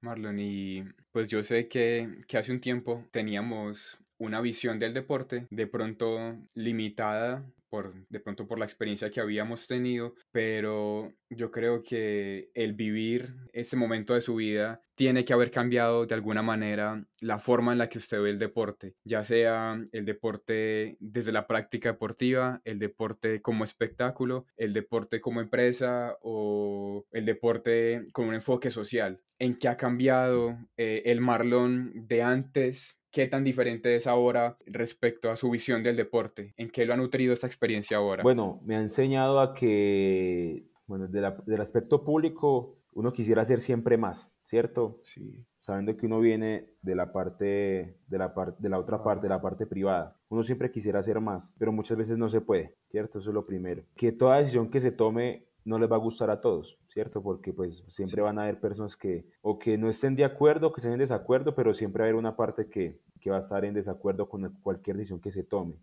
Marlon, 0.00 0.38
y 0.38 0.84
pues 1.12 1.28
yo 1.28 1.42
sé 1.42 1.66
que, 1.66 2.22
que 2.28 2.37
hace 2.37 2.52
un 2.52 2.60
tiempo 2.60 3.04
teníamos 3.10 3.98
una 4.18 4.40
visión 4.40 4.79
del 4.79 4.94
deporte 4.94 5.46
de 5.50 5.66
pronto 5.66 6.37
limitada 6.55 7.44
de 8.09 8.20
pronto 8.20 8.46
por 8.46 8.59
la 8.59 8.64
experiencia 8.64 9.11
que 9.11 9.20
habíamos 9.20 9.66
tenido, 9.66 10.14
pero 10.31 11.12
yo 11.29 11.50
creo 11.50 11.83
que 11.83 12.50
el 12.55 12.74
vivir 12.74 13.35
ese 13.53 13.77
momento 13.77 14.14
de 14.14 14.20
su 14.20 14.37
vida 14.37 14.81
tiene 14.94 15.24
que 15.24 15.33
haber 15.33 15.50
cambiado 15.50 16.07
de 16.07 16.14
alguna 16.14 16.42
manera 16.42 17.05
la 17.20 17.38
forma 17.38 17.72
en 17.72 17.79
la 17.79 17.88
que 17.88 17.98
usted 17.98 18.20
ve 18.20 18.31
el 18.31 18.38
deporte, 18.38 18.94
ya 19.05 19.24
sea 19.24 19.81
el 19.92 20.05
deporte 20.05 20.96
desde 21.00 21.33
la 21.33 21.46
práctica 21.46 21.92
deportiva, 21.92 22.61
el 22.64 22.79
deporte 22.79 23.42
como 23.42 23.64
espectáculo, 23.64 24.46
el 24.57 24.72
deporte 24.72 25.20
como 25.20 25.40
empresa 25.40 26.16
o 26.22 27.05
el 27.11 27.24
deporte 27.24 28.07
con 28.12 28.29
un 28.29 28.35
enfoque 28.35 28.70
social. 28.70 29.20
¿En 29.40 29.59
qué 29.59 29.66
ha 29.66 29.77
cambiado 29.77 30.57
eh, 30.77 31.03
el 31.07 31.20
Marlon 31.20 32.07
de 32.07 32.22
antes 32.22 33.00
¿Qué 33.14 33.29
tan 33.29 33.44
diferente 33.44 33.94
es 33.94 34.09
ahora 34.09 34.59
respecto 34.66 35.31
a 35.31 35.37
su 35.37 35.48
visión 35.48 35.85
del 35.85 35.94
deporte? 35.94 36.53
¿En 36.57 36.68
qué 36.68 36.85
lo 36.85 36.94
ha 36.94 36.96
nutrido 36.96 37.33
esta 37.33 37.46
experiencia 37.46 37.98
ahora? 37.98 38.24
Bueno, 38.24 38.61
me 38.64 38.74
ha 38.74 38.81
enseñado 38.81 39.38
a 39.38 39.55
que, 39.55 40.66
bueno, 40.88 41.07
del 41.07 41.61
aspecto 41.61 42.03
público, 42.03 42.81
uno 42.92 43.12
quisiera 43.12 43.42
hacer 43.42 43.61
siempre 43.61 43.96
más, 43.96 44.35
¿cierto? 44.44 44.98
Sí. 45.03 45.46
Sabiendo 45.59 45.96
que 45.96 46.07
uno 46.07 46.18
viene 46.18 46.74
de 46.83 46.96
la 46.96 47.12
parte, 47.12 48.00
de 48.09 48.18
la, 48.18 48.35
parte, 48.35 48.61
de 48.61 48.68
la 48.68 48.81
otra 48.81 49.00
parte, 49.05 49.27
de 49.27 49.29
la 49.29 49.40
parte 49.40 49.64
privada. 49.64 50.18
Uno 50.29 50.42
siempre 50.42 50.72
quisiera 50.72 50.98
hacer 50.98 51.20
más, 51.20 51.55
pero 51.57 51.70
muchas 51.70 51.96
veces 51.96 52.18
no 52.18 52.29
se 52.29 52.40
puede, 52.40 52.74
¿cierto? 52.90 53.20
Eso 53.20 53.31
es 53.31 53.35
lo 53.35 53.46
primero. 53.46 53.85
Que 53.94 54.11
toda 54.11 54.38
decisión 54.38 54.72
que 54.72 54.81
se 54.81 54.90
tome 54.90 55.46
no 55.64 55.79
les 55.79 55.88
va 55.88 55.94
a 55.94 56.00
gustar 56.00 56.31
a 56.31 56.40
todos, 56.40 56.81
¿cierto? 56.94 57.22
Porque 57.22 57.52
pues 57.52 57.85
siempre 57.88 58.22
van 58.22 58.38
a 58.38 58.44
haber 58.44 58.61
personas 58.61 58.96
que 58.96 59.26
o 59.42 59.59
que 59.59 59.76
no 59.76 59.90
estén 59.90 60.14
de 60.14 60.24
acuerdo, 60.24 60.72
que 60.72 60.80
estén 60.80 60.92
en 60.92 61.00
desacuerdo, 61.00 61.54
pero 61.57 61.74
siempre 61.74 62.00
va 62.00 62.07
a 62.07 62.09
haber 62.09 62.18
una 62.18 62.37
parte 62.37 62.70
que, 62.70 63.00
que 63.20 63.30
va 63.30 63.37
a 63.37 63.40
estar 63.40 63.64
en 63.64 63.74
desacuerdo 63.74 64.28
con 64.28 64.48
cualquier 64.62 64.96
decisión 64.96 65.20
que 65.20 65.33
se 65.33 65.42
tome. 65.42 65.74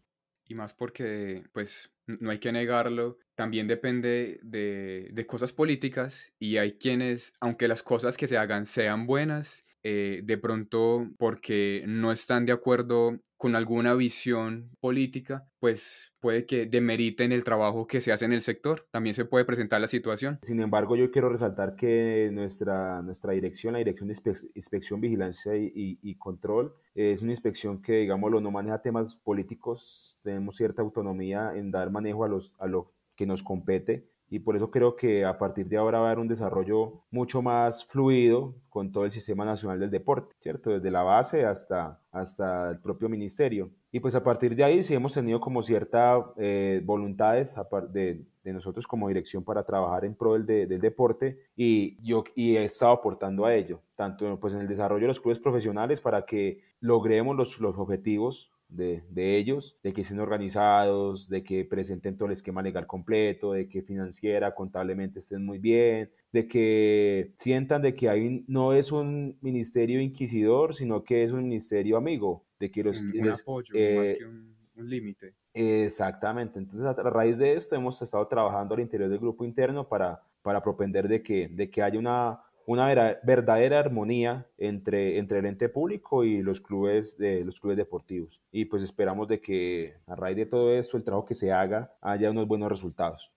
Y 0.45 0.55
más 0.55 0.73
porque, 0.73 1.43
pues, 1.51 1.93
no 2.07 2.31
hay 2.31 2.39
que 2.39 2.51
negarlo, 2.51 3.19
también 3.35 3.67
depende 3.67 4.39
de, 4.41 5.09
de 5.11 5.27
cosas 5.27 5.51
políticas 5.51 6.33
y 6.39 6.57
hay 6.57 6.73
quienes, 6.73 7.33
aunque 7.41 7.67
las 7.67 7.83
cosas 7.83 8.15
que 8.15 8.27
se 8.27 8.37
hagan 8.37 8.65
sean 8.65 9.05
buenas, 9.05 9.65
eh, 9.83 10.21
de 10.23 10.37
pronto 10.37 11.07
porque 11.17 11.83
no 11.87 12.11
están 12.11 12.45
de 12.45 12.53
acuerdo 12.53 13.19
con 13.41 13.55
alguna 13.55 13.95
visión 13.95 14.69
política, 14.79 15.47
pues 15.59 16.13
puede 16.19 16.45
que 16.45 16.67
demeriten 16.67 17.31
el 17.31 17.43
trabajo 17.43 17.87
que 17.87 17.99
se 17.99 18.11
hace 18.11 18.25
en 18.25 18.33
el 18.33 18.43
sector. 18.43 18.85
También 18.91 19.15
se 19.15 19.25
puede 19.25 19.45
presentar 19.45 19.81
la 19.81 19.87
situación. 19.87 20.37
Sin 20.43 20.61
embargo, 20.61 20.95
yo 20.95 21.09
quiero 21.09 21.27
resaltar 21.27 21.75
que 21.75 22.29
nuestra, 22.31 23.01
nuestra 23.01 23.33
dirección, 23.33 23.73
la 23.73 23.79
Dirección 23.79 24.09
de 24.09 24.15
Inspección, 24.53 25.01
Vigilancia 25.01 25.53
y, 25.55 26.15
Control, 26.19 26.75
es 26.93 27.23
una 27.23 27.31
inspección 27.31 27.81
que, 27.81 27.93
digámoslo, 27.93 28.41
no 28.41 28.51
maneja 28.51 28.83
temas 28.83 29.15
políticos. 29.15 30.19
Tenemos 30.21 30.55
cierta 30.57 30.83
autonomía 30.83 31.53
en 31.55 31.71
dar 31.71 31.89
manejo 31.89 32.23
a, 32.23 32.27
los, 32.27 32.53
a 32.59 32.67
lo 32.67 32.93
que 33.15 33.25
nos 33.25 33.41
compete 33.41 34.10
y 34.31 34.39
por 34.39 34.55
eso 34.55 34.71
creo 34.71 34.95
que 34.95 35.25
a 35.25 35.37
partir 35.37 35.67
de 35.67 35.75
ahora 35.75 35.99
va 35.99 36.05
a 36.05 36.11
haber 36.11 36.19
un 36.19 36.29
desarrollo 36.29 37.03
mucho 37.11 37.41
más 37.41 37.85
fluido 37.85 38.55
con 38.69 38.89
todo 38.93 39.03
el 39.03 39.11
sistema 39.11 39.43
nacional 39.43 39.77
del 39.77 39.91
deporte, 39.91 40.33
¿cierto? 40.39 40.69
Desde 40.69 40.89
la 40.89 41.03
base 41.03 41.45
hasta, 41.45 41.99
hasta 42.13 42.69
el 42.69 42.79
propio 42.79 43.09
ministerio. 43.09 43.69
Y 43.91 43.99
pues 43.99 44.15
a 44.15 44.23
partir 44.23 44.55
de 44.55 44.63
ahí 44.63 44.83
sí 44.83 44.93
hemos 44.93 45.11
tenido 45.11 45.41
como 45.41 45.61
ciertas 45.61 46.23
eh, 46.37 46.81
voluntades 46.81 47.53
de, 47.91 48.23
de, 48.41 48.53
nosotros 48.53 48.87
como 48.87 49.09
dirección 49.09 49.43
para 49.43 49.63
trabajar 49.63 50.05
en 50.05 50.15
pro 50.15 50.35
del, 50.39 50.45
del, 50.45 50.79
deporte 50.79 51.39
y 51.57 52.01
yo 52.01 52.23
y 52.33 52.55
he 52.55 52.63
estado 52.63 52.93
aportando 52.93 53.45
a 53.45 53.53
ello, 53.53 53.81
tanto 53.97 54.39
pues 54.39 54.53
en 54.53 54.61
el 54.61 54.67
desarrollo 54.69 55.01
de 55.01 55.07
los 55.09 55.19
clubes 55.19 55.39
profesionales 55.39 55.99
para 55.99 56.25
que 56.25 56.61
logremos 56.79 57.35
los, 57.35 57.59
los 57.59 57.77
objetivos 57.77 58.49
de, 58.71 59.03
de, 59.09 59.37
ellos, 59.37 59.77
de 59.83 59.93
que 59.93 60.01
estén 60.01 60.19
organizados, 60.19 61.29
de 61.29 61.43
que 61.43 61.65
presenten 61.65 62.17
todo 62.17 62.27
el 62.27 62.33
esquema 62.33 62.61
legal 62.61 62.87
completo, 62.87 63.53
de 63.53 63.67
que 63.67 63.81
financiera, 63.81 64.55
contablemente 64.55 65.19
estén 65.19 65.45
muy 65.45 65.59
bien, 65.59 66.09
de 66.31 66.47
que 66.47 67.33
sientan 67.37 67.81
de 67.81 67.93
que 67.93 68.09
ahí 68.09 68.43
no 68.47 68.73
es 68.73 68.91
un 68.91 69.37
ministerio 69.41 70.01
inquisidor, 70.01 70.73
sino 70.73 71.03
que 71.03 71.23
es 71.23 71.31
un 71.31 71.43
ministerio 71.43 71.97
amigo, 71.97 72.45
de 72.59 72.71
que 72.71 72.83
los... 72.83 73.01
Un, 73.01 73.29
apoyo, 73.29 73.73
más 73.73 74.09
eh, 74.09 74.15
que 74.17 74.25
un, 74.25 74.55
un 74.75 74.89
límite. 74.89 75.33
Exactamente, 75.53 76.59
entonces 76.59 76.81
a 76.85 76.93
raíz 76.93 77.37
de 77.37 77.53
esto 77.53 77.75
hemos 77.75 78.01
estado 78.01 78.25
trabajando 78.27 78.73
al 78.73 78.81
interior 78.81 79.09
del 79.09 79.19
grupo 79.19 79.43
interno 79.43 79.87
para, 79.87 80.23
para 80.41 80.63
propender 80.63 81.07
de 81.09 81.21
que, 81.21 81.49
de 81.49 81.69
que 81.69 81.81
haya 81.81 81.99
una 81.99 82.39
una 82.71 83.19
verdadera 83.23 83.79
armonía 83.79 84.47
entre, 84.57 85.17
entre 85.17 85.39
el 85.39 85.45
ente 85.45 85.69
público 85.69 86.23
y 86.23 86.41
los 86.41 86.61
clubes, 86.61 87.17
de, 87.17 87.43
los 87.43 87.59
clubes 87.59 87.77
deportivos. 87.77 88.41
Y 88.51 88.65
pues 88.65 88.83
esperamos 88.83 89.27
de 89.27 89.41
que 89.41 89.95
a 90.07 90.15
raíz 90.15 90.37
de 90.37 90.45
todo 90.45 90.73
esto, 90.73 90.97
el 90.97 91.03
trabajo 91.03 91.25
que 91.25 91.35
se 91.35 91.51
haga, 91.51 91.93
haya 92.01 92.31
unos 92.31 92.47
buenos 92.47 92.69
resultados. 92.69 93.31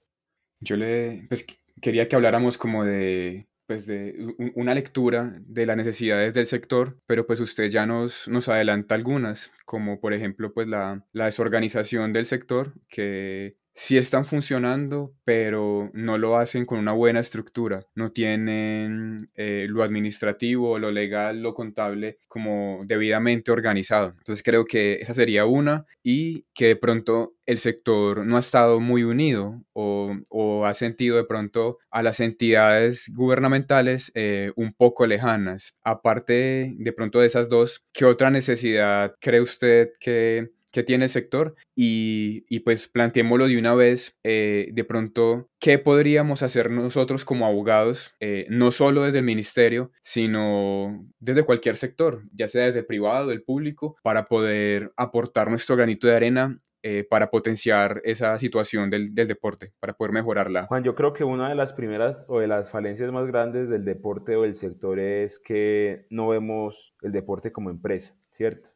Yo 0.60 0.76
le 0.76 1.26
pues, 1.28 1.46
quería 1.80 2.08
que 2.08 2.16
habláramos 2.16 2.56
como 2.56 2.84
de, 2.84 3.46
pues 3.66 3.86
de 3.86 4.34
una 4.54 4.74
lectura 4.74 5.38
de 5.40 5.66
las 5.66 5.76
necesidades 5.76 6.34
del 6.34 6.46
sector, 6.46 6.98
pero 7.06 7.26
pues 7.26 7.40
usted 7.40 7.70
ya 7.70 7.86
nos, 7.86 8.28
nos 8.28 8.48
adelanta 8.48 8.94
algunas, 8.94 9.50
como 9.64 10.00
por 10.00 10.12
ejemplo 10.12 10.52
pues 10.52 10.68
la, 10.68 11.04
la 11.12 11.26
desorganización 11.26 12.12
del 12.12 12.26
sector, 12.26 12.74
que 12.88 13.56
sí 13.74 13.98
están 13.98 14.24
funcionando, 14.24 15.14
pero 15.24 15.90
no 15.92 16.16
lo 16.18 16.36
hacen 16.38 16.64
con 16.64 16.78
una 16.78 16.92
buena 16.92 17.20
estructura. 17.20 17.86
No 17.94 18.12
tienen 18.12 19.30
eh, 19.34 19.66
lo 19.68 19.82
administrativo, 19.82 20.78
lo 20.78 20.92
legal, 20.92 21.42
lo 21.42 21.54
contable 21.54 22.18
como 22.28 22.82
debidamente 22.86 23.50
organizado. 23.50 24.14
Entonces 24.18 24.42
creo 24.44 24.64
que 24.64 24.94
esa 24.94 25.14
sería 25.14 25.44
una 25.46 25.86
y 26.02 26.46
que 26.54 26.68
de 26.68 26.76
pronto 26.76 27.34
el 27.46 27.58
sector 27.58 28.24
no 28.24 28.36
ha 28.36 28.40
estado 28.40 28.80
muy 28.80 29.02
unido 29.02 29.62
o, 29.72 30.16
o 30.30 30.66
ha 30.66 30.74
sentido 30.74 31.16
de 31.16 31.24
pronto 31.24 31.78
a 31.90 32.02
las 32.02 32.20
entidades 32.20 33.10
gubernamentales 33.12 34.12
eh, 34.14 34.52
un 34.56 34.72
poco 34.72 35.06
lejanas. 35.06 35.74
Aparte 35.82 36.74
de 36.76 36.92
pronto 36.92 37.20
de 37.20 37.26
esas 37.26 37.48
dos, 37.48 37.84
¿qué 37.92 38.04
otra 38.04 38.30
necesidad 38.30 39.14
cree 39.20 39.40
usted 39.40 39.90
que 40.00 40.50
que 40.74 40.82
tiene 40.82 41.04
el 41.04 41.10
sector 41.10 41.54
y, 41.76 42.44
y 42.48 42.60
pues 42.60 42.88
planteémoslo 42.88 43.46
de 43.46 43.58
una 43.58 43.76
vez, 43.76 44.18
eh, 44.24 44.70
de 44.72 44.82
pronto, 44.82 45.48
¿qué 45.60 45.78
podríamos 45.78 46.42
hacer 46.42 46.68
nosotros 46.68 47.24
como 47.24 47.46
abogados, 47.46 48.12
eh, 48.18 48.46
no 48.50 48.72
solo 48.72 49.04
desde 49.04 49.20
el 49.20 49.24
ministerio, 49.24 49.92
sino 50.02 51.06
desde 51.20 51.44
cualquier 51.44 51.76
sector, 51.76 52.24
ya 52.32 52.48
sea 52.48 52.66
desde 52.66 52.80
el 52.80 52.86
privado, 52.86 53.30
el 53.30 53.44
público, 53.44 53.96
para 54.02 54.26
poder 54.26 54.92
aportar 54.96 55.48
nuestro 55.48 55.76
granito 55.76 56.08
de 56.08 56.16
arena 56.16 56.58
eh, 56.82 57.06
para 57.08 57.30
potenciar 57.30 58.02
esa 58.04 58.36
situación 58.36 58.90
del, 58.90 59.14
del, 59.14 59.28
deporte, 59.28 59.72
para 59.78 59.92
poder 59.92 60.12
mejorarla? 60.12 60.66
Juan, 60.66 60.82
yo 60.82 60.96
creo 60.96 61.12
que 61.12 61.22
una 61.22 61.48
de 61.48 61.54
las 61.54 61.72
primeras 61.72 62.26
o 62.28 62.40
de 62.40 62.48
las 62.48 62.72
falencias 62.72 63.12
más 63.12 63.26
grandes 63.26 63.70
del 63.70 63.84
deporte 63.84 64.34
o 64.34 64.42
del 64.42 64.56
sector 64.56 64.98
es 64.98 65.38
que 65.38 66.04
no 66.10 66.28
vemos 66.28 66.94
el 67.00 67.12
deporte 67.12 67.52
como 67.52 67.70
empresa, 67.70 68.16
¿cierto? 68.36 68.70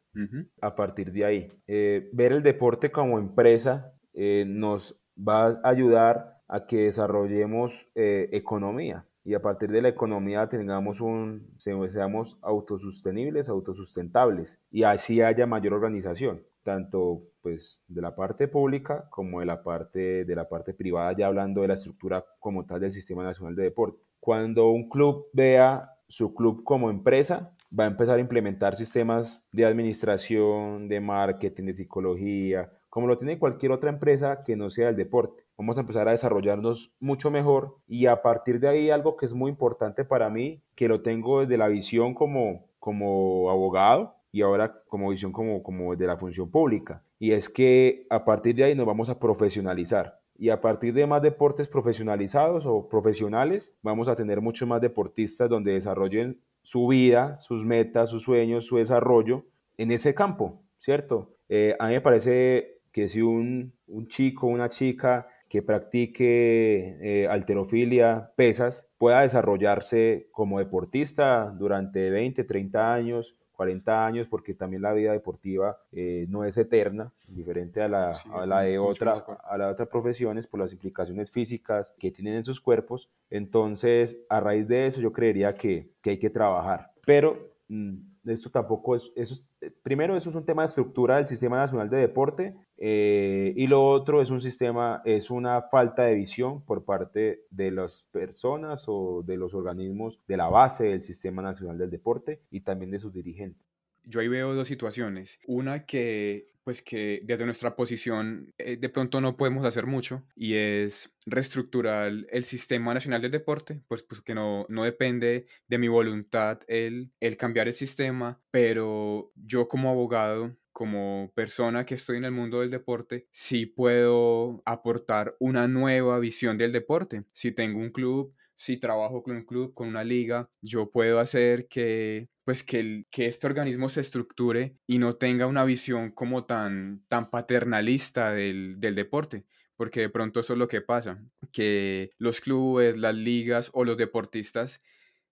A 0.61 0.75
partir 0.75 1.11
de 1.11 1.23
ahí, 1.23 1.51
eh, 1.67 2.09
ver 2.11 2.33
el 2.33 2.43
deporte 2.43 2.91
como 2.91 3.19
empresa 3.19 3.93
eh, 4.13 4.43
nos 4.45 4.99
va 5.17 5.47
a 5.47 5.69
ayudar 5.69 6.41
a 6.47 6.65
que 6.65 6.85
desarrollemos 6.85 7.87
eh, 7.95 8.27
economía 8.33 9.05
y 9.23 9.35
a 9.35 9.41
partir 9.41 9.69
de 9.71 9.81
la 9.81 9.89
economía 9.89 10.47
tengamos 10.49 10.99
un, 10.99 11.53
seamos 11.57 12.37
autosostenibles, 12.41 13.47
autosustentables 13.47 14.59
y 14.71 14.83
así 14.83 15.21
haya 15.21 15.45
mayor 15.45 15.73
organización, 15.73 16.41
tanto 16.63 17.21
pues 17.41 17.83
de 17.87 18.01
la 18.01 18.15
parte 18.15 18.47
pública 18.47 19.07
como 19.09 19.39
de 19.39 19.45
la 19.45 19.63
parte 19.63 20.25
de 20.25 20.35
la 20.35 20.49
parte 20.49 20.73
privada, 20.73 21.13
ya 21.15 21.27
hablando 21.27 21.61
de 21.61 21.67
la 21.67 21.73
estructura 21.75 22.25
como 22.39 22.65
tal 22.65 22.81
del 22.81 22.91
Sistema 22.91 23.23
Nacional 23.23 23.55
de 23.55 23.63
Deporte. 23.63 24.01
Cuando 24.19 24.69
un 24.71 24.89
club 24.89 25.27
vea 25.33 25.91
su 26.07 26.33
club 26.33 26.63
como 26.63 26.89
empresa, 26.89 27.55
va 27.77 27.83
a 27.85 27.87
empezar 27.87 28.17
a 28.17 28.21
implementar 28.21 28.75
sistemas 28.75 29.45
de 29.51 29.65
administración, 29.65 30.87
de 30.87 30.99
marketing, 30.99 31.65
de 31.65 31.75
psicología, 31.75 32.71
como 32.89 33.07
lo 33.07 33.17
tiene 33.17 33.37
cualquier 33.37 33.71
otra 33.71 33.89
empresa 33.89 34.43
que 34.43 34.55
no 34.55 34.69
sea 34.69 34.89
el 34.89 34.95
deporte. 34.95 35.43
Vamos 35.57 35.77
a 35.77 35.81
empezar 35.81 36.07
a 36.07 36.11
desarrollarnos 36.11 36.91
mucho 36.99 37.29
mejor 37.29 37.77
y 37.87 38.07
a 38.07 38.21
partir 38.21 38.59
de 38.59 38.67
ahí 38.67 38.89
algo 38.89 39.17
que 39.17 39.25
es 39.25 39.33
muy 39.33 39.51
importante 39.51 40.05
para 40.05 40.29
mí, 40.29 40.61
que 40.75 40.87
lo 40.87 41.01
tengo 41.01 41.41
desde 41.41 41.57
la 41.57 41.67
visión 41.67 42.13
como, 42.13 42.65
como 42.79 43.49
abogado 43.49 44.15
y 44.31 44.41
ahora 44.41 44.81
como 44.87 45.09
visión 45.09 45.31
como, 45.31 45.61
como 45.61 45.95
de 45.95 46.07
la 46.07 46.17
función 46.17 46.49
pública. 46.49 47.03
Y 47.19 47.33
es 47.33 47.49
que 47.49 48.07
a 48.09 48.23
partir 48.25 48.55
de 48.55 48.63
ahí 48.63 48.75
nos 48.75 48.85
vamos 48.85 49.09
a 49.09 49.19
profesionalizar 49.19 50.19
y 50.39 50.49
a 50.49 50.61
partir 50.61 50.93
de 50.93 51.05
más 51.05 51.21
deportes 51.21 51.67
profesionalizados 51.67 52.65
o 52.65 52.87
profesionales, 52.87 53.75
vamos 53.83 54.07
a 54.07 54.15
tener 54.15 54.39
muchos 54.39 54.67
más 54.67 54.79
deportistas 54.79 55.49
donde 55.49 55.73
desarrollen 55.73 56.39
su 56.61 56.87
vida, 56.87 57.37
sus 57.37 57.65
metas, 57.65 58.09
sus 58.09 58.23
sueños, 58.23 58.65
su 58.65 58.77
desarrollo 58.77 59.45
en 59.77 59.91
ese 59.91 60.13
campo, 60.13 60.63
¿cierto? 60.77 61.35
Eh, 61.47 61.75
a 61.79 61.87
mí 61.87 61.93
me 61.93 62.01
parece 62.01 62.81
que 62.91 63.07
si 63.07 63.21
un, 63.21 63.73
un 63.87 64.07
chico, 64.07 64.47
una 64.47 64.69
chica 64.69 65.27
que 65.49 65.63
practique 65.63 66.97
eh, 67.01 67.27
alterofilia, 67.27 68.31
pesas, 68.35 68.91
pueda 68.97 69.21
desarrollarse 69.21 70.27
como 70.31 70.59
deportista 70.59 71.53
durante 71.57 72.11
20, 72.11 72.43
30 72.43 72.93
años, 72.93 73.35
40 73.59 74.05
años, 74.05 74.29
porque 74.29 74.53
también 74.53 74.81
la 74.81 74.93
vida 74.93 75.11
deportiva 75.11 75.79
eh, 75.91 76.25
no 76.29 76.45
es 76.45 76.57
eterna, 76.57 77.11
diferente 77.27 77.81
a 77.81 77.89
la, 77.89 78.13
a 78.31 78.45
la 78.45 78.61
de 78.61 78.79
otra, 78.79 79.11
a 79.43 79.57
las 79.57 79.73
otras 79.73 79.89
profesiones 79.89 80.47
por 80.47 80.61
las 80.61 80.71
implicaciones 80.71 81.29
físicas 81.29 81.93
que 81.99 82.09
tienen 82.09 82.35
en 82.35 82.45
sus 82.45 82.61
cuerpos. 82.61 83.09
Entonces, 83.29 84.17
a 84.29 84.39
raíz 84.39 84.65
de 84.69 84.87
eso, 84.87 85.01
yo 85.01 85.11
creería 85.11 85.53
que, 85.53 85.89
que 86.01 86.11
hay 86.11 86.17
que 86.17 86.29
trabajar. 86.29 86.93
Pero 87.05 87.37
mm, 87.69 88.29
esto 88.29 88.49
tampoco 88.49 88.95
es, 88.95 89.11
eso 89.15 89.35
eh, 89.61 89.71
primero 89.81 90.15
eso 90.17 90.29
es 90.29 90.35
un 90.35 90.45
tema 90.45 90.63
de 90.63 90.67
estructura 90.67 91.17
del 91.17 91.27
Sistema 91.27 91.57
Nacional 91.57 91.89
de 91.89 91.97
Deporte 91.97 92.55
eh, 92.77 93.53
y 93.55 93.67
lo 93.67 93.87
otro 93.87 94.21
es 94.21 94.29
un 94.29 94.41
sistema, 94.41 95.01
es 95.05 95.29
una 95.29 95.61
falta 95.63 96.03
de 96.03 96.15
visión 96.15 96.63
por 96.65 96.83
parte 96.83 97.45
de 97.49 97.71
las 97.71 98.03
personas 98.11 98.83
o 98.87 99.23
de 99.25 99.37
los 99.37 99.53
organismos 99.53 100.19
de 100.27 100.37
la 100.37 100.49
base 100.49 100.85
del 100.85 101.03
Sistema 101.03 101.41
Nacional 101.41 101.77
del 101.77 101.89
Deporte 101.89 102.41
y 102.51 102.61
también 102.61 102.91
de 102.91 102.99
sus 102.99 103.13
dirigentes. 103.13 103.65
Yo 104.03 104.19
ahí 104.19 104.27
veo 104.27 104.55
dos 104.55 104.67
situaciones. 104.67 105.39
Una 105.45 105.85
que 105.85 106.53
pues 106.69 106.83
que 106.83 107.21
desde 107.23 107.45
nuestra 107.45 107.75
posición 107.75 108.53
eh, 108.59 108.77
de 108.77 108.89
pronto 108.89 109.21
no 109.21 109.37
podemos 109.37 109.65
hacer 109.65 109.87
mucho 109.87 110.23
y 110.35 110.53
es 110.53 111.11
reestructurar 111.25 112.11
el 112.29 112.43
sistema 112.43 112.93
nacional 112.93 113.23
del 113.23 113.31
deporte, 113.31 113.81
pues, 113.87 114.03
pues 114.03 114.21
que 114.21 114.35
no, 114.35 114.67
no 114.69 114.83
depende 114.83 115.47
de 115.67 115.77
mi 115.79 115.87
voluntad 115.87 116.59
el, 116.67 117.11
el 117.21 117.37
cambiar 117.37 117.67
el 117.69 117.73
sistema, 117.73 118.39
pero 118.51 119.31
yo 119.35 119.67
como 119.67 119.89
abogado 119.89 120.55
como 120.71 121.31
persona 121.33 121.87
que 121.87 121.95
estoy 121.95 122.17
en 122.17 122.25
el 122.25 122.33
mundo 122.33 122.59
del 122.59 122.69
deporte, 122.69 123.27
sí 123.31 123.65
puedo 123.65 124.61
aportar 124.63 125.35
una 125.39 125.67
nueva 125.67 126.19
visión 126.19 126.55
del 126.59 126.71
deporte. 126.71 127.23
Si 127.33 127.51
tengo 127.51 127.79
un 127.79 127.89
club, 127.89 128.35
si 128.59 128.75
trabajo 128.75 129.23
con 129.23 129.37
un 129.37 129.45
club, 129.45 129.73
con 129.73 129.87
una 129.87 130.03
liga, 130.03 130.49
yo 130.61 130.91
puedo 130.91 131.21
hacer 131.21 131.69
que 131.69 132.27
pues 132.43 132.61
que, 132.61 132.81
el, 132.81 133.07
que 133.09 133.25
este 133.25 133.47
organismo 133.47 133.87
se 133.87 134.01
estructure 134.01 134.75
y 134.85 134.97
no 134.97 135.15
tenga 135.15 135.47
una 135.47 135.63
visión 135.63 136.11
como 136.11 136.43
tan, 136.43 137.05
tan 137.07 137.29
paternalista 137.29 138.33
del, 138.33 138.75
del 138.81 138.95
deporte, 138.95 139.45
porque 139.77 140.01
de 140.01 140.09
pronto 140.09 140.41
eso 140.41 140.53
es 140.53 140.59
lo 140.59 140.67
que 140.67 140.81
pasa, 140.81 141.23
que 141.53 142.11
los 142.17 142.41
clubes, 142.41 142.97
las 142.97 143.15
ligas 143.15 143.69
o 143.71 143.85
los 143.85 143.95
deportistas 143.95 144.81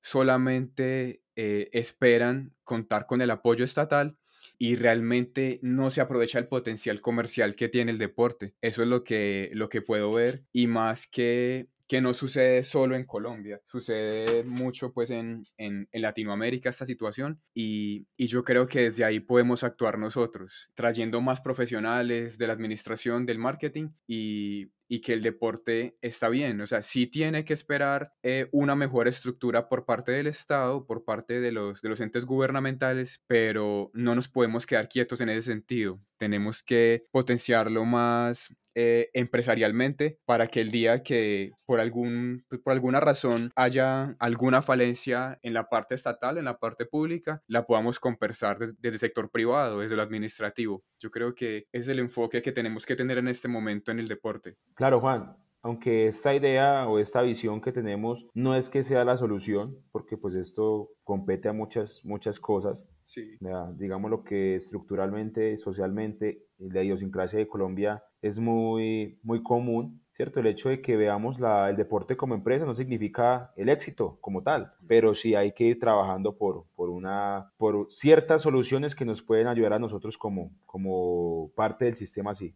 solamente 0.01 1.21
eh, 1.35 1.69
esperan 1.73 2.55
contar 2.63 3.07
con 3.07 3.19
el 3.21 3.31
apoyo 3.31 3.65
estatal 3.65 4.17
y 4.57 4.77
realmente 4.77 5.59
no 5.61 5.89
se 5.89 5.99
aprovecha 5.99 6.39
el 6.39 6.47
potencial 6.47 7.01
comercial 7.01 7.57
que 7.57 7.67
tiene 7.67 7.91
el 7.91 7.97
deporte. 7.97 8.55
Eso 8.61 8.83
es 8.83 8.87
lo 8.87 9.03
que, 9.03 9.49
lo 9.53 9.67
que 9.67 9.81
puedo 9.81 10.13
ver 10.13 10.45
y 10.53 10.67
más 10.67 11.07
que 11.07 11.67
que 11.87 12.01
no 12.01 12.13
sucede 12.13 12.63
solo 12.63 12.95
en 12.95 13.05
Colombia, 13.05 13.61
sucede 13.65 14.43
mucho 14.43 14.93
pues 14.93 15.09
en, 15.09 15.43
en, 15.57 15.87
Latinoamérica 15.93 16.69
esta 16.69 16.85
situación 16.85 17.41
y, 17.53 18.07
y, 18.17 18.27
yo 18.27 18.43
creo 18.43 18.67
que 18.67 18.81
desde 18.83 19.03
ahí 19.05 19.19
podemos 19.19 19.63
actuar 19.63 19.97
nosotros, 19.97 20.69
trayendo 20.75 21.21
más 21.21 21.41
profesionales 21.41 22.37
de 22.37 22.47
la 22.47 22.53
administración, 22.53 23.25
del 23.25 23.39
marketing 23.39 23.89
y, 24.05 24.71
y 24.87 25.01
que 25.01 25.13
el 25.13 25.21
deporte 25.21 25.97
está 26.01 26.29
bien. 26.29 26.61
O 26.61 26.67
sea, 26.67 26.81
sí 26.81 27.07
tiene 27.07 27.45
que 27.45 27.53
esperar 27.53 28.13
eh, 28.23 28.47
una 28.51 28.75
mejor 28.75 29.07
estructura 29.07 29.69
por 29.69 29.85
parte 29.85 30.11
del 30.11 30.27
Estado, 30.27 30.85
por 30.85 31.03
parte 31.03 31.39
de 31.39 31.51
los, 31.51 31.81
de 31.81 31.89
los 31.89 31.99
entes 31.99 32.25
gubernamentales, 32.25 33.21
pero 33.27 33.91
no 33.93 34.15
nos 34.15 34.27
podemos 34.27 34.65
quedar 34.65 34.89
quietos 34.89 35.21
en 35.21 35.29
ese 35.29 35.43
sentido. 35.43 35.99
Tenemos 36.17 36.63
que 36.63 37.05
potenciarlo 37.11 37.85
más 37.85 38.49
eh, 38.79 39.09
empresarialmente 39.13 40.19
para 40.25 40.45
que 40.45 40.61
el 40.61 40.69
día 40.69 41.01
que 41.01 41.53
por, 41.65 41.79
algún, 41.79 42.45
pues, 42.47 42.61
por 42.61 42.73
alguna 42.73 42.99
razón 42.99 43.51
haya 43.55 44.15
alguna 44.19 44.61
falencia 44.61 45.39
en 45.41 45.55
la 45.55 45.67
parte 45.67 45.95
estatal, 45.95 46.37
en 46.37 46.45
la 46.45 46.59
parte 46.59 46.85
pública, 46.85 47.41
la 47.47 47.65
podamos 47.65 47.99
conversar 47.99 48.59
desde, 48.59 48.75
desde 48.79 48.95
el 48.95 48.99
sector 48.99 49.31
privado, 49.31 49.79
desde 49.79 49.95
lo 49.95 50.03
administrativo. 50.03 50.83
Yo 50.99 51.09
creo 51.09 51.33
que 51.33 51.65
es 51.71 51.87
el 51.87 51.97
enfoque 51.97 52.43
que 52.43 52.51
tenemos 52.51 52.85
que 52.85 52.95
tener 52.95 53.17
en 53.17 53.29
este 53.29 53.47
momento 53.47 53.89
en 53.89 53.97
el 53.97 54.07
deporte. 54.07 54.57
Claro, 54.75 54.99
Juan, 54.99 55.35
aunque 55.61 56.07
esta 56.07 56.33
idea 56.33 56.87
o 56.87 56.99
esta 56.99 57.21
visión 57.21 57.61
que 57.61 57.71
tenemos 57.71 58.25
no 58.33 58.55
es 58.55 58.69
que 58.69 58.83
sea 58.83 59.03
la 59.03 59.17
solución, 59.17 59.77
porque 59.91 60.17
pues 60.17 60.35
esto 60.35 60.91
compete 61.03 61.49
a 61.49 61.53
muchas, 61.53 62.01
muchas 62.05 62.39
cosas. 62.39 62.89
Sí. 63.03 63.37
Digamos 63.75 64.11
lo 64.11 64.23
que 64.23 64.55
estructuralmente, 64.55 65.57
socialmente, 65.57 66.45
la 66.57 66.83
idiosincrasia 66.83 67.39
de 67.39 67.47
Colombia 67.47 68.03
es 68.21 68.39
muy, 68.39 69.19
muy 69.23 69.43
común, 69.43 70.01
¿cierto? 70.13 70.39
El 70.39 70.47
hecho 70.47 70.69
de 70.69 70.81
que 70.81 70.97
veamos 70.97 71.39
la, 71.39 71.69
el 71.69 71.77
deporte 71.77 72.17
como 72.17 72.33
empresa 72.33 72.65
no 72.65 72.75
significa 72.75 73.53
el 73.55 73.69
éxito 73.69 74.17
como 74.21 74.41
tal, 74.41 74.73
pero 74.87 75.13
sí 75.13 75.35
hay 75.35 75.53
que 75.53 75.65
ir 75.65 75.79
trabajando 75.79 76.35
por, 76.37 76.65
por, 76.75 76.89
una, 76.89 77.51
por 77.57 77.87
ciertas 77.91 78.41
soluciones 78.41 78.95
que 78.95 79.05
nos 79.05 79.21
pueden 79.21 79.47
ayudar 79.47 79.73
a 79.73 79.79
nosotros 79.79 80.17
como, 80.17 80.51
como 80.65 81.51
parte 81.55 81.85
del 81.85 81.95
sistema 81.95 82.31
así. 82.31 82.55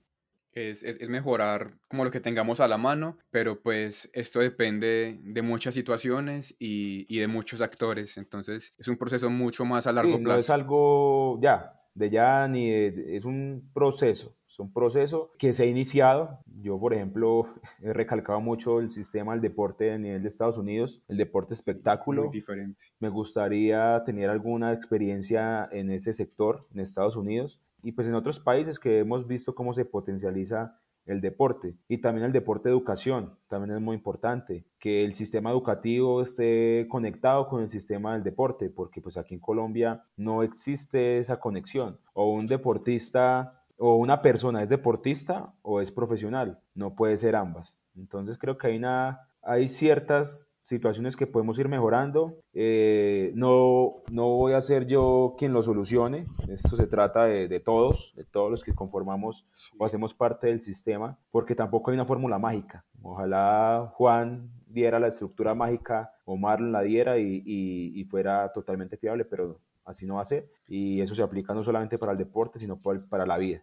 Es, 0.53 0.83
es, 0.83 0.99
es, 0.99 1.07
mejorar 1.07 1.77
como 1.87 2.03
lo 2.03 2.11
que 2.11 2.19
tengamos 2.19 2.59
a 2.59 2.67
la 2.67 2.77
mano, 2.77 3.17
pero 3.29 3.61
pues 3.61 4.09
esto 4.13 4.39
depende 4.39 5.17
de 5.23 5.41
muchas 5.41 5.73
situaciones 5.73 6.55
y, 6.59 7.05
y 7.07 7.19
de 7.19 7.27
muchos 7.27 7.61
actores, 7.61 8.17
entonces 8.17 8.73
es 8.77 8.87
un 8.89 8.97
proceso 8.97 9.29
mucho 9.29 9.63
más 9.63 9.87
a 9.87 9.93
largo 9.93 10.17
sí, 10.17 10.23
plazo. 10.23 10.35
No 10.35 10.39
es 10.41 10.49
algo 10.49 11.39
ya, 11.41 11.73
de 11.93 12.09
ya, 12.09 12.47
ni 12.47 12.69
de, 12.69 13.15
es 13.15 13.25
un 13.25 13.69
proceso, 13.73 14.35
es 14.47 14.59
un 14.59 14.73
proceso 14.73 15.31
que 15.37 15.53
se 15.53 15.63
ha 15.63 15.65
iniciado. 15.65 16.39
Yo, 16.61 16.79
por 16.79 16.93
ejemplo, 16.93 17.47
he 17.81 17.93
recalcado 17.93 18.41
mucho 18.41 18.79
el 18.79 18.89
sistema 18.89 19.31
del 19.33 19.41
deporte 19.41 19.91
a 19.91 19.97
nivel 19.97 20.21
de 20.21 20.27
Estados 20.27 20.57
Unidos, 20.57 21.01
el 21.07 21.17
deporte 21.17 21.53
espectáculo. 21.53 22.23
Muy 22.23 22.31
diferente. 22.31 22.85
Me 22.99 23.09
gustaría 23.09 24.03
tener 24.05 24.29
alguna 24.29 24.73
experiencia 24.73 25.67
en 25.71 25.91
ese 25.91 26.13
sector 26.13 26.67
en 26.73 26.81
Estados 26.81 27.15
Unidos 27.15 27.61
y 27.83 27.91
pues 27.91 28.07
en 28.07 28.15
otros 28.15 28.39
países 28.39 28.79
que 28.79 28.99
hemos 28.99 29.27
visto 29.27 29.55
cómo 29.55 29.73
se 29.73 29.85
potencializa 29.85 30.79
el 31.05 31.21
deporte 31.21 31.75
y 31.87 31.97
también 31.99 32.25
el 32.25 32.31
deporte 32.31 32.69
educación, 32.69 33.35
también 33.47 33.75
es 33.75 33.81
muy 33.81 33.95
importante 33.95 34.65
que 34.79 35.03
el 35.03 35.15
sistema 35.15 35.51
educativo 35.51 36.21
esté 36.21 36.87
conectado 36.89 37.47
con 37.47 37.61
el 37.61 37.69
sistema 37.69 38.13
del 38.13 38.23
deporte, 38.23 38.69
porque 38.69 39.01
pues 39.01 39.17
aquí 39.17 39.35
en 39.35 39.41
Colombia 39.41 40.03
no 40.15 40.43
existe 40.43 41.17
esa 41.17 41.39
conexión 41.39 41.97
o 42.13 42.31
un 42.31 42.47
deportista 42.47 43.59
o 43.77 43.95
una 43.95 44.21
persona 44.21 44.61
es 44.61 44.69
deportista 44.69 45.53
o 45.63 45.81
es 45.81 45.91
profesional, 45.91 46.59
no 46.75 46.95
puede 46.95 47.17
ser 47.17 47.35
ambas. 47.35 47.79
Entonces 47.95 48.37
creo 48.37 48.57
que 48.57 48.67
hay, 48.67 48.77
una, 48.77 49.27
hay 49.41 49.69
ciertas 49.69 50.50
situaciones 50.63 51.15
que 51.15 51.27
podemos 51.27 51.57
ir 51.59 51.67
mejorando. 51.67 52.37
Eh, 52.53 53.31
no, 53.35 54.03
no 54.11 54.27
voy 54.29 54.53
a 54.53 54.61
ser 54.61 54.87
yo 54.87 55.35
quien 55.37 55.53
lo 55.53 55.63
solucione. 55.63 56.27
Esto 56.49 56.75
se 56.75 56.87
trata 56.87 57.25
de, 57.25 57.47
de 57.47 57.59
todos, 57.59 58.13
de 58.15 58.23
todos 58.23 58.51
los 58.51 58.63
que 58.63 58.75
conformamos 58.75 59.45
sí. 59.51 59.69
o 59.77 59.85
hacemos 59.85 60.13
parte 60.13 60.47
del 60.47 60.61
sistema, 60.61 61.17
porque 61.31 61.55
tampoco 61.55 61.91
hay 61.91 61.95
una 61.95 62.05
fórmula 62.05 62.39
mágica. 62.39 62.85
Ojalá 63.01 63.91
Juan 63.95 64.51
diera 64.67 64.99
la 64.99 65.07
estructura 65.07 65.53
mágica 65.55 66.13
o 66.25 66.37
Marlon 66.37 66.71
la 66.71 66.81
diera 66.81 67.17
y, 67.17 67.43
y, 67.45 67.99
y 67.99 68.03
fuera 68.05 68.51
totalmente 68.53 68.97
fiable, 68.97 69.25
pero 69.25 69.59
así 69.85 70.05
no 70.05 70.15
va 70.15 70.21
a 70.21 70.25
ser. 70.25 70.49
Y 70.67 71.01
eso 71.01 71.15
se 71.15 71.23
aplica 71.23 71.53
no 71.53 71.63
solamente 71.63 71.97
para 71.97 72.13
el 72.13 72.17
deporte, 72.17 72.59
sino 72.59 72.77
para 73.09 73.25
la 73.25 73.37
vida. 73.37 73.61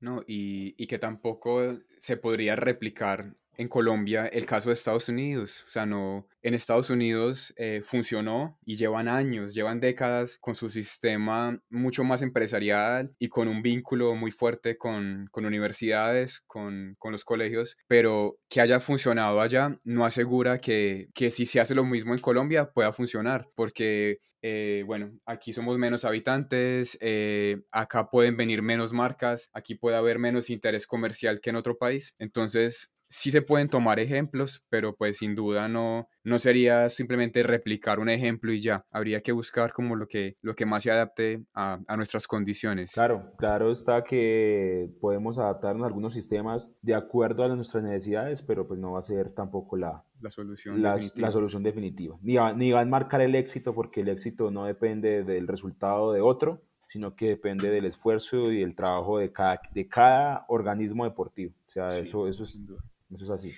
No, 0.00 0.22
y, 0.26 0.74
y, 0.76 0.86
que 0.86 0.98
tampoco 0.98 1.62
se 1.98 2.18
podría 2.18 2.56
replicar 2.56 3.36
en 3.56 3.68
Colombia 3.68 4.26
el 4.26 4.46
caso 4.46 4.68
de 4.68 4.74
Estados 4.74 5.08
Unidos. 5.08 5.64
O 5.66 5.70
sea, 5.70 5.86
no, 5.86 6.26
en 6.42 6.54
Estados 6.54 6.90
Unidos 6.90 7.54
eh, 7.56 7.80
funcionó 7.82 8.58
y 8.64 8.76
llevan 8.76 9.08
años, 9.08 9.54
llevan 9.54 9.80
décadas 9.80 10.38
con 10.38 10.54
su 10.54 10.70
sistema 10.70 11.60
mucho 11.70 12.04
más 12.04 12.22
empresarial 12.22 13.14
y 13.18 13.28
con 13.28 13.48
un 13.48 13.62
vínculo 13.62 14.14
muy 14.14 14.30
fuerte 14.30 14.76
con, 14.76 15.28
con 15.30 15.46
universidades, 15.46 16.40
con, 16.46 16.96
con, 16.98 17.12
los 17.12 17.24
colegios, 17.24 17.76
pero 17.86 18.38
que 18.48 18.60
haya 18.60 18.80
funcionado 18.80 19.40
allá 19.40 19.78
no 19.84 20.04
asegura 20.04 20.60
que, 20.60 21.08
que 21.14 21.30
si 21.30 21.46
se 21.46 21.60
hace 21.60 21.74
lo 21.74 21.84
mismo 21.84 22.12
en 22.12 22.20
Colombia 22.20 22.72
pueda 22.72 22.92
funcionar, 22.92 23.48
porque, 23.54 24.18
eh, 24.42 24.82
bueno, 24.86 25.12
aquí 25.26 25.52
somos 25.52 25.78
menos 25.78 26.04
habitantes, 26.04 26.98
eh, 27.00 27.62
acá 27.70 28.10
pueden 28.10 28.36
venir 28.36 28.62
menos 28.62 28.92
marcas, 28.92 29.48
aquí 29.52 29.74
puede 29.74 29.96
haber 29.96 30.18
menos 30.18 30.50
interés 30.50 30.86
comercial 30.86 31.40
que 31.40 31.50
en 31.50 31.56
otro 31.56 31.78
país, 31.78 32.14
entonces 32.18 32.90
sí 33.08 33.30
se 33.30 33.42
pueden 33.42 33.68
tomar 33.68 34.00
ejemplos, 34.00 34.64
pero 34.68 34.94
pues 34.94 35.18
sin 35.18 35.34
duda 35.34 35.68
no, 35.68 36.08
no 36.22 36.38
sería 36.38 36.88
simplemente 36.88 37.42
replicar 37.42 38.00
un 38.00 38.08
ejemplo 38.08 38.52
y 38.52 38.60
ya. 38.60 38.84
Habría 38.90 39.20
que 39.20 39.32
buscar 39.32 39.72
como 39.72 39.96
lo 39.96 40.06
que, 40.06 40.36
lo 40.42 40.54
que 40.54 40.66
más 40.66 40.82
se 40.82 40.90
adapte 40.90 41.44
a, 41.54 41.80
a 41.86 41.96
nuestras 41.96 42.26
condiciones. 42.26 42.92
Claro, 42.92 43.32
claro 43.36 43.70
está 43.70 44.04
que 44.04 44.90
podemos 45.00 45.38
adaptarnos 45.38 45.84
a 45.84 45.86
algunos 45.86 46.14
sistemas 46.14 46.74
de 46.82 46.94
acuerdo 46.94 47.44
a 47.44 47.48
nuestras 47.48 47.84
necesidades, 47.84 48.42
pero 48.42 48.66
pues 48.66 48.80
no 48.80 48.92
va 48.92 48.98
a 48.98 49.02
ser 49.02 49.30
tampoco 49.30 49.76
la, 49.76 50.04
la 50.20 50.30
solución 50.30 50.82
la, 50.82 50.94
definitiva. 50.94 51.28
la 51.28 51.32
solución 51.32 51.62
definitiva. 51.62 52.16
Ni 52.22 52.36
va, 52.36 52.52
ni 52.52 52.72
va 52.72 52.80
a 52.80 52.84
marcar 52.84 53.20
el 53.20 53.34
éxito 53.34 53.74
porque 53.74 54.00
el 54.00 54.08
éxito 54.08 54.50
no 54.50 54.64
depende 54.64 55.22
del 55.22 55.46
resultado 55.46 56.12
de 56.12 56.20
otro, 56.20 56.62
sino 56.88 57.16
que 57.16 57.28
depende 57.28 57.70
del 57.70 57.86
esfuerzo 57.86 58.52
y 58.52 58.62
el 58.62 58.76
trabajo 58.76 59.18
de 59.18 59.32
cada, 59.32 59.60
de 59.72 59.88
cada 59.88 60.44
organismo 60.48 61.04
deportivo. 61.04 61.52
O 61.66 61.70
sea, 61.70 61.88
Sí, 61.88 62.02
eso, 62.02 62.28
eso, 62.28 62.44
es. 62.44 62.58
Eso 63.14 63.24
es 63.24 63.30
así. 63.30 63.52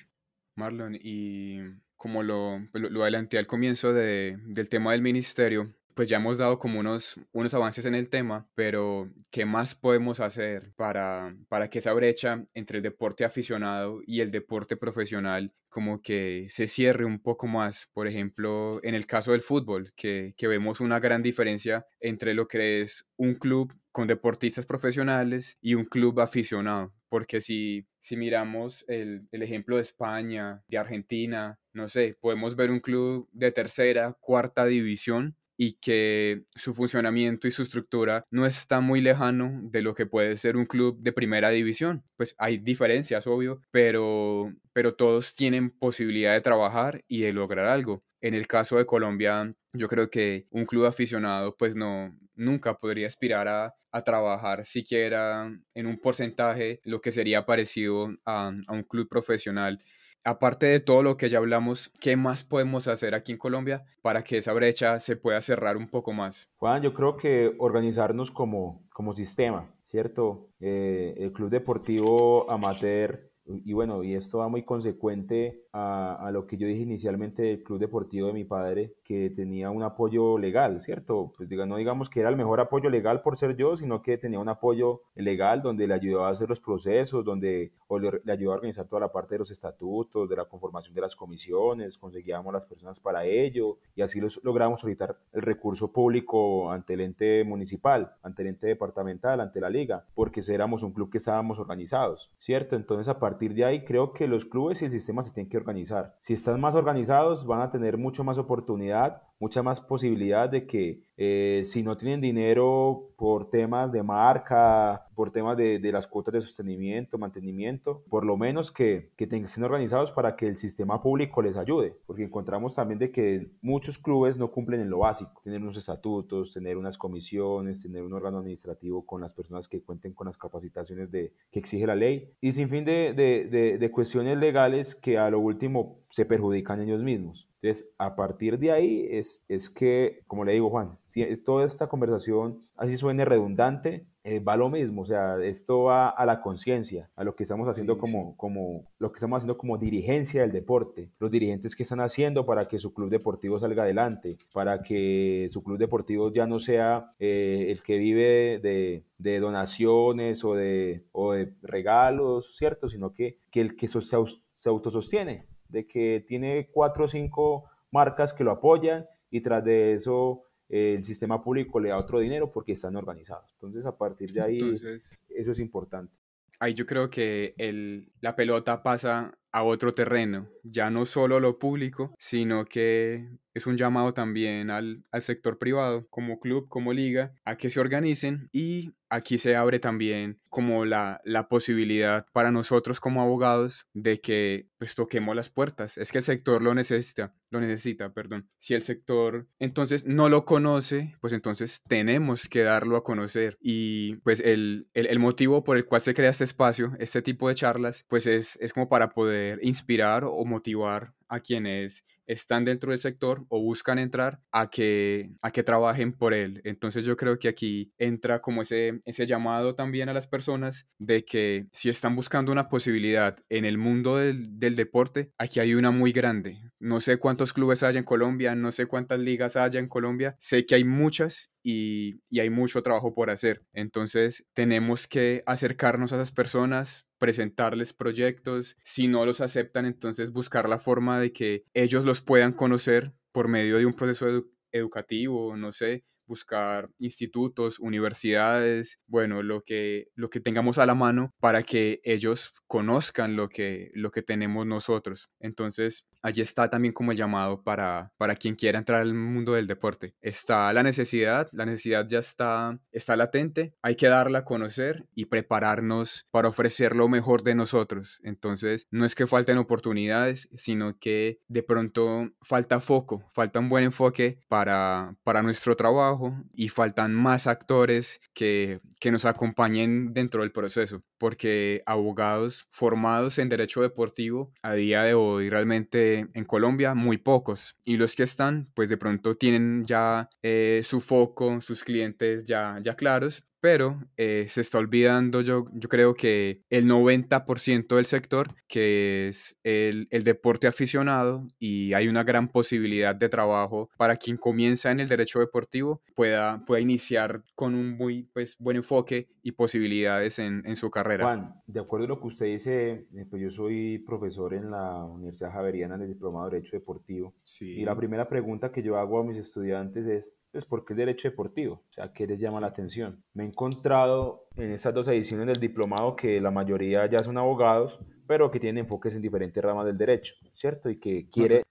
Marlon, 0.56 0.96
y 1.00 1.58
como 1.96 2.22
lo, 2.22 2.60
pues, 2.72 2.82
lo, 2.82 2.90
lo 2.90 3.02
adelanté 3.02 3.38
al 3.38 3.46
comienzo 3.46 3.92
de- 3.92 4.38
del 4.44 4.68
tema 4.68 4.92
del 4.92 5.02
ministerio, 5.02 5.74
pues 5.94 6.08
ya 6.10 6.18
hemos 6.18 6.36
dado 6.36 6.58
como 6.58 6.78
unos, 6.80 7.18
unos 7.32 7.54
avances 7.54 7.86
en 7.86 7.94
el 7.94 8.10
tema, 8.10 8.46
pero 8.54 9.10
¿qué 9.30 9.46
más 9.46 9.74
podemos 9.74 10.20
hacer 10.20 10.72
para, 10.76 11.34
para 11.48 11.70
que 11.70 11.78
esa 11.78 11.94
brecha 11.94 12.44
entre 12.54 12.78
el 12.78 12.82
deporte 12.82 13.24
aficionado 13.24 14.00
y 14.06 14.20
el 14.20 14.30
deporte 14.30 14.76
profesional 14.76 15.54
como 15.70 16.02
que 16.02 16.46
se 16.50 16.68
cierre 16.68 17.06
un 17.06 17.18
poco 17.18 17.46
más? 17.46 17.88
Por 17.94 18.08
ejemplo, 18.08 18.78
en 18.82 18.94
el 18.94 19.06
caso 19.06 19.32
del 19.32 19.40
fútbol, 19.40 19.92
que, 19.96 20.34
que 20.36 20.48
vemos 20.48 20.80
una 20.80 21.00
gran 21.00 21.22
diferencia 21.22 21.86
entre 22.00 22.34
lo 22.34 22.46
que 22.46 22.82
es 22.82 23.06
un 23.16 23.34
club 23.34 23.72
con 23.90 24.06
deportistas 24.06 24.66
profesionales 24.66 25.56
y 25.62 25.74
un 25.74 25.86
club 25.86 26.20
aficionado. 26.20 26.92
Porque 27.08 27.40
si, 27.40 27.86
si 28.00 28.16
miramos 28.16 28.84
el, 28.88 29.28
el 29.32 29.42
ejemplo 29.42 29.76
de 29.76 29.82
España, 29.82 30.62
de 30.68 30.78
Argentina, 30.78 31.58
no 31.72 31.88
sé, 31.88 32.16
podemos 32.20 32.56
ver 32.56 32.70
un 32.70 32.80
club 32.80 33.28
de 33.32 33.52
tercera, 33.52 34.16
cuarta 34.20 34.66
división 34.66 35.36
y 35.56 35.74
que 35.74 36.44
su 36.54 36.74
funcionamiento 36.74 37.48
y 37.48 37.50
su 37.50 37.62
estructura 37.62 38.24
no 38.30 38.46
está 38.46 38.80
muy 38.80 39.00
lejano 39.00 39.60
de 39.62 39.82
lo 39.82 39.94
que 39.94 40.06
puede 40.06 40.36
ser 40.36 40.56
un 40.56 40.66
club 40.66 40.98
de 41.00 41.12
primera 41.12 41.50
división. 41.50 42.04
Pues 42.16 42.34
hay 42.38 42.58
diferencias, 42.58 43.26
obvio, 43.26 43.60
pero, 43.70 44.52
pero 44.72 44.94
todos 44.94 45.34
tienen 45.34 45.70
posibilidad 45.70 46.34
de 46.34 46.40
trabajar 46.40 47.02
y 47.08 47.22
de 47.22 47.32
lograr 47.32 47.66
algo. 47.66 48.04
En 48.20 48.34
el 48.34 48.46
caso 48.46 48.76
de 48.76 48.86
Colombia, 48.86 49.54
yo 49.76 49.88
creo 49.88 50.10
que 50.10 50.46
un 50.50 50.66
club 50.66 50.86
aficionado 50.86 51.56
pues 51.56 51.76
no, 51.76 52.16
nunca 52.34 52.78
podría 52.78 53.06
aspirar 53.06 53.48
a, 53.48 53.74
a 53.92 54.02
trabajar 54.02 54.64
siquiera 54.64 55.50
en 55.74 55.86
un 55.86 55.98
porcentaje 55.98 56.80
lo 56.84 57.00
que 57.00 57.12
sería 57.12 57.46
parecido 57.46 58.08
a, 58.24 58.52
a 58.66 58.72
un 58.72 58.82
club 58.82 59.08
profesional 59.08 59.80
aparte 60.26 60.66
de 60.66 60.80
todo 60.80 61.02
lo 61.02 61.16
que 61.16 61.28
ya 61.28 61.38
hablamos, 61.38 61.92
¿qué 62.00 62.16
más 62.16 62.42
podemos 62.42 62.88
hacer 62.88 63.14
aquí 63.14 63.32
en 63.32 63.38
Colombia 63.38 63.84
para 64.02 64.24
que 64.24 64.38
esa 64.38 64.52
brecha 64.52 64.98
se 64.98 65.16
pueda 65.16 65.40
cerrar 65.40 65.76
un 65.76 65.88
poco 65.88 66.12
más? 66.12 66.50
Juan, 66.56 66.82
yo 66.82 66.92
creo 66.92 67.16
que 67.16 67.54
organizarnos 67.58 68.32
como, 68.32 68.84
como 68.92 69.12
sistema, 69.12 69.72
¿cierto? 69.86 70.48
Eh, 70.58 71.14
el 71.18 71.32
club 71.32 71.48
deportivo 71.48 72.50
amateur, 72.50 73.30
y 73.48 73.72
bueno, 73.72 74.02
y 74.02 74.14
esto 74.14 74.38
va 74.38 74.48
muy 74.48 74.62
consecuente 74.62 75.64
a, 75.72 76.14
a, 76.14 76.30
lo 76.30 76.46
que 76.46 76.56
yo 76.56 76.66
dije 76.66 76.82
inicialmente 76.82 77.42
del 77.42 77.62
club 77.62 77.78
deportivo 77.78 78.26
de 78.26 78.32
mi 78.32 78.44
padre, 78.44 78.94
que 79.04 79.30
tenía 79.30 79.70
un 79.70 79.82
apoyo 79.82 80.38
legal, 80.38 80.80
¿cierto? 80.80 81.32
Pues 81.36 81.48
diga, 81.48 81.66
no 81.66 81.76
digamos 81.76 82.08
que 82.08 82.20
era 82.20 82.28
el 82.28 82.36
mejor 82.36 82.60
apoyo 82.60 82.90
legal 82.90 83.22
por 83.22 83.36
ser 83.36 83.56
yo, 83.56 83.76
sino 83.76 84.02
que 84.02 84.18
tenía 84.18 84.38
un 84.38 84.48
apoyo 84.48 85.02
legal 85.14 85.62
donde 85.62 85.86
le 85.86 85.94
ayudaba 85.94 86.28
a 86.28 86.32
hacer 86.32 86.48
los 86.48 86.60
procesos, 86.60 87.24
donde 87.24 87.72
o 87.88 87.98
le, 87.98 88.20
le 88.24 88.32
ayudaba 88.32 88.54
a 88.54 88.58
organizar 88.58 88.86
toda 88.88 89.00
la 89.00 89.12
parte 89.12 89.34
de 89.34 89.40
los 89.40 89.50
estatutos, 89.50 90.28
de 90.28 90.36
la 90.36 90.46
conformación 90.46 90.94
de 90.94 91.02
las 91.02 91.14
comisiones, 91.14 91.98
conseguíamos 91.98 92.52
las 92.52 92.66
personas 92.66 92.98
para 92.98 93.24
ello 93.24 93.78
y 93.94 94.02
así 94.02 94.20
los, 94.20 94.40
logramos 94.42 94.80
solicitar 94.80 95.16
el 95.32 95.42
recurso 95.42 95.92
público 95.92 96.70
ante 96.70 96.94
el 96.94 97.00
ente 97.00 97.44
municipal, 97.44 98.14
ante 98.22 98.42
el 98.42 98.48
ente 98.48 98.66
departamental, 98.66 99.40
ante 99.40 99.60
la 99.60 99.70
liga, 99.70 100.04
porque 100.14 100.42
éramos 100.48 100.82
un 100.82 100.92
club 100.92 101.10
que 101.10 101.18
estábamos 101.18 101.58
organizados, 101.58 102.30
¿cierto? 102.40 102.76
Entonces 102.76 103.08
a 103.08 103.18
partir 103.18 103.35
de 103.38 103.64
ahí 103.64 103.84
creo 103.84 104.12
que 104.12 104.26
los 104.26 104.44
clubes 104.44 104.82
y 104.82 104.86
el 104.86 104.90
sistema 104.90 105.22
se 105.22 105.32
tienen 105.32 105.50
que 105.50 105.56
organizar. 105.56 106.16
Si 106.20 106.34
están 106.34 106.60
más 106.60 106.74
organizados 106.74 107.46
van 107.46 107.60
a 107.60 107.70
tener 107.70 107.98
mucho 107.98 108.24
más 108.24 108.38
oportunidad, 108.38 109.22
mucha 109.38 109.62
más 109.62 109.80
posibilidad 109.80 110.48
de 110.48 110.66
que 110.66 111.05
eh, 111.18 111.62
si 111.64 111.82
no 111.82 111.96
tienen 111.96 112.20
dinero 112.20 113.10
por 113.16 113.48
temas 113.48 113.90
de 113.90 114.02
marca, 114.02 115.06
por 115.14 115.30
temas 115.30 115.56
de, 115.56 115.78
de, 115.78 115.92
las 115.92 116.06
cuotas 116.06 116.34
de 116.34 116.40
sostenimiento, 116.42 117.16
mantenimiento, 117.16 118.04
por 118.10 118.24
lo 118.24 118.36
menos 118.36 118.70
que, 118.70 119.10
que 119.16 119.24
estén 119.24 119.64
organizados 119.64 120.12
para 120.12 120.36
que 120.36 120.46
el 120.46 120.58
sistema 120.58 121.02
público 121.02 121.40
les 121.40 121.56
ayude, 121.56 121.94
porque 122.06 122.24
encontramos 122.24 122.74
también 122.74 122.98
de 122.98 123.10
que 123.10 123.48
muchos 123.62 123.96
clubes 123.96 124.36
no 124.36 124.50
cumplen 124.50 124.80
en 124.80 124.90
lo 124.90 124.98
básico, 124.98 125.40
tener 125.42 125.62
unos 125.62 125.78
estatutos, 125.78 126.52
tener 126.52 126.76
unas 126.76 126.98
comisiones, 126.98 127.82
tener 127.82 128.02
un 128.02 128.12
órgano 128.12 128.38
administrativo 128.38 129.06
con 129.06 129.22
las 129.22 129.32
personas 129.32 129.68
que 129.68 129.82
cuenten 129.82 130.12
con 130.12 130.26
las 130.26 130.36
capacitaciones 130.36 131.10
de, 131.10 131.32
que 131.50 131.60
exige 131.60 131.86
la 131.86 131.94
ley, 131.94 132.30
y 132.42 132.52
sin 132.52 132.68
fin 132.68 132.84
de, 132.84 133.14
de, 133.14 133.78
de 133.78 133.90
cuestiones 133.90 134.36
legales 134.36 134.94
que 134.94 135.16
a 135.16 135.30
lo 135.30 135.40
último 135.40 136.00
se 136.10 136.26
perjudican 136.26 136.82
ellos 136.82 137.02
mismos. 137.02 137.45
Entonces, 137.62 137.88
a 137.98 138.16
partir 138.16 138.58
de 138.58 138.72
ahí 138.72 139.06
es, 139.10 139.44
es 139.48 139.70
que, 139.70 140.20
como 140.26 140.44
le 140.44 140.52
digo 140.52 140.70
Juan, 140.70 140.98
si 141.08 141.22
es 141.22 141.42
toda 141.42 141.64
esta 141.64 141.88
conversación, 141.88 142.62
así 142.76 142.96
suene 142.96 143.24
redundante, 143.24 144.06
eh, 144.28 144.40
va 144.40 144.56
lo 144.56 144.68
mismo, 144.68 145.02
o 145.02 145.04
sea, 145.04 145.36
esto 145.40 145.84
va 145.84 146.08
a 146.08 146.26
la 146.26 146.40
conciencia, 146.40 147.08
a 147.14 147.22
lo 147.22 147.36
que 147.36 147.44
estamos 147.44 147.68
haciendo 147.68 147.94
sí, 147.94 148.00
como, 148.00 148.30
sí. 148.30 148.34
como, 148.36 148.84
lo 148.98 149.12
que 149.12 149.18
estamos 149.18 149.36
haciendo 149.36 149.56
como 149.56 149.78
dirigencia 149.78 150.40
del 150.40 150.50
deporte, 150.50 151.10
los 151.20 151.30
dirigentes 151.30 151.76
que 151.76 151.84
están 151.84 152.00
haciendo 152.00 152.44
para 152.44 152.66
que 152.66 152.80
su 152.80 152.92
club 152.92 153.08
deportivo 153.08 153.60
salga 153.60 153.84
adelante, 153.84 154.36
para 154.52 154.82
que 154.82 155.46
su 155.50 155.62
club 155.62 155.78
deportivo 155.78 156.32
ya 156.32 156.44
no 156.44 156.58
sea 156.58 157.12
eh, 157.20 157.66
el 157.68 157.84
que 157.84 157.98
vive 157.98 158.58
de, 158.60 159.04
de 159.16 159.38
donaciones 159.38 160.44
o 160.44 160.54
de, 160.54 161.04
o 161.12 161.32
de, 161.32 161.52
regalos, 161.62 162.56
¿cierto? 162.56 162.88
Sino 162.88 163.14
que, 163.14 163.38
que 163.52 163.60
el 163.60 163.76
que 163.76 163.86
se, 163.86 164.00
se 164.00 164.68
autosostiene, 164.68 165.44
de 165.68 165.86
que 165.86 166.24
tiene 166.26 166.68
cuatro 166.72 167.04
o 167.04 167.08
cinco 167.08 167.64
marcas 167.90 168.32
que 168.32 168.44
lo 168.44 168.50
apoyan 168.52 169.06
y 169.30 169.40
tras 169.40 169.64
de 169.64 169.94
eso 169.94 170.42
eh, 170.68 170.94
el 170.96 171.04
sistema 171.04 171.42
público 171.42 171.78
le 171.80 171.90
da 171.90 171.98
otro 171.98 172.18
dinero 172.18 172.50
porque 172.50 172.72
están 172.72 172.96
organizados. 172.96 173.52
Entonces, 173.52 173.86
a 173.86 173.96
partir 173.96 174.32
de 174.32 174.42
ahí, 174.42 174.58
Entonces, 174.58 175.24
eso 175.28 175.52
es 175.52 175.60
importante. 175.60 176.12
Ahí 176.58 176.74
yo 176.74 176.86
creo 176.86 177.10
que 177.10 177.54
el, 177.58 178.10
la 178.20 178.34
pelota 178.34 178.82
pasa 178.82 179.36
a 179.56 179.62
otro 179.62 179.94
terreno, 179.94 180.50
ya 180.64 180.90
no 180.90 181.06
solo 181.06 181.40
lo 181.40 181.58
público, 181.58 182.14
sino 182.18 182.66
que 182.66 183.26
es 183.54 183.66
un 183.66 183.78
llamado 183.78 184.12
también 184.12 184.68
al, 184.68 185.02
al, 185.12 185.22
sector 185.22 185.56
privado, 185.56 186.06
como 186.10 186.40
club, 186.40 186.68
como 186.68 186.92
liga, 186.92 187.32
a 187.46 187.56
que 187.56 187.70
se 187.70 187.80
organicen 187.80 188.50
y 188.52 188.92
aquí 189.08 189.38
se 189.38 189.56
abre 189.56 189.78
también 189.78 190.38
como 190.50 190.84
la, 190.84 191.22
la 191.24 191.48
posibilidad 191.48 192.26
para 192.32 192.50
nosotros 192.50 193.00
como 193.00 193.22
abogados 193.22 193.86
de 193.94 194.20
que 194.20 194.66
pues 194.78 194.94
toquemos 194.94 195.34
las 195.34 195.48
puertas. 195.48 195.96
Es 195.96 196.12
que 196.12 196.18
el 196.18 196.24
sector 196.24 196.60
lo 196.60 196.74
necesita, 196.74 197.34
lo 197.50 197.60
necesita, 197.60 198.12
perdón. 198.12 198.48
Si 198.58 198.74
el 198.74 198.82
sector 198.82 199.46
entonces 199.58 200.04
no 200.04 200.28
lo 200.28 200.44
conoce, 200.44 201.14
pues 201.20 201.32
entonces 201.32 201.82
tenemos 201.88 202.48
que 202.48 202.62
darlo 202.62 202.96
a 202.96 203.04
conocer. 203.04 203.56
Y 203.60 204.16
pues 204.16 204.40
el, 204.40 204.88
el, 204.92 205.06
el 205.06 205.18
motivo 205.18 205.64
por 205.64 205.78
el 205.78 205.86
cual 205.86 206.02
se 206.02 206.12
crea 206.12 206.30
este 206.30 206.44
espacio, 206.44 206.92
este 206.98 207.22
tipo 207.22 207.48
de 207.48 207.54
charlas, 207.54 208.04
pues 208.08 208.26
es, 208.26 208.56
es 208.60 208.72
como 208.74 208.88
para 208.88 209.10
poder 209.10 209.45
inspirar 209.62 210.24
o 210.24 210.44
motivar 210.44 211.14
a 211.28 211.40
quienes 211.40 212.04
están 212.26 212.64
dentro 212.64 212.90
del 212.90 212.98
sector 212.98 213.44
o 213.48 213.60
buscan 213.60 213.98
entrar 213.98 214.40
a 214.52 214.70
que, 214.70 215.30
a 215.42 215.50
que 215.50 215.62
trabajen 215.62 216.12
por 216.12 216.34
él. 216.34 216.60
Entonces 216.64 217.04
yo 217.04 217.16
creo 217.16 217.38
que 217.38 217.48
aquí 217.48 217.92
entra 217.98 218.40
como 218.40 218.62
ese, 218.62 219.00
ese 219.04 219.26
llamado 219.26 219.74
también 219.74 220.08
a 220.08 220.14
las 220.14 220.26
personas 220.26 220.86
de 220.98 221.24
que 221.24 221.66
si 221.72 221.88
están 221.88 222.16
buscando 222.16 222.52
una 222.52 222.68
posibilidad 222.68 223.36
en 223.48 223.64
el 223.64 223.78
mundo 223.78 224.16
del, 224.16 224.58
del 224.58 224.76
deporte, 224.76 225.32
aquí 225.38 225.60
hay 225.60 225.74
una 225.74 225.90
muy 225.90 226.12
grande. 226.12 226.60
No 226.86 227.00
sé 227.00 227.18
cuántos 227.18 227.52
clubes 227.52 227.82
hay 227.82 227.96
en 227.96 228.04
Colombia, 228.04 228.54
no 228.54 228.70
sé 228.70 228.86
cuántas 228.86 229.18
ligas 229.18 229.56
haya 229.56 229.80
en 229.80 229.88
Colombia, 229.88 230.36
sé 230.38 230.66
que 230.66 230.76
hay 230.76 230.84
muchas 230.84 231.50
y, 231.64 232.20
y, 232.30 232.38
hay 232.38 232.48
mucho 232.48 232.80
trabajo 232.82 233.12
por 233.12 233.28
hacer. 233.28 233.64
Entonces 233.72 234.46
tenemos 234.54 235.08
que 235.08 235.42
acercarnos 235.46 236.12
a 236.12 236.16
esas 236.16 236.30
personas, 236.30 237.08
presentarles 237.18 237.92
proyectos. 237.92 238.76
Si 238.84 239.08
no 239.08 239.26
los 239.26 239.40
aceptan, 239.40 239.84
entonces 239.84 240.30
buscar 240.30 240.68
la 240.68 240.78
forma 240.78 241.18
de 241.18 241.32
que 241.32 241.64
ellos 241.74 242.04
los 242.04 242.20
puedan 242.20 242.52
conocer 242.52 243.12
por 243.32 243.48
medio 243.48 243.78
de 243.78 243.86
un 243.86 243.94
proceso 243.94 244.28
edu 244.28 244.52
educativo, 244.72 245.56
no 245.56 245.72
sé, 245.72 246.04
buscar 246.26 246.90
institutos, 246.98 247.78
universidades, 247.78 249.00
bueno, 249.06 249.42
lo 249.42 249.62
que, 249.62 250.08
lo 250.14 250.28
que 250.28 250.40
tengamos 250.40 250.78
a 250.78 250.86
la 250.86 250.94
mano 250.94 251.34
para 251.40 251.62
que 251.62 252.00
ellos 252.04 252.52
conozcan 252.66 253.36
lo 253.36 253.48
que, 253.48 253.90
lo 253.94 254.10
que 254.10 254.22
tenemos 254.22 254.66
nosotros. 254.66 255.30
Entonces, 255.40 256.04
allí 256.26 256.40
está 256.40 256.68
también 256.68 256.92
como 256.92 257.12
el 257.12 257.18
llamado 257.18 257.62
para, 257.62 258.12
para 258.18 258.34
quien 258.34 258.56
quiera 258.56 258.78
entrar 258.78 259.00
al 259.00 259.14
mundo 259.14 259.52
del 259.52 259.68
deporte. 259.68 260.16
Está 260.20 260.72
la 260.72 260.82
necesidad, 260.82 261.48
la 261.52 261.64
necesidad 261.64 262.06
ya 262.08 262.18
está, 262.18 262.80
está 262.90 263.14
latente, 263.14 263.74
hay 263.80 263.94
que 263.94 264.08
darla 264.08 264.38
a 264.38 264.44
conocer 264.44 265.06
y 265.14 265.26
prepararnos 265.26 266.26
para 266.32 266.48
ofrecer 266.48 266.96
lo 266.96 267.08
mejor 267.08 267.44
de 267.44 267.54
nosotros. 267.54 268.18
Entonces, 268.24 268.88
no 268.90 269.04
es 269.04 269.14
que 269.14 269.28
falten 269.28 269.58
oportunidades, 269.58 270.48
sino 270.56 270.98
que 270.98 271.38
de 271.46 271.62
pronto 271.62 272.28
falta 272.42 272.80
foco, 272.80 273.24
falta 273.32 273.60
un 273.60 273.68
buen 273.68 273.84
enfoque 273.84 274.40
para, 274.48 275.16
para 275.22 275.42
nuestro 275.42 275.76
trabajo 275.76 276.34
y 276.52 276.70
faltan 276.70 277.14
más 277.14 277.46
actores 277.46 278.20
que, 278.34 278.80
que 278.98 279.12
nos 279.12 279.24
acompañen 279.24 280.12
dentro 280.12 280.42
del 280.42 280.50
proceso, 280.50 281.04
porque 281.18 281.84
abogados 281.86 282.66
formados 282.70 283.38
en 283.38 283.48
derecho 283.48 283.82
deportivo 283.82 284.52
a 284.62 284.74
día 284.74 285.04
de 285.04 285.14
hoy 285.14 285.50
realmente 285.50 286.15
en 286.32 286.44
Colombia 286.44 286.94
muy 286.94 287.18
pocos 287.18 287.76
y 287.84 287.96
los 287.96 288.14
que 288.14 288.22
están 288.22 288.68
pues 288.74 288.88
de 288.88 288.96
pronto 288.96 289.36
tienen 289.36 289.84
ya 289.84 290.28
eh, 290.42 290.82
su 290.84 291.00
foco, 291.00 291.60
sus 291.60 291.84
clientes 291.84 292.44
ya, 292.44 292.78
ya 292.82 292.94
claros 292.94 293.44
pero 293.66 293.98
eh, 294.16 294.46
se 294.48 294.60
está 294.60 294.78
olvidando 294.78 295.40
yo, 295.40 295.66
yo 295.72 295.88
creo 295.88 296.14
que 296.14 296.62
el 296.70 296.86
90% 296.86 297.96
del 297.96 298.06
sector, 298.06 298.54
que 298.68 299.26
es 299.26 299.56
el, 299.64 300.06
el, 300.12 300.22
deporte 300.22 300.68
aficionado, 300.68 301.48
y 301.58 301.92
hay 301.92 302.06
una 302.06 302.22
gran 302.22 302.46
posibilidad 302.46 303.12
de 303.16 303.28
trabajo 303.28 303.90
para 303.96 304.14
quien 304.14 304.36
comienza 304.36 304.92
en 304.92 305.00
el 305.00 305.08
derecho 305.08 305.40
deportivo, 305.40 306.00
pueda, 306.14 306.64
pueda 306.64 306.80
iniciar 306.80 307.42
con 307.56 307.74
un 307.74 307.96
muy 307.96 308.30
pues, 308.32 308.56
buen 308.60 308.76
enfoque 308.76 309.30
y 309.42 309.50
posibilidades 309.50 310.38
en, 310.38 310.62
en, 310.64 310.76
su 310.76 310.88
carrera. 310.88 311.24
Juan, 311.24 311.60
de 311.66 311.80
acuerdo 311.80 312.06
a 312.06 312.08
lo 312.10 312.20
que 312.20 312.26
usted 312.28 312.46
dice, 312.46 313.06
eh, 313.16 313.26
pues 313.28 313.42
yo 313.42 313.50
soy 313.50 313.98
profesor 313.98 314.54
en 314.54 314.70
la 314.70 315.04
Universidad 315.04 315.50
Javeriana 315.50 315.96
en 315.96 316.02
el 316.02 316.08
Diplomado 316.08 316.50
de 316.50 316.58
Derecho 316.58 316.76
Deportivo, 316.76 317.34
sí. 317.42 317.80
y 317.80 317.84
la 317.84 317.96
primera 317.96 318.26
pregunta 318.26 318.70
que 318.70 318.84
yo 318.84 318.96
hago 318.96 319.20
a 319.20 319.24
mis 319.24 319.38
estudiantes 319.38 320.06
es, 320.06 320.36
pues 320.52 320.64
porque 320.64 320.92
el 320.92 320.98
derecho 320.98 321.28
deportivo, 321.28 321.82
o 321.88 321.92
sea, 321.92 322.12
¿qué 322.12 322.26
les 322.26 322.40
llama 322.40 322.60
la 322.60 322.68
atención? 322.68 323.22
Me 323.34 323.44
he 323.44 323.46
encontrado 323.46 324.48
en 324.56 324.72
esas 324.72 324.94
dos 324.94 325.08
ediciones 325.08 325.46
del 325.46 325.60
diplomado 325.60 326.16
que 326.16 326.40
la 326.40 326.50
mayoría 326.50 327.08
ya 327.10 327.18
son 327.18 327.38
abogados, 327.38 327.98
pero 328.26 328.50
que 328.50 328.60
tienen 328.60 328.84
enfoques 328.84 329.14
en 329.14 329.22
diferentes 329.22 329.62
ramas 329.62 329.86
del 329.86 329.98
derecho, 329.98 330.34
¿cierto? 330.54 330.90
Y 330.90 330.98
que 330.98 331.28
quiere... 331.30 331.62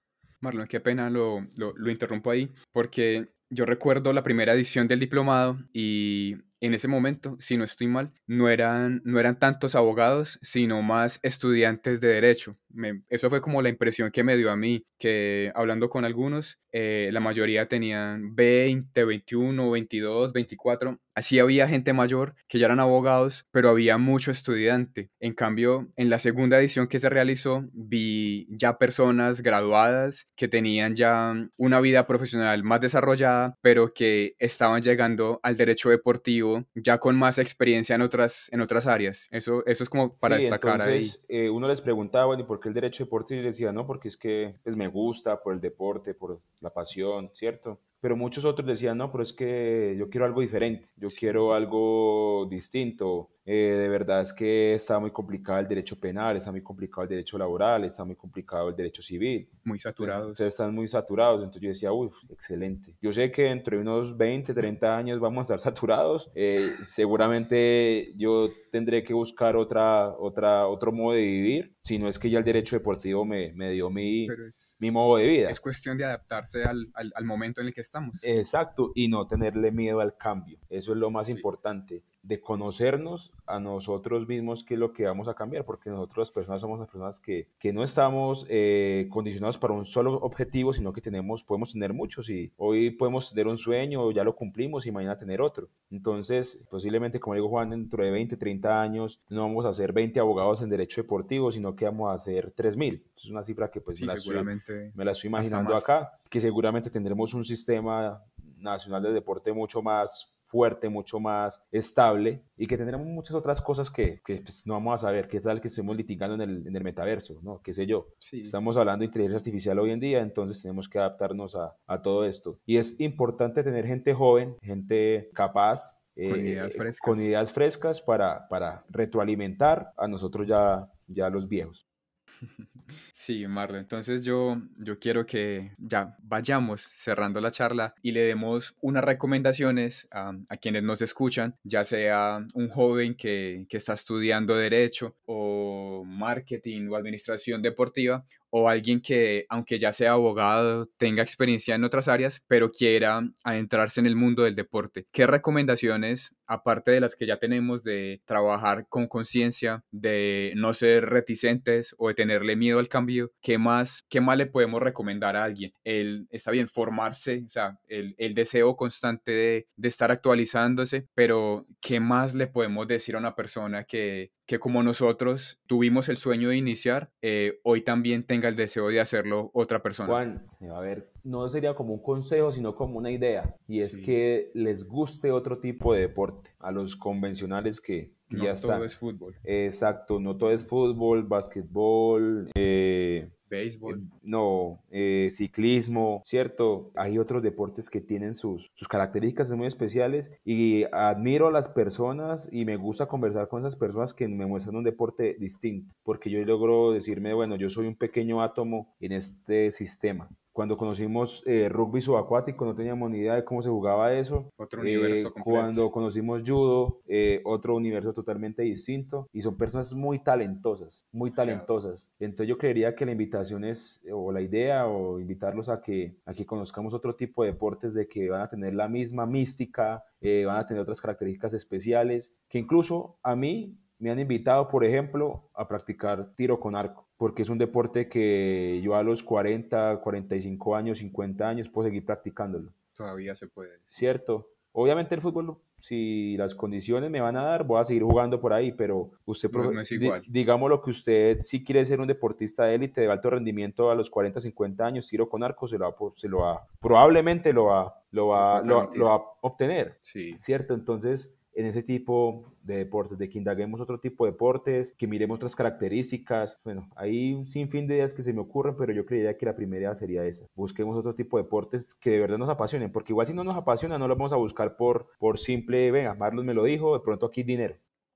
Marlon, 0.42 0.68
qué 0.68 0.80
pena 0.80 1.10
lo, 1.10 1.48
lo, 1.58 1.74
lo 1.76 1.90
interrumpo 1.90 2.30
ahí, 2.30 2.54
porque 2.72 3.30
yo 3.50 3.66
recuerdo 3.66 4.14
la 4.14 4.24
primera 4.24 4.54
edición 4.54 4.88
del 4.88 5.00
diplomado 5.00 5.58
y 5.74 6.36
en 6.62 6.74
ese 6.74 6.88
momento, 6.88 7.36
si 7.40 7.58
no 7.58 7.64
estoy 7.64 7.88
mal, 7.88 8.12
no 8.28 8.50
eran, 8.50 9.02
no 9.06 9.20
eran 9.20 9.40
tantos 9.40 9.76
abogados, 9.76 10.40
sino 10.42 10.82
más 10.82 11.20
estudiantes 11.24 12.02
de 12.02 12.08
derecho. 12.10 12.58
Me, 12.70 13.04
eso 13.10 13.30
fue 13.30 13.42
como 13.42 13.62
la 13.62 13.70
impresión 13.70 14.12
que 14.12 14.24
me 14.24 14.36
dio 14.36 14.52
a 14.52 14.56
mí, 14.58 14.86
que 14.98 15.52
hablando 15.56 15.90
con 15.90 16.04
algunos, 16.06 16.60
eh, 16.72 17.10
la 17.14 17.22
mayoría 17.22 17.68
tenían 17.70 18.36
20, 18.36 19.06
21, 19.06 19.72
22, 19.72 20.34
24. 20.34 21.00
Así 21.16 21.40
había 21.40 21.70
gente 21.70 21.94
mayor 21.94 22.36
que 22.50 22.60
ya 22.60 22.66
eran 22.66 22.82
abogados, 22.82 23.46
pero 23.52 23.70
había 23.70 23.98
mucho 23.98 24.32
estudiante. 24.32 25.10
En 25.22 25.34
cambio, 25.34 25.88
en 25.96 26.10
la 26.10 26.20
segunda 26.20 26.60
edición 26.60 26.88
que 26.88 27.00
se 27.00 27.10
realizó, 27.10 27.70
vi 27.72 28.48
ya 28.50 28.78
personas 28.78 29.42
graduadas 29.42 30.28
que 30.36 30.50
tenían 30.50 30.96
ya 30.96 31.34
una 31.56 31.80
vida 31.80 32.08
profesional 32.08 32.64
más 32.64 32.82
desarrollada, 32.82 33.58
pero 33.62 33.94
que 33.94 34.36
estaban 34.40 34.82
llegando 34.82 35.40
al 35.44 35.56
derecho 35.56 35.90
deportivo 35.90 36.45
ya 36.76 37.00
con 37.00 37.16
más 37.16 37.38
experiencia 37.38 37.96
en 37.96 38.02
otras, 38.02 38.50
en 38.52 38.62
otras 38.62 38.88
áreas. 38.88 39.28
Eso, 39.32 39.66
eso 39.66 39.84
es 39.84 39.90
como 39.90 40.16
para 40.18 40.38
sí, 40.38 40.44
destacar 40.44 40.82
entonces, 40.82 41.26
ahí. 41.30 41.38
Eh, 41.38 41.50
uno 41.50 41.68
les 41.68 41.82
preguntaba, 41.82 42.26
bueno, 42.28 42.44
¿y 42.44 42.46
por 42.46 42.60
qué 42.60 42.70
el 42.70 42.74
derecho 42.74 43.04
deportivo? 43.04 43.40
Y 43.40 43.44
les 43.44 43.54
decía, 43.54 43.72
no, 43.72 43.86
porque 43.86 44.08
es 44.08 44.18
que 44.18 44.56
pues, 44.64 44.76
me 44.76 44.88
gusta, 44.88 45.42
por 45.42 45.54
el 45.54 45.62
deporte, 45.62 46.14
por 46.14 46.40
la 46.62 46.72
pasión, 46.72 47.32
¿cierto? 47.34 47.80
Pero 48.06 48.16
muchos 48.16 48.46
otros 48.46 48.68
decían, 48.68 49.00
no, 49.00 49.12
pero 49.12 49.24
es 49.24 49.34
que 49.34 49.96
yo 49.98 50.12
quiero 50.12 50.28
algo 50.28 50.40
diferente, 50.40 50.88
yo 50.96 51.10
sí. 51.10 51.18
quiero 51.18 51.56
algo 51.56 52.46
distinto. 52.48 53.32
Eh, 53.48 53.78
de 53.80 53.90
verdad 53.90 54.22
es 54.22 54.34
que 54.34 54.74
está 54.74 55.00
muy 55.00 55.12
complicado 55.12 55.60
el 55.60 55.68
derecho 55.68 56.00
penal, 56.00 56.36
está 56.36 56.52
muy 56.52 56.62
complicado 56.62 57.04
el 57.04 57.10
derecho 57.10 57.38
laboral, 57.38 57.84
está 57.84 58.04
muy 58.04 58.16
complicado 58.16 58.70
el 58.70 58.76
derecho 58.76 59.02
civil. 59.04 59.50
Muy 59.64 59.80
saturados. 59.80 60.24
Entonces 60.30 60.48
están 60.48 60.74
muy 60.74 60.88
saturados. 60.88 61.40
Entonces 61.40 61.62
yo 61.62 61.70
decía, 61.70 61.92
uy, 61.92 62.10
excelente. 62.30 62.96
Yo 63.02 63.14
sé 63.14 63.32
que 63.32 63.44
dentro 63.44 63.76
de 63.76 63.82
unos 63.82 64.18
20, 64.18 64.54
30 64.54 64.98
años 64.98 65.20
vamos 65.20 65.42
a 65.42 65.56
estar 65.56 65.60
saturados. 65.60 66.32
Eh, 66.34 66.76
seguramente 66.88 68.14
yo 68.16 68.50
tendré 68.72 69.04
que 69.04 69.14
buscar 69.14 69.56
otra, 69.56 70.10
otra, 70.10 70.68
otro 70.68 70.92
modo 70.92 71.16
de 71.16 71.22
vivir, 71.22 71.76
si 71.82 71.98
no 71.98 72.10
es 72.10 72.20
que 72.20 72.30
ya 72.30 72.40
el 72.40 72.44
derecho 72.44 72.76
deportivo 72.76 73.24
me, 73.24 73.54
me 73.54 73.72
dio 73.72 73.90
mi, 73.90 74.26
es, 74.26 74.76
mi 74.82 74.92
modo 74.92 75.18
de 75.18 75.28
vida. 75.28 75.50
Es 75.50 75.62
cuestión 75.62 75.98
de 75.98 76.04
adaptarse 76.04 76.64
al, 76.64 76.90
al, 76.94 77.14
al, 77.16 77.26
momento 77.26 77.62
en 77.62 77.68
el 77.68 77.74
que 77.74 77.80
estamos. 77.96 78.20
Exacto, 78.24 78.92
y 78.96 79.08
no 79.08 79.28
tenerle 79.28 79.72
miedo 79.72 80.00
al 80.00 80.18
cambio. 80.18 80.60
Eso 80.70 80.92
es 80.92 80.98
lo 80.98 81.10
más 81.10 81.28
sí. 81.28 81.34
importante 81.34 82.04
de 82.28 82.40
conocernos 82.40 83.32
a 83.46 83.60
nosotros 83.60 84.28
mismos 84.28 84.64
qué 84.64 84.74
es 84.74 84.80
lo 84.80 84.94
que 84.94 85.06
vamos 85.06 85.28
a 85.28 85.36
cambiar, 85.36 85.64
porque 85.64 85.90
nosotros 85.90 86.18
las 86.18 86.32
personas 86.32 86.62
somos 86.62 86.80
las 86.80 86.88
personas 86.88 87.20
que, 87.20 87.48
que 87.60 87.72
no 87.72 87.84
estamos 87.84 88.46
eh, 88.50 89.08
condicionados 89.10 89.58
para 89.58 89.74
un 89.74 89.86
solo 89.86 90.16
objetivo, 90.16 90.74
sino 90.74 90.92
que 90.92 91.02
tenemos, 91.02 91.44
podemos 91.44 91.74
tener 91.74 91.94
muchos 91.94 92.30
y 92.30 92.52
hoy 92.58 92.90
podemos 92.92 93.30
tener 93.30 93.48
un 93.48 93.58
sueño, 93.58 94.12
ya 94.12 94.24
lo 94.24 94.36
cumplimos 94.36 94.86
y 94.88 94.92
mañana 94.92 95.18
tener 95.18 95.42
otro. 95.42 95.70
Entonces, 95.92 96.66
posiblemente, 96.70 97.20
como 97.20 97.36
digo 97.36 97.50
Juan, 97.50 97.70
dentro 97.70 98.04
de 98.04 98.12
20, 98.12 98.38
30 98.38 98.82
años 98.82 99.22
no 99.30 99.42
vamos 99.42 99.66
a 99.66 99.74
ser 99.74 99.94
20 99.94 100.20
abogados 100.20 100.62
en 100.62 100.70
derecho 100.70 101.02
deportivo, 101.02 101.52
sino 101.52 101.76
que 101.76 101.86
vamos 101.86 102.14
a 102.14 102.20
ser 102.20 102.54
3.000. 102.56 103.04
Es 103.16 103.26
una 103.28 103.44
cifra 103.44 103.70
que 103.70 103.82
pues 103.82 104.00
sí, 104.00 104.06
me, 104.06 104.14
la 104.14 104.20
seguramente 104.20 104.74
estoy, 104.74 104.92
me 104.96 105.06
la 105.06 105.12
estoy 105.12 105.28
imaginando 105.28 105.76
acá, 105.76 106.20
que 106.30 106.40
seguramente 106.40 106.90
tendremos 106.90 107.34
un 107.36 107.44
sistema 107.44 108.22
nacional 108.58 109.04
de 109.04 109.14
deporte 109.14 109.54
mucho 109.54 109.82
más 109.82 110.35
fuerte, 110.46 110.90
mucho 110.90 111.20
más 111.20 111.66
estable 111.72 112.44
y 112.58 112.68
que 112.68 112.78
tendremos 112.78 113.08
muchas 113.08 113.36
otras 113.36 113.62
cosas 113.62 113.90
que, 113.90 114.22
que 114.26 114.38
pues, 114.38 114.66
no 114.66 114.76
vamos 114.76 114.96
a 114.96 115.08
saber, 115.08 115.28
qué 115.28 115.40
tal 115.40 115.62
que 115.62 115.68
estemos 115.68 115.96
litigando 115.96 116.36
en 116.36 116.50
el, 116.50 116.68
en 116.68 116.76
el 116.76 116.84
metaverso, 116.84 117.40
¿no? 117.42 117.62
¿Qué 117.62 117.74
sé 117.74 117.86
yo? 117.86 118.08
Sí. 118.20 118.42
Estamos 118.42 118.78
hablando 118.78 119.02
de 119.02 119.08
inteligencia 119.08 119.38
artificial 119.38 119.80
hoy 119.80 119.92
en 119.92 120.00
día, 120.00 120.22
entonces 120.22 120.62
tenemos 120.62 120.88
que 120.88 121.00
adaptarnos 121.00 121.56
a, 121.56 121.76
a 121.88 122.02
todo 122.02 122.26
esto. 122.26 122.60
Y 122.66 122.78
es 122.78 123.00
importante 123.00 123.64
tener 123.64 123.86
gente 123.86 124.14
joven, 124.14 124.56
gente 124.62 125.30
capaz, 125.34 126.00
con, 126.16 126.40
eh, 126.40 126.50
ideas, 126.50 126.74
frescas. 126.74 127.00
con 127.00 127.22
ideas 127.22 127.52
frescas 127.52 128.02
para, 128.02 128.48
para 128.48 128.86
retroalimentar 128.90 129.92
a 129.98 130.08
nosotros 130.08 130.48
ya, 130.48 130.90
ya 131.08 131.30
los 131.30 131.48
viejos. 131.48 131.86
Sí, 133.18 133.48
Marlon. 133.48 133.80
Entonces 133.80 134.24
yo, 134.24 134.58
yo 134.78 135.00
quiero 135.00 135.26
que 135.26 135.72
ya 135.78 136.18
vayamos 136.22 136.82
cerrando 136.82 137.40
la 137.40 137.50
charla 137.50 137.96
y 138.02 138.12
le 138.12 138.20
demos 138.20 138.76
unas 138.82 139.06
recomendaciones 139.06 140.06
a, 140.12 140.34
a 140.50 140.58
quienes 140.58 140.84
nos 140.84 141.02
escuchan, 141.02 141.56
ya 141.64 141.86
sea 141.86 142.46
un 142.54 142.68
joven 142.70 143.16
que, 143.16 143.68
que 143.70 143.78
está 143.78 143.94
estudiando 143.94 144.58
derecho 144.58 145.16
o 145.26 146.04
marketing 146.06 146.90
o 146.90 146.98
administración 146.98 147.62
deportiva 147.62 148.26
o 148.58 148.70
alguien 148.70 149.02
que, 149.02 149.46
aunque 149.50 149.78
ya 149.78 149.92
sea 149.92 150.14
abogado, 150.14 150.90
tenga 150.98 151.22
experiencia 151.22 151.76
en 151.76 151.84
otras 151.84 152.08
áreas, 152.08 152.42
pero 152.48 152.72
quiera 152.72 153.22
adentrarse 153.44 154.00
en 154.00 154.06
el 154.06 154.16
mundo 154.16 154.44
del 154.44 154.56
deporte. 154.56 155.08
¿Qué 155.12 155.28
recomendaciones, 155.28 156.34
aparte 156.48 156.92
de 156.92 157.02
las 157.02 157.18
que 157.18 157.26
ya 157.26 157.36
tenemos, 157.38 157.84
de 157.84 158.22
trabajar 158.24 158.88
con 158.88 159.08
conciencia, 159.08 159.84
de 159.92 160.54
no 160.56 160.74
ser 160.74 161.10
reticentes 161.10 161.96
o 161.98 162.08
de 162.08 162.14
tenerle 162.14 162.56
miedo 162.56 162.80
al 162.80 162.88
cambio, 162.88 163.05
cambio, 163.06 163.32
¿qué 163.42 163.58
más, 163.58 164.04
qué 164.10 164.20
más 164.20 164.38
le 164.38 164.48
podemos 164.48 164.82
recomendar 164.82 165.36
a 165.36 165.44
alguien? 165.44 165.72
El, 165.84 166.28
está 166.32 166.52
bien 166.52 166.68
formarse, 166.68 167.44
o 167.46 167.50
sea, 167.50 167.80
el, 167.88 168.16
el 168.18 168.34
deseo 168.34 168.76
constante 168.76 169.32
de, 169.32 169.68
de 169.76 169.88
estar 169.88 170.12
actualizándose, 170.12 171.08
pero 171.14 171.68
¿qué 171.82 172.00
más 172.00 172.34
le 172.34 172.48
podemos 172.48 172.88
decir 172.88 173.16
a 173.16 173.20
una 173.20 173.36
persona 173.36 173.84
que, 173.84 174.32
que 174.46 174.60
como 174.60 174.84
nosotros 174.84 175.60
tuvimos 175.66 176.10
el 176.10 176.18
sueño 176.18 176.50
de 176.50 176.58
iniciar, 176.58 177.12
eh, 177.22 177.60
hoy 177.64 177.84
también 177.84 178.24
tenga 178.24 178.48
el 178.48 178.56
deseo 178.56 178.90
de 178.90 179.00
hacerlo 179.00 179.50
otra 179.54 179.82
persona. 179.82 180.08
Juan, 180.08 180.48
a 180.74 180.80
ver, 180.80 181.12
no 181.24 181.48
sería 181.50 181.74
como 181.74 181.94
un 181.94 182.02
consejo, 182.02 182.52
sino 182.52 182.76
como 182.76 182.98
una 182.98 183.12
idea, 183.12 183.56
y 183.68 183.80
es 183.80 183.98
que 183.98 184.52
les 184.54 184.88
guste 184.88 185.32
otro 185.32 185.60
tipo 185.60 185.94
de 185.94 186.02
deporte, 186.02 186.52
a 186.60 186.72
los 186.72 186.96
convencionales 186.96 187.82
que, 187.82 188.12
no 188.30 188.44
ya 188.44 188.56
todo 188.56 188.84
es 188.84 188.96
fútbol. 188.96 189.36
Exacto, 189.44 190.20
no 190.20 190.38
todo 190.38 190.52
es 190.52 190.66
fútbol, 190.66 191.24
básquetbol, 191.24 192.50
eh, 192.56 193.30
Béisbol. 193.50 194.02
no, 194.24 194.82
eh, 194.90 195.30
ciclismo, 195.32 196.22
¿cierto? 196.26 196.92
Hay 196.96 197.18
otros 197.18 197.44
deportes 197.44 197.90
que 197.90 198.02
tienen 198.02 198.36
sus, 198.36 198.72
sus 198.74 198.88
características 198.88 199.52
muy 199.52 199.68
especiales 199.68 200.32
y 200.44 200.84
admiro 200.92 201.48
a 201.48 201.52
las 201.52 201.70
personas 201.70 202.50
y 202.52 202.66
me 202.66 202.78
gusta 202.78 203.08
conversar 203.08 203.48
con 203.48 203.62
esas 203.62 203.76
personas 203.76 204.14
que 204.14 204.28
me 204.28 204.46
muestran 204.46 204.76
un 204.76 204.84
deporte 204.84 205.36
distinto, 205.40 205.94
porque 206.04 206.30
yo 206.30 206.44
logro 206.44 206.92
decirme, 206.92 207.34
bueno, 207.34 207.56
yo 207.56 207.70
soy 207.70 207.88
un 207.88 207.96
pequeño 207.96 208.42
átomo 208.42 208.96
en 209.00 209.12
este 209.12 209.72
sistema. 209.72 210.30
Cuando 210.56 210.78
conocimos 210.78 211.44
eh, 211.46 211.68
rugby 211.68 212.00
subacuático 212.00 212.64
no 212.64 212.74
teníamos 212.74 213.12
ni 213.12 213.18
idea 213.18 213.36
de 213.36 213.44
cómo 213.44 213.62
se 213.62 213.70
jugaba 213.70 214.14
eso. 214.14 214.54
Otro 214.56 214.80
universo 214.80 215.34
Eh. 215.36 215.42
Cuando 215.44 215.92
conocimos 215.92 216.44
judo, 216.46 217.02
eh, 217.08 217.42
otro 217.44 217.76
universo 217.76 218.14
totalmente 218.14 218.64
distinto 218.64 219.28
y 219.34 219.42
son 219.42 219.58
personas 219.58 219.92
muy 219.92 220.20
talentosas, 220.20 221.06
muy 221.12 221.32
talentosas. 221.32 222.10
Entonces 222.20 222.48
yo 222.48 222.58
creería 222.58 222.96
que 222.96 223.06
la 223.06 223.12
invitación 223.12 223.66
es, 223.66 224.02
o 224.10 224.32
la 224.32 224.40
idea, 224.40 224.88
o 224.88 225.20
invitarlos 225.20 225.68
a 225.68 225.82
que, 225.82 226.16
a 226.26 226.34
que 226.34 226.46
conozcamos 226.46 226.94
otro 226.94 227.16
tipo 227.18 227.44
de 227.44 227.52
deportes 227.52 227.94
de 227.94 228.08
que 228.08 228.30
van 228.30 228.40
a 228.40 228.48
tener 228.50 228.76
la 228.76 228.88
misma 228.88 229.26
mística, 229.26 230.06
eh, 230.22 230.46
van 230.46 230.60
a 230.60 230.66
tener 230.66 230.82
otras 230.82 231.02
características 231.02 231.54
especiales, 231.54 232.34
que 232.48 232.60
incluso 232.60 233.18
a 233.24 233.36
mí 233.36 233.76
me 234.00 234.12
han 234.12 234.20
invitado, 234.20 234.68
por 234.68 234.84
ejemplo, 234.84 235.50
a 235.54 235.68
practicar 235.68 236.34
tiro 236.36 236.60
con 236.60 236.76
arco, 236.76 237.08
porque 237.18 237.44
es 237.44 237.50
un 237.50 237.58
deporte 237.58 238.10
que 238.10 238.82
yo 238.84 238.96
a 238.96 239.04
los 239.04 239.24
40, 239.24 240.02
45 240.02 240.76
años, 240.76 241.00
50 241.00 241.48
años 241.48 241.70
puedo 241.70 241.88
seguir 241.88 242.06
practicándolo, 242.06 242.72
Todavía 242.96 243.36
se 243.36 243.48
puede. 243.48 243.72
¿cierto? 243.86 244.50
Obviamente 244.72 245.16
el 245.16 245.22
fútbol, 245.22 245.58
si 245.80 246.36
las 246.38 246.54
condiciones 246.56 247.10
me 247.10 247.22
van 247.22 247.38
a 247.38 247.44
dar, 247.44 247.64
voy 247.66 247.80
a 247.80 247.86
seguir 247.86 248.04
jugando 248.04 248.42
por 248.42 248.52
ahí, 248.52 248.74
pero 248.74 249.12
usted, 249.26 249.50
No, 249.52 249.80
es 249.80 249.92
igual. 249.92 250.22
digamos 250.28 250.70
lo 250.70 250.82
que 250.82 250.90
usted, 250.90 251.40
si 251.44 251.64
quiere 251.64 251.86
ser 251.86 252.02
un 252.02 252.08
deportista 252.08 252.66
de 252.66 252.76
élite 252.76 253.02
de 253.02 253.10
alto 253.10 253.30
rendimiento 253.30 253.90
a 253.90 253.96
los 253.96 254.10
40, 254.10 254.42
50 254.42 254.86
años, 254.86 255.08
tiro 255.08 255.30
con 255.30 255.44
arco, 255.44 255.68
se 255.68 255.78
lo 255.78 255.90
va, 255.90 255.96
se 256.18 256.28
lo 256.28 256.40
va 256.40 256.68
probablemente 256.82 257.54
lo 257.54 257.66
va, 257.66 257.94
lo 258.12 258.28
va, 258.28 258.62
lo 258.62 259.06
va 259.06 259.16
a 259.16 259.22
obtener. 259.42 259.98
Sí. 260.02 260.36
¿cierto? 260.40 260.74
Entonces, 260.74 261.34
en 261.56 261.66
ese 261.66 261.84
tipo 261.84 262.44
de 262.64 262.78
deportes, 262.78 263.18
de 263.18 263.30
que 263.30 263.38
indaguemos 263.38 263.80
otro 263.80 264.00
tipo 264.00 264.26
de 264.26 264.32
deportes, 264.32 264.92
que 264.92 265.08
miremos 265.08 265.38
otras 265.38 265.56
características, 265.56 266.60
bueno, 266.64 266.90
hay 266.96 267.34
un 267.34 267.46
sinfín 267.46 267.88
de 267.88 267.96
ideas 267.96 268.14
que 268.14 268.24
se 268.24 268.34
me 268.34 268.42
ocurren, 268.42 268.76
pero 268.78 268.94
yo 268.94 269.06
creería 269.06 269.38
que 269.38 269.46
la 269.46 269.56
primera 269.56 269.96
sería 269.96 270.26
esa. 270.26 270.46
Busquemos 270.56 270.98
otro 270.98 271.16
tipo 271.16 271.38
de 271.38 271.44
deportes 271.44 271.96
que 271.96 272.12
de 272.12 272.20
verdad 272.20 272.38
nos 272.38 272.50
apasionen, 272.50 272.92
porque 272.92 273.14
igual 273.14 273.28
si 273.28 273.34
no 273.34 273.44
nos 273.44 273.56
apasiona, 273.56 273.98
no 273.98 274.08
lo 274.08 274.16
vamos 274.16 274.34
a 274.34 274.38
buscar 274.38 274.76
por, 274.78 275.08
por 275.18 275.40
simple, 275.40 275.92
venga, 275.92 276.14
Marlos 276.14 276.46
me 276.46 276.54
lo 276.54 276.64
dijo, 276.64 276.94
de 276.98 277.04
pronto 277.04 277.26
aquí 277.26 277.44
dinero. 277.44 277.76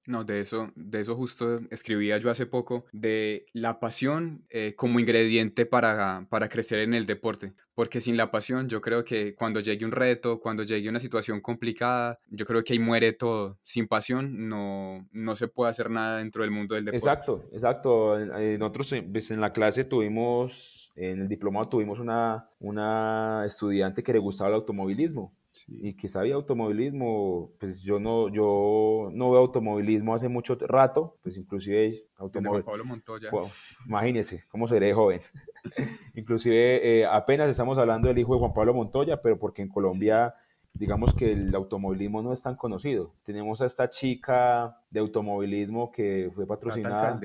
No, 0.09 0.23
de 0.23 0.39
eso, 0.39 0.71
de 0.75 1.01
eso 1.01 1.15
justo 1.15 1.59
escribía 1.69 2.17
yo 2.17 2.31
hace 2.31 2.47
poco, 2.47 2.85
de 2.91 3.45
la 3.53 3.79
pasión 3.79 4.43
eh, 4.49 4.73
como 4.75 4.99
ingrediente 4.99 5.67
para, 5.67 6.25
para 6.31 6.49
crecer 6.49 6.79
en 6.79 6.95
el 6.95 7.05
deporte. 7.05 7.53
Porque 7.75 8.01
sin 8.01 8.17
la 8.17 8.31
pasión, 8.31 8.67
yo 8.67 8.81
creo 8.81 9.05
que 9.05 9.35
cuando 9.35 9.59
llegue 9.59 9.85
un 9.85 9.91
reto, 9.91 10.39
cuando 10.39 10.63
llegue 10.63 10.89
una 10.89 10.99
situación 10.99 11.41
complicada, 11.41 12.17
yo 12.27 12.43
creo 12.47 12.63
que 12.63 12.73
ahí 12.73 12.79
muere 12.79 13.13
todo. 13.13 13.59
Sin 13.61 13.87
pasión 13.87 14.49
no, 14.49 15.07
no 15.11 15.35
se 15.35 15.47
puede 15.47 15.69
hacer 15.69 15.91
nada 15.91 16.17
dentro 16.17 16.41
del 16.41 16.49
mundo 16.49 16.73
del 16.73 16.85
deporte. 16.85 17.05
Exacto, 17.05 17.45
exacto. 17.53 18.19
Eh, 18.19 18.57
Nosotros 18.57 18.91
eh, 18.93 19.07
pues, 19.11 19.29
en 19.29 19.41
la 19.41 19.53
clase 19.53 19.83
tuvimos, 19.83 20.91
en 20.95 21.21
el 21.21 21.27
diplomado 21.27 21.69
tuvimos 21.69 21.99
una, 21.99 22.49
una 22.59 23.45
estudiante 23.45 24.01
que 24.01 24.13
le 24.13 24.19
gustaba 24.19 24.49
el 24.49 24.55
automovilismo. 24.55 25.35
Sí. 25.65 25.89
y 25.89 25.93
que 25.95 26.07
sabía 26.09 26.35
automovilismo, 26.35 27.51
pues 27.59 27.81
yo 27.81 27.99
no, 27.99 28.29
yo 28.29 29.09
no 29.13 29.31
veo 29.31 29.41
automovilismo 29.41 30.15
hace 30.15 30.29
mucho 30.29 30.55
rato, 30.61 31.17
pues 31.21 31.37
inclusive 31.37 31.95
automóvil, 32.17 32.63
Pablo 32.63 32.85
Montoya. 32.85 33.29
Wow, 33.31 33.49
imagínese 33.85 34.43
cómo 34.49 34.67
seré 34.67 34.93
joven. 34.93 35.21
inclusive 36.15 37.01
eh, 37.01 37.05
apenas 37.05 37.49
estamos 37.49 37.77
hablando 37.77 38.07
del 38.07 38.17
hijo 38.17 38.33
de 38.33 38.39
Juan 38.39 38.53
Pablo 38.53 38.73
Montoya, 38.73 39.21
pero 39.21 39.37
porque 39.37 39.61
en 39.61 39.69
Colombia 39.69 40.33
digamos 40.73 41.13
que 41.13 41.33
el 41.33 41.53
automovilismo 41.53 42.21
no 42.21 42.31
es 42.31 42.41
tan 42.41 42.55
conocido. 42.55 43.13
Tenemos 43.23 43.61
a 43.61 43.65
esta 43.65 43.89
chica 43.89 44.77
de 44.89 44.99
automovilismo 44.99 45.91
que 45.91 46.31
fue 46.33 46.47
patrocinada, 46.47 47.19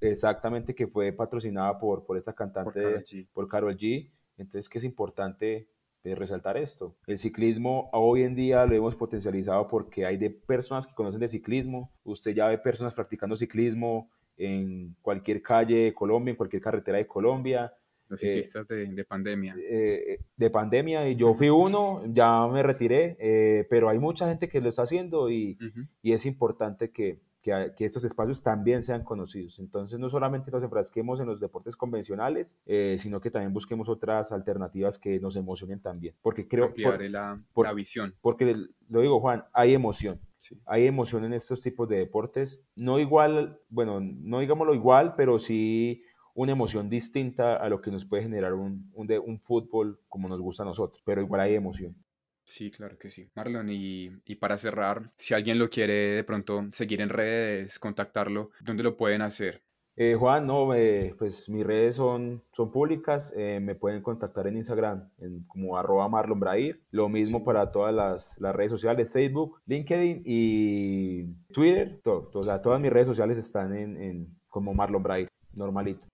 exactamente, 0.00 0.74
que 0.74 0.86
fue 0.86 1.12
patrocinada 1.12 1.78
por, 1.78 2.04
por 2.04 2.16
esta 2.16 2.32
Por 2.32 2.38
cantante, 2.38 2.82
Karol 2.82 3.04
G. 3.04 3.28
por 3.32 3.48
Karol 3.48 3.76
G. 3.76 4.10
Entonces, 4.38 4.68
que 4.68 4.78
es 4.78 4.84
importante 4.84 5.68
eh, 6.06 6.14
resaltar 6.14 6.56
esto. 6.56 6.94
El 7.06 7.18
ciclismo 7.18 7.90
hoy 7.92 8.22
en 8.22 8.34
día 8.34 8.64
lo 8.66 8.74
hemos 8.74 8.94
potencializado 8.94 9.66
porque 9.68 10.06
hay 10.06 10.16
de 10.16 10.30
personas 10.30 10.86
que 10.86 10.94
conocen 10.94 11.20
de 11.20 11.28
ciclismo. 11.28 11.90
Usted 12.04 12.34
ya 12.34 12.46
ve 12.48 12.58
personas 12.58 12.94
practicando 12.94 13.36
ciclismo 13.36 14.08
en 14.36 14.94
cualquier 15.02 15.42
calle 15.42 15.76
de 15.84 15.94
Colombia, 15.94 16.30
en 16.30 16.36
cualquier 16.36 16.62
carretera 16.62 16.98
de 16.98 17.06
Colombia. 17.06 17.72
Los 18.08 18.22
eh, 18.22 18.26
ciclistas 18.26 18.68
de, 18.68 18.86
de 18.86 19.04
pandemia. 19.04 19.56
eh, 19.58 20.20
de 20.36 20.50
pandemia 20.50 21.08
y 21.08 21.16
yo 21.16 21.34
fui 21.34 21.48
uno, 21.48 22.02
ya 22.12 22.46
me 22.46 22.62
retiré, 22.62 23.16
eh, 23.18 23.66
pero 23.68 23.88
hay 23.88 23.98
mucha 23.98 24.28
gente 24.28 24.48
que 24.48 24.60
lo 24.60 24.68
está 24.68 24.82
haciendo 24.82 25.28
y, 25.28 25.58
y 26.02 26.12
es 26.12 26.24
importante 26.24 26.90
que, 26.90 27.18
que, 27.46 27.72
que 27.76 27.84
estos 27.84 28.04
espacios 28.04 28.42
también 28.42 28.82
sean 28.82 29.04
conocidos. 29.04 29.60
Entonces, 29.60 30.00
no 30.00 30.08
solamente 30.08 30.50
nos 30.50 30.62
enfrasquemos 30.64 31.20
en 31.20 31.26
los 31.26 31.38
deportes 31.38 31.76
convencionales, 31.76 32.58
eh, 32.66 32.96
sino 32.98 33.20
que 33.20 33.30
también 33.30 33.52
busquemos 33.52 33.88
otras 33.88 34.32
alternativas 34.32 34.98
que 34.98 35.20
nos 35.20 35.36
emocionen 35.36 35.80
también. 35.80 36.14
Porque 36.22 36.48
creo, 36.48 36.74
por- 36.74 37.00
la, 37.08 37.40
por- 37.52 37.66
la 37.66 37.72
visión. 37.72 38.14
porque 38.20 38.56
lo 38.88 39.00
digo 39.00 39.20
Juan, 39.20 39.44
hay 39.52 39.74
emoción. 39.74 40.20
Sí. 40.38 40.60
Hay 40.66 40.86
emoción 40.86 41.24
en 41.24 41.32
estos 41.34 41.62
tipos 41.62 41.88
de 41.88 41.98
deportes. 41.98 42.66
No 42.74 42.98
igual, 42.98 43.60
bueno, 43.68 44.00
no 44.00 44.40
digámoslo 44.40 44.74
igual, 44.74 45.14
pero 45.16 45.38
sí 45.38 46.02
una 46.34 46.52
emoción 46.52 46.90
distinta 46.90 47.56
a 47.56 47.68
lo 47.70 47.80
que 47.80 47.90
nos 47.90 48.04
puede 48.04 48.24
generar 48.24 48.52
un, 48.54 48.90
un, 48.92 49.08
un 49.24 49.40
fútbol 49.40 50.00
como 50.08 50.28
nos 50.28 50.40
gusta 50.40 50.64
a 50.64 50.66
nosotros. 50.66 51.00
Pero 51.06 51.22
igual 51.22 51.40
hay 51.40 51.54
emoción. 51.54 51.96
Sí, 52.46 52.70
claro 52.70 52.96
que 52.96 53.10
sí. 53.10 53.28
Marlon, 53.34 53.68
y, 53.70 54.10
y 54.24 54.36
para 54.36 54.56
cerrar, 54.56 55.10
si 55.16 55.34
alguien 55.34 55.58
lo 55.58 55.68
quiere 55.68 55.92
de 55.92 56.24
pronto 56.24 56.64
seguir 56.70 57.00
en 57.00 57.08
redes, 57.08 57.78
contactarlo, 57.80 58.50
¿dónde 58.60 58.84
lo 58.84 58.96
pueden 58.96 59.20
hacer? 59.22 59.62
Eh, 59.98 60.14
Juan, 60.14 60.46
no, 60.46 60.72
eh, 60.74 61.14
pues 61.18 61.48
mis 61.48 61.66
redes 61.66 61.96
son, 61.96 62.42
son 62.52 62.70
públicas, 62.70 63.32
eh, 63.36 63.60
me 63.60 63.74
pueden 63.74 64.02
contactar 64.02 64.46
en 64.46 64.58
Instagram 64.58 65.08
en, 65.18 65.42
como 65.46 65.76
arroba 65.78 66.06
Marlon 66.08 66.38
Brair, 66.38 66.82
lo 66.90 67.08
mismo 67.08 67.38
Sí. 67.38 67.44
para 67.46 67.72
todas 67.72 67.94
las, 67.94 68.38
las 68.38 68.54
redes 68.54 68.70
sociales, 68.70 69.10
Facebook, 69.10 69.58
LinkedIn 69.66 70.22
y 70.24 71.24
Twitter, 71.52 71.98
todo, 72.04 72.28
todo, 72.28 72.40
o 72.42 72.44
sea, 72.44 72.60
todas 72.62 72.78
mis 72.80 72.92
redes 72.92 73.08
sociales 73.08 73.38
están 73.38 73.74
en, 73.74 74.00
en 74.00 74.38
como 74.48 74.72
Marlon 74.74 75.02
Brair, 75.02 75.28
normalito. 75.54 76.06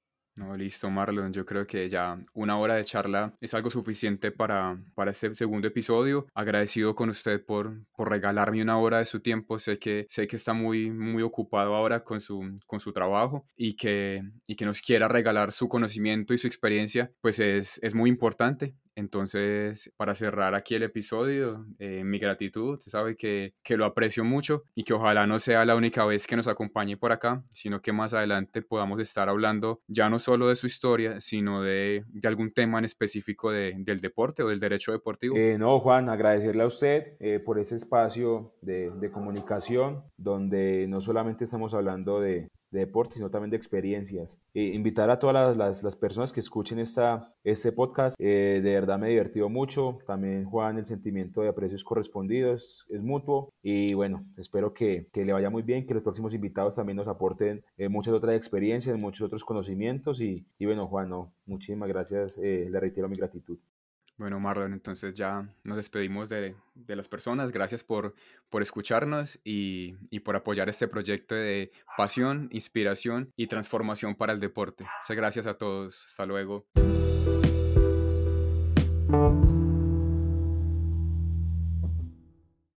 Listo, 0.57 0.90
Marlon. 0.90 1.32
Yo 1.32 1.45
creo 1.45 1.66
que 1.66 1.88
ya 1.88 2.18
una 2.34 2.59
hora 2.59 2.74
de 2.74 2.84
charla 2.84 3.34
es 3.40 3.55
algo 3.55 3.70
suficiente 3.70 4.30
para, 4.30 4.78
para 4.95 5.11
este 5.11 5.34
segundo 5.34 5.68
episodio. 5.68 6.26
Agradecido 6.34 6.95
con 6.95 7.09
usted 7.11 7.45
por, 7.45 7.84
por 7.97 8.11
regalarme 8.11 8.62
una 8.62 8.78
hora 8.78 8.99
de 8.99 9.05
su 9.05 9.20
tiempo. 9.20 9.59
Sé 9.59 9.78
que, 9.78 10.07
sé 10.09 10.26
que 10.26 10.36
está 10.36 10.53
muy, 10.53 10.90
muy 10.90 11.22
ocupado 11.22 11.74
ahora 11.74 12.05
con 12.05 12.20
su, 12.20 12.59
con 12.66 12.80
su 12.80 12.93
trabajo 12.93 13.47
y 13.57 13.76
que, 13.76 14.22
y 14.47 14.57
que 14.57 14.66
nos 14.66 14.80
quiera 14.80 15.09
regalar 15.09 15.53
su 15.53 15.68
conocimiento 15.68 16.34
y 16.34 16.38
su 16.38 16.47
experiencia, 16.47 17.12
pues 17.20 17.38
es, 17.38 17.78
es 17.82 17.95
muy 17.95 18.11
importante. 18.11 18.74
Entonces, 18.95 19.93
para 19.97 20.14
cerrar 20.14 20.55
aquí 20.55 20.74
el 20.74 20.82
episodio, 20.82 21.66
eh, 21.78 22.03
mi 22.05 22.18
gratitud, 22.18 22.74
usted 22.74 22.90
sabe 22.90 23.16
que, 23.16 23.55
que 23.62 23.76
lo 23.76 23.84
aprecio 23.84 24.24
mucho 24.24 24.64
y 24.74 24.84
que 24.84 24.95
ojalá 24.95 25.26
no 25.26 25.38
sea 25.38 25.64
la 25.64 25.76
única 25.76 26.05
vez 26.05 26.26
que 26.26 26.36
nos 26.36 26.47
acompañe 26.49 26.97
por 26.97 27.12
acá, 27.12 27.45
sino 27.51 27.80
que 27.80 27.93
más 27.93 28.14
adelante 28.14 28.62
podamos 28.62 29.01
estar 29.01 29.28
hablando 29.28 29.80
ya 29.86 30.09
no 30.09 30.18
solo 30.18 30.49
de 30.49 30.57
su 30.57 30.66
historia, 30.66 31.20
sino 31.20 31.62
de, 31.62 32.05
de 32.09 32.28
algún 32.28 32.53
tema 32.53 32.78
en 32.78 32.84
específico 32.84 33.51
de- 33.51 33.74
del 33.78 34.01
deporte 34.01 34.43
o 34.43 34.49
del 34.49 34.61
derecho 34.61 34.93
deportivo. 34.93 35.36
Eh, 35.36 35.57
no, 35.59 35.78
Juan, 35.80 36.09
agradecerle 36.09 36.62
a 36.62 36.66
usted 36.66 37.14
eh, 37.20 37.38
por 37.38 37.59
ese 37.59 37.76
espacio 37.76 38.55
de, 38.62 38.90
de 38.90 39.11
comunicación 39.11 40.03
donde 40.16 40.86
no 40.88 41.01
solamente 41.01 41.45
estamos 41.45 41.74
hablando 41.74 42.20
de, 42.20 42.49
deporte, 42.79 43.14
sino 43.14 43.31
también 43.31 43.51
de 43.51 43.57
experiencias. 43.57 44.41
E 44.55 44.62
invitar 44.75 45.11
a 45.11 45.18
todas 45.18 45.57
las, 45.57 45.83
las, 45.83 45.97
personas 45.97 46.33
que 46.33 46.41
escuchen 46.41 46.79
esta, 46.79 47.35
este 47.45 47.73
podcast, 47.73 48.16
eh, 48.18 48.61
de 48.62 48.73
verdad 48.73 48.99
me 48.99 49.09
he 49.09 49.11
divertido 49.11 49.49
mucho, 49.49 49.99
también 50.07 50.45
Juan, 50.45 50.79
el 50.79 50.87
sentimiento 50.87 51.43
de 51.43 51.49
aprecios 51.49 51.85
correspondidos 51.85 52.87
es 52.89 53.03
mutuo 53.03 53.53
y 53.62 53.95
bueno, 53.95 54.25
espero 54.37 54.73
que, 54.73 55.09
que, 55.12 55.25
le 55.25 55.33
vaya 55.33 55.51
muy 55.51 55.62
bien, 55.62 55.87
que 55.87 55.95
los 55.95 56.03
próximos 56.03 56.35
invitados 56.35 56.77
también 56.77 56.97
nos 56.97 57.09
aporten 57.09 57.64
eh, 57.77 57.89
muchas 57.89 58.14
otras 58.14 58.37
experiencias, 58.37 59.01
muchos 59.01 59.27
otros 59.27 59.45
conocimientos 59.45 60.20
y, 60.20 60.47
y 60.59 60.66
bueno, 60.66 60.87
Juan, 60.87 61.11
no, 61.11 61.33
muchísimas 61.47 61.89
gracias, 61.89 62.39
eh, 62.39 62.68
le 62.70 62.81
reitero 62.81 63.09
mi 63.09 63.16
gratitud. 63.16 63.59
Bueno, 64.23 64.39
Marlon, 64.39 64.73
entonces 64.73 65.14
ya 65.14 65.49
nos 65.64 65.77
despedimos 65.77 66.29
de, 66.29 66.55
de 66.77 66.95
las 66.95 67.09
personas. 67.09 67.51
Gracias 67.51 67.83
por, 67.83 68.14
por 68.51 68.62
escucharnos 68.62 69.41
y, 69.43 69.97
y, 70.11 70.20
por 70.20 70.37
apoyar 70.37 70.68
este 70.68 70.87
proyecto 70.87 71.35
de 71.35 71.73
pasión, 71.97 72.49
inspiración 72.53 73.33
y 73.37 73.49
transformación 73.49 74.14
para 74.14 74.33
el 74.33 74.39
deporte. 74.39 74.85
Muchas 75.01 75.16
gracias 75.16 75.47
a 75.49 75.55
todos. 75.55 76.07
Hasta 76.07 76.25
luego. 76.25 76.66